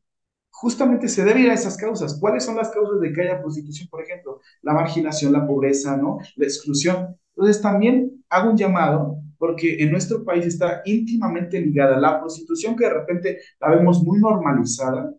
justamente 0.62 1.08
se 1.08 1.24
debe 1.24 1.42
ir 1.42 1.50
a 1.50 1.54
esas 1.54 1.78
causas. 1.78 2.18
¿Cuáles 2.20 2.44
son 2.44 2.58
las 2.58 2.70
causas 2.70 3.00
de 3.00 3.14
que 3.14 3.22
haya 3.22 3.42
prostitución, 3.42 3.88
por 3.90 4.04
ejemplo? 4.04 4.42
La 4.62 4.74
marginación, 4.74 5.32
la 5.32 5.48
pobreza, 5.48 5.96
¿no? 5.96 6.18
La 6.36 6.46
exclusión. 6.46 7.16
Entonces 7.36 7.62
también 7.62 8.24
hago 8.30 8.52
un 8.52 8.58
llamado 8.58 9.18
porque 9.38 9.82
en 9.82 9.92
nuestro 9.92 10.26
país 10.26 10.46
está 10.46 10.82
íntimamente 10.84 11.62
ligada 11.62 11.98
la 11.98 12.20
prostitución 12.20 12.76
que 12.76 12.84
de 12.84 12.94
repente 12.94 13.40
la 13.62 13.70
vemos 13.70 14.04
muy 14.04 14.20
normalizada 14.20 15.14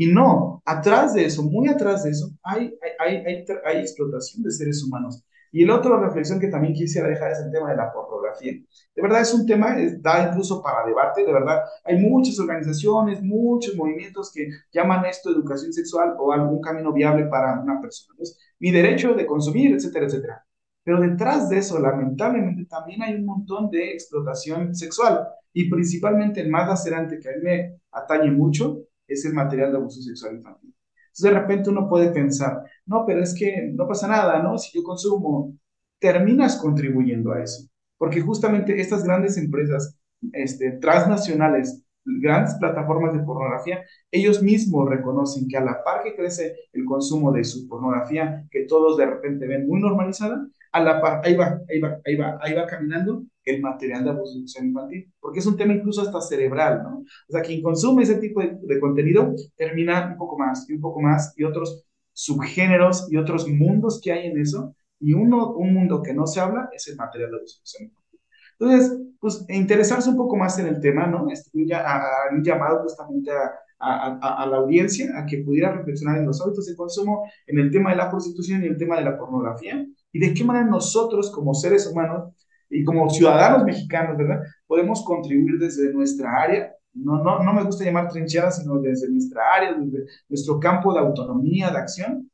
y 0.00 0.06
no, 0.06 0.62
atrás 0.64 1.12
de 1.12 1.26
eso, 1.26 1.42
muy 1.42 1.68
atrás 1.68 2.04
de 2.04 2.10
eso, 2.10 2.30
hay, 2.42 2.72
hay, 3.00 3.16
hay, 3.16 3.44
hay 3.66 3.78
explotación 3.80 4.42
de 4.44 4.52
seres 4.52 4.82
humanos. 4.84 5.24
Y 5.52 5.64
la 5.64 5.76
otra 5.76 5.98
reflexión 5.98 6.38
que 6.38 6.48
también 6.48 6.74
quisiera 6.74 7.08
dejar 7.08 7.32
es 7.32 7.40
el 7.40 7.50
tema 7.50 7.70
de 7.70 7.76
la 7.76 7.92
pornografía. 7.92 8.52
De 8.94 9.02
verdad 9.02 9.22
es 9.22 9.32
un 9.34 9.46
tema, 9.46 9.76
da 10.00 10.28
incluso 10.28 10.62
para 10.62 10.86
debate, 10.86 11.24
de 11.24 11.32
verdad. 11.32 11.62
Hay 11.84 11.98
muchas 11.98 12.38
organizaciones, 12.38 13.22
muchos 13.22 13.74
movimientos 13.76 14.30
que 14.32 14.48
llaman 14.72 15.04
esto 15.06 15.30
educación 15.30 15.72
sexual 15.72 16.14
o 16.18 16.32
algún 16.32 16.60
camino 16.60 16.92
viable 16.92 17.26
para 17.26 17.60
una 17.60 17.80
persona. 17.80 18.14
mi 18.60 18.70
derecho 18.70 19.14
de 19.14 19.26
consumir, 19.26 19.74
etcétera, 19.74 20.06
etcétera. 20.06 20.44
Pero 20.84 21.00
detrás 21.00 21.48
de 21.50 21.58
eso, 21.58 21.78
lamentablemente, 21.78 22.64
también 22.64 23.02
hay 23.02 23.14
un 23.14 23.26
montón 23.26 23.70
de 23.70 23.92
explotación 23.92 24.74
sexual. 24.74 25.28
Y 25.52 25.68
principalmente 25.68 26.40
el 26.40 26.50
más 26.50 26.68
lacerante 26.68 27.18
que 27.18 27.28
a 27.28 27.32
mí 27.32 27.42
me 27.42 27.80
atañe 27.92 28.30
mucho 28.30 28.84
es 29.06 29.24
el 29.24 29.34
material 29.34 29.72
de 29.72 29.78
abuso 29.78 30.00
sexual 30.00 30.36
infantil. 30.36 30.74
Entonces, 31.18 31.34
de 31.34 31.40
repente 31.40 31.70
uno 31.70 31.88
puede 31.88 32.10
pensar, 32.12 32.62
no, 32.86 33.04
pero 33.06 33.22
es 33.22 33.34
que 33.34 33.70
no 33.74 33.86
pasa 33.88 34.08
nada, 34.08 34.42
¿no? 34.42 34.56
Si 34.58 34.76
yo 34.76 34.84
consumo, 34.84 35.54
terminas 35.98 36.56
contribuyendo 36.56 37.32
a 37.32 37.42
eso. 37.42 37.68
Porque 37.96 38.20
justamente 38.20 38.80
estas 38.80 39.04
grandes 39.04 39.36
empresas 39.36 39.98
este, 40.32 40.72
transnacionales 40.72 41.82
grandes 42.04 42.54
plataformas 42.54 43.12
de 43.12 43.20
pornografía, 43.20 43.84
ellos 44.10 44.42
mismos 44.42 44.88
reconocen 44.88 45.46
que 45.48 45.56
a 45.58 45.60
la 45.60 45.82
par 45.84 46.02
que 46.02 46.16
crece 46.16 46.56
el 46.72 46.84
consumo 46.84 47.32
de 47.32 47.44
su 47.44 47.68
pornografía, 47.68 48.46
que 48.50 48.64
todos 48.64 48.96
de 48.96 49.06
repente 49.06 49.46
ven 49.46 49.66
muy 49.66 49.80
normalizada, 49.80 50.46
a 50.72 50.80
la 50.80 51.00
par, 51.00 51.20
ahí 51.24 51.36
va, 51.36 51.60
ahí 51.68 51.80
va, 51.80 52.00
ahí 52.06 52.16
va, 52.16 52.38
ahí 52.40 52.54
va 52.54 52.66
caminando 52.66 53.24
el 53.50 53.60
material 53.62 54.04
de 54.04 54.12
sexual 54.26 54.66
infantil, 54.66 55.12
porque 55.20 55.40
es 55.40 55.46
un 55.46 55.56
tema 55.56 55.74
incluso 55.74 56.02
hasta 56.02 56.20
cerebral, 56.20 56.82
¿no? 56.82 56.98
O 56.98 57.32
sea, 57.32 57.42
quien 57.42 57.62
consume 57.62 58.02
ese 58.02 58.16
tipo 58.16 58.40
de, 58.40 58.58
de 58.60 58.80
contenido 58.80 59.34
termina 59.56 60.08
un 60.12 60.16
poco 60.16 60.38
más 60.38 60.68
y 60.68 60.74
un 60.74 60.80
poco 60.80 61.00
más 61.00 61.34
y 61.36 61.44
otros 61.44 61.84
subgéneros 62.12 63.10
y 63.10 63.16
otros 63.16 63.48
mundos 63.48 64.00
que 64.02 64.12
hay 64.12 64.26
en 64.26 64.40
eso, 64.40 64.74
y 65.00 65.12
uno, 65.14 65.52
un 65.52 65.72
mundo 65.72 66.02
que 66.02 66.12
no 66.12 66.26
se 66.26 66.40
habla 66.40 66.68
es 66.72 66.88
el 66.88 66.96
material 66.96 67.30
de 67.30 67.46
sexual 67.46 67.84
infantil. 67.84 68.20
Entonces, 68.58 69.00
pues 69.20 69.44
interesarse 69.48 70.10
un 70.10 70.16
poco 70.16 70.36
más 70.36 70.58
en 70.58 70.66
el 70.66 70.80
tema, 70.80 71.06
¿no? 71.06 71.30
Este, 71.30 71.72
a, 71.74 71.98
a, 71.98 72.04
un 72.32 72.42
llamado 72.42 72.82
justamente 72.82 73.30
a, 73.30 73.52
a, 73.78 74.42
a, 74.42 74.46
la 74.46 74.56
audiencia 74.56 75.16
a 75.16 75.26
que 75.26 75.38
pudiera 75.38 75.72
reflexionar 75.72 76.18
en 76.18 76.26
los 76.26 76.40
hábitos 76.40 76.66
de 76.66 76.74
consumo, 76.74 77.30
en 77.46 77.58
el 77.58 77.70
tema 77.70 77.90
de 77.90 77.96
la 77.96 78.10
prostitución 78.10 78.64
y 78.64 78.66
el 78.66 78.76
tema 78.76 78.96
de 78.96 79.04
la 79.04 79.16
pornografía, 79.16 79.86
y 80.12 80.18
de 80.18 80.34
qué 80.34 80.44
manera 80.44 80.66
nosotros 80.66 81.30
como 81.30 81.54
seres 81.54 81.86
humanos 81.86 82.32
y 82.70 82.84
como 82.84 83.08
ciudadanos 83.10 83.64
mexicanos, 83.64 84.16
¿verdad? 84.16 84.42
Podemos 84.66 85.04
contribuir 85.04 85.58
desde 85.58 85.92
nuestra 85.92 86.42
área, 86.42 86.74
no, 86.94 87.22
no, 87.22 87.42
no 87.42 87.52
me 87.52 87.64
gusta 87.64 87.84
llamar 87.84 88.08
trinchera, 88.08 88.50
sino 88.50 88.78
desde 88.80 89.10
nuestra 89.10 89.42
área, 89.54 89.74
desde 89.74 90.06
nuestro 90.28 90.58
campo 90.58 90.92
de 90.92 91.00
autonomía, 91.00 91.70
de 91.70 91.78
acción, 91.78 92.30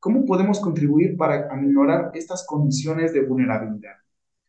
¿cómo 0.00 0.24
podemos 0.24 0.60
contribuir 0.60 1.16
para 1.16 1.48
aminorar 1.50 2.10
estas 2.14 2.44
condiciones 2.46 3.12
de 3.12 3.24
vulnerabilidad? 3.24 3.96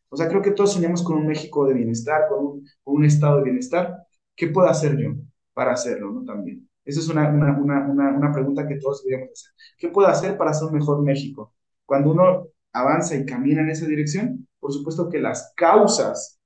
O 0.09 0.17
sea, 0.17 0.27
creo 0.27 0.41
que 0.41 0.51
todos 0.51 0.73
soñamos 0.73 1.03
con 1.03 1.17
un 1.17 1.27
México 1.27 1.67
de 1.67 1.73
bienestar, 1.75 2.27
con 2.29 2.45
un, 2.45 2.67
con 2.83 2.95
un 2.95 3.05
estado 3.05 3.37
de 3.37 3.43
bienestar. 3.43 3.95
¿Qué 4.35 4.47
puedo 4.47 4.67
hacer 4.67 4.97
yo 4.97 5.11
para 5.53 5.73
hacerlo, 5.73 6.11
no? 6.11 6.23
También. 6.23 6.67
Esa 6.83 6.99
es 7.01 7.09
una, 7.09 7.29
una, 7.29 7.55
una, 7.57 8.17
una, 8.17 8.31
pregunta 8.31 8.67
que 8.67 8.77
todos 8.77 9.03
deberíamos 9.03 9.33
hacer. 9.33 9.53
¿Qué 9.77 9.89
puedo 9.89 10.07
hacer 10.07 10.37
para 10.37 10.53
ser 10.53 10.69
un 10.69 10.75
mejor 10.75 11.03
México? 11.03 11.53
Cuando 11.85 12.11
uno 12.11 12.47
avanza 12.80 13.15
y 13.15 13.25
camina 13.25 13.61
en 13.61 13.69
esa 13.69 13.86
dirección, 13.86 14.47
por 14.59 14.73
supuesto 14.73 15.09
que 15.09 15.19
las 15.19 15.53
causas 15.55 16.39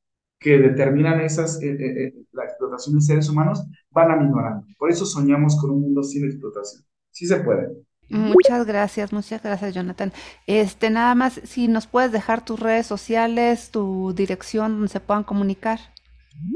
que 0.43 0.59
determinan 0.59 1.21
esas, 1.21 1.59
eh, 1.63 1.71
eh, 1.71 2.03
eh, 2.03 2.13
la 2.33 2.43
explotación 2.43 2.95
de 2.95 3.01
seres 3.01 3.29
humanos 3.29 3.65
van 3.89 4.11
aminorando. 4.11 4.67
Por 4.77 4.91
eso 4.91 5.05
soñamos 5.05 5.59
con 5.59 5.71
un 5.71 5.81
mundo 5.81 6.03
sin 6.03 6.25
explotación. 6.25 6.83
Sí 7.11 7.25
se 7.25 7.37
puede. 7.37 7.69
Muchas 8.09 8.67
gracias, 8.67 9.13
muchas 9.13 9.41
gracias, 9.41 9.73
Jonathan. 9.73 10.11
Este, 10.45 10.89
nada 10.89 11.15
más, 11.15 11.39
si 11.45 11.67
nos 11.69 11.87
puedes 11.87 12.11
dejar 12.11 12.43
tus 12.43 12.59
redes 12.59 12.85
sociales, 12.85 13.71
tu 13.71 14.13
dirección 14.13 14.73
donde 14.73 14.89
se 14.89 14.99
puedan 14.99 15.23
comunicar. 15.23 15.79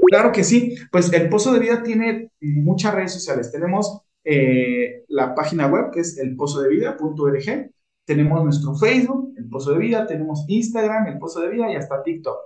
Claro 0.08 0.32
que 0.34 0.44
sí. 0.44 0.76
Pues 0.92 1.12
el 1.14 1.30
Pozo 1.30 1.54
de 1.54 1.60
Vida 1.60 1.82
tiene 1.82 2.32
muchas 2.42 2.94
redes 2.94 3.14
sociales. 3.14 3.52
Tenemos 3.52 4.02
la 5.08 5.34
página 5.34 5.68
web 5.68 5.92
que 5.92 6.02
es 6.02 6.18
elpozodevida.org 6.18 7.72
tenemos 8.08 8.42
nuestro 8.42 8.74
Facebook, 8.76 9.34
El 9.38 9.50
Pozo 9.50 9.74
de 9.74 9.80
Vida, 9.80 10.08
tenemos 10.08 10.46
Instagram, 10.48 11.08
El 11.08 11.20
Pozo 11.20 11.42
de 11.42 11.50
Vida 11.50 11.70
y 11.72 11.76
hasta 11.76 12.02
TikTok. 12.02 12.38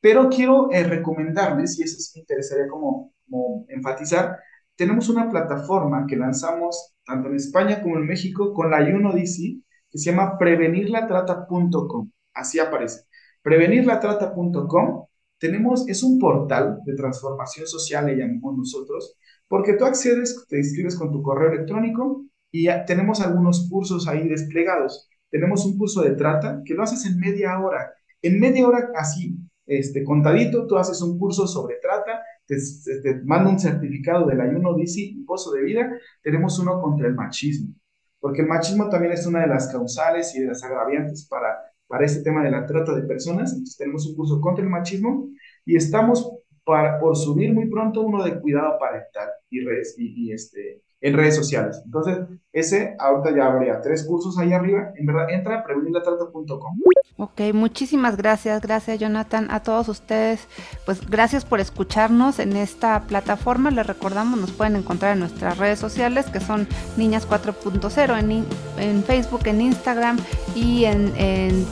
Pero 0.00 0.28
quiero 0.30 0.70
eh, 0.70 0.84
recomendarles, 0.84 1.78
y 1.78 1.82
eso 1.82 1.98
sí 1.98 2.12
me 2.14 2.20
interesaría 2.20 2.68
como, 2.68 3.12
como 3.28 3.66
enfatizar, 3.68 4.38
tenemos 4.76 5.08
una 5.08 5.28
plataforma 5.28 6.06
que 6.06 6.16
lanzamos 6.16 6.94
tanto 7.04 7.28
en 7.28 7.34
España 7.34 7.82
como 7.82 7.96
en 7.96 8.06
México 8.06 8.54
con 8.54 8.70
la 8.70 8.80
DC 8.80 9.58
que 9.90 9.98
se 9.98 10.10
llama 10.10 10.38
prevenirlatrata.com. 10.38 12.10
Así 12.32 12.60
aparece. 12.60 13.00
Prevenirlatrata.com 13.42 15.06
tenemos, 15.38 15.88
es 15.88 16.02
un 16.04 16.18
portal 16.20 16.78
de 16.84 16.94
transformación 16.94 17.66
social, 17.66 18.06
le 18.06 18.16
llamamos 18.16 18.58
nosotros, 18.58 19.16
porque 19.48 19.72
tú 19.72 19.86
accedes, 19.86 20.46
te 20.48 20.58
inscribes 20.58 20.96
con 20.96 21.10
tu 21.10 21.20
correo 21.22 21.52
electrónico 21.52 22.26
y 22.52 22.68
tenemos 22.86 23.20
algunos 23.20 23.68
cursos 23.70 24.08
ahí 24.08 24.28
desplegados. 24.28 25.08
Tenemos 25.30 25.64
un 25.64 25.78
curso 25.78 26.02
de 26.02 26.12
trata 26.12 26.62
que 26.64 26.74
lo 26.74 26.82
haces 26.82 27.06
en 27.06 27.18
media 27.18 27.58
hora. 27.60 27.94
En 28.22 28.40
media 28.40 28.66
hora, 28.66 28.90
así, 28.96 29.38
este, 29.66 30.02
contadito, 30.02 30.66
tú 30.66 30.76
haces 30.76 31.00
un 31.00 31.18
curso 31.18 31.46
sobre 31.46 31.76
trata, 31.76 32.20
te, 32.46 32.56
te, 33.02 33.22
manda 33.24 33.50
un 33.50 33.58
certificado 33.58 34.26
del 34.26 34.40
ayuno 34.40 34.74
DC 34.74 35.14
pozo 35.26 35.52
de 35.52 35.62
vida. 35.62 35.90
Tenemos 36.22 36.58
uno 36.58 36.80
contra 36.80 37.06
el 37.06 37.14
machismo, 37.14 37.74
porque 38.18 38.42
el 38.42 38.48
machismo 38.48 38.88
también 38.88 39.12
es 39.12 39.26
una 39.26 39.42
de 39.42 39.46
las 39.46 39.68
causales 39.68 40.34
y 40.34 40.40
de 40.40 40.48
las 40.48 40.64
agraviantes 40.64 41.26
para, 41.28 41.56
para 41.86 42.04
este 42.04 42.22
tema 42.22 42.42
de 42.42 42.50
la 42.50 42.66
trata 42.66 42.94
de 42.94 43.02
personas. 43.02 43.52
Entonces, 43.52 43.76
tenemos 43.76 44.06
un 44.08 44.16
curso 44.16 44.40
contra 44.40 44.64
el 44.64 44.70
machismo 44.70 45.28
y 45.64 45.76
estamos 45.76 46.28
para, 46.64 46.98
por 46.98 47.16
subir 47.16 47.54
muy 47.54 47.70
pronto 47.70 48.02
uno 48.02 48.24
de 48.24 48.40
cuidado 48.40 48.76
parental 48.80 49.28
y, 49.48 49.60
redes, 49.60 49.94
y, 49.96 50.26
y 50.26 50.32
este, 50.32 50.82
en 51.00 51.14
redes 51.14 51.36
sociales. 51.36 51.80
Entonces, 51.84 52.18
ese 52.52 52.96
ahorita 52.98 53.34
ya 53.36 53.46
habría 53.46 53.80
tres 53.80 54.04
cursos 54.04 54.38
ahí 54.38 54.52
arriba. 54.52 54.92
En 54.96 55.06
verdad, 55.06 55.30
entra 55.30 55.60
a 55.60 55.64
prevenirlatrata.com. 55.64 56.78
Ok, 57.16 57.52
muchísimas 57.52 58.16
gracias, 58.16 58.62
gracias 58.62 58.98
Jonathan, 58.98 59.48
a 59.50 59.62
todos 59.62 59.90
ustedes, 59.90 60.48
pues 60.86 61.06
gracias 61.06 61.44
por 61.44 61.60
escucharnos 61.60 62.38
en 62.38 62.56
esta 62.56 63.02
plataforma, 63.02 63.70
les 63.70 63.86
recordamos, 63.86 64.40
nos 64.40 64.52
pueden 64.52 64.76
encontrar 64.76 65.12
en 65.12 65.20
nuestras 65.20 65.58
redes 65.58 65.78
sociales 65.78 66.24
que 66.30 66.40
son 66.40 66.66
Niñas 66.96 67.28
4.0, 67.28 68.18
en, 68.18 68.46
en 68.78 69.04
Facebook, 69.04 69.42
en 69.44 69.60
Instagram 69.60 70.16
y 70.54 70.86
en, 70.86 71.12
en 71.14 71.66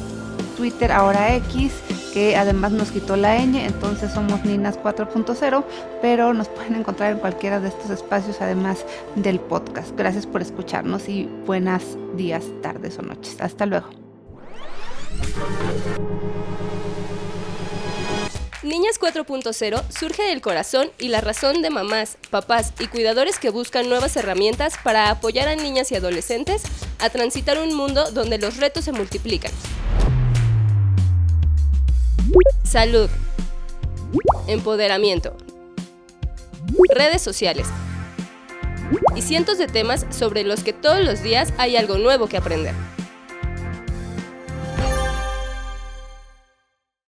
Twitter, 0.59 0.93
ahora 0.93 1.35
X 1.37 1.73
que 2.19 2.35
además 2.35 2.73
nos 2.73 2.91
quitó 2.91 3.17
la 3.17 3.37
ñ, 3.37 3.65
entonces 3.65 4.11
somos 4.13 4.45
Ninas 4.45 4.77
4.0, 4.77 5.65
pero 6.03 6.35
nos 6.35 6.49
pueden 6.49 6.75
encontrar 6.75 7.13
en 7.13 7.21
cualquiera 7.21 7.61
de 7.61 7.69
estos 7.69 7.91
espacios 7.91 8.39
además 8.41 8.85
del 9.15 9.39
podcast. 9.39 9.97
Gracias 9.97 10.27
por 10.27 10.43
escucharnos 10.43 11.09
y 11.09 11.27
buenas 11.47 11.85
días, 12.17 12.43
tardes 12.61 12.99
o 12.99 13.03
noches. 13.03 13.41
Hasta 13.41 13.67
luego. 13.67 13.87
Niñas 18.65 18.99
4.0 19.01 19.85
surge 19.89 20.23
del 20.25 20.41
corazón 20.41 20.91
y 20.99 21.11
la 21.11 21.21
razón 21.21 21.63
de 21.63 21.71
mamás, 21.71 22.19
papás 22.31 22.73
y 22.81 22.89
cuidadores 22.89 23.39
que 23.39 23.51
buscan 23.51 23.89
nuevas 23.89 24.17
herramientas 24.17 24.75
para 24.83 25.11
apoyar 25.11 25.47
a 25.47 25.55
niñas 25.55 25.93
y 25.93 25.95
adolescentes 25.95 26.65
a 26.99 27.11
transitar 27.11 27.61
un 27.61 27.77
mundo 27.77 28.11
donde 28.11 28.39
los 28.39 28.57
retos 28.57 28.87
se 28.87 28.91
multiplican. 28.91 29.53
Salud. 32.65 33.09
Empoderamiento. 34.47 35.37
Redes 36.95 37.23
sociales. 37.23 37.67
Y 39.17 39.23
cientos 39.23 39.59
de 39.59 39.67
temas 39.67 40.07
sobre 40.11 40.45
los 40.45 40.63
que 40.63 40.73
todos 40.73 41.05
los 41.05 41.23
días 41.23 41.53
hay 41.59 41.77
algo 41.77 41.99
nuevo 41.99 42.29
que 42.29 42.37
aprender. 42.37 42.75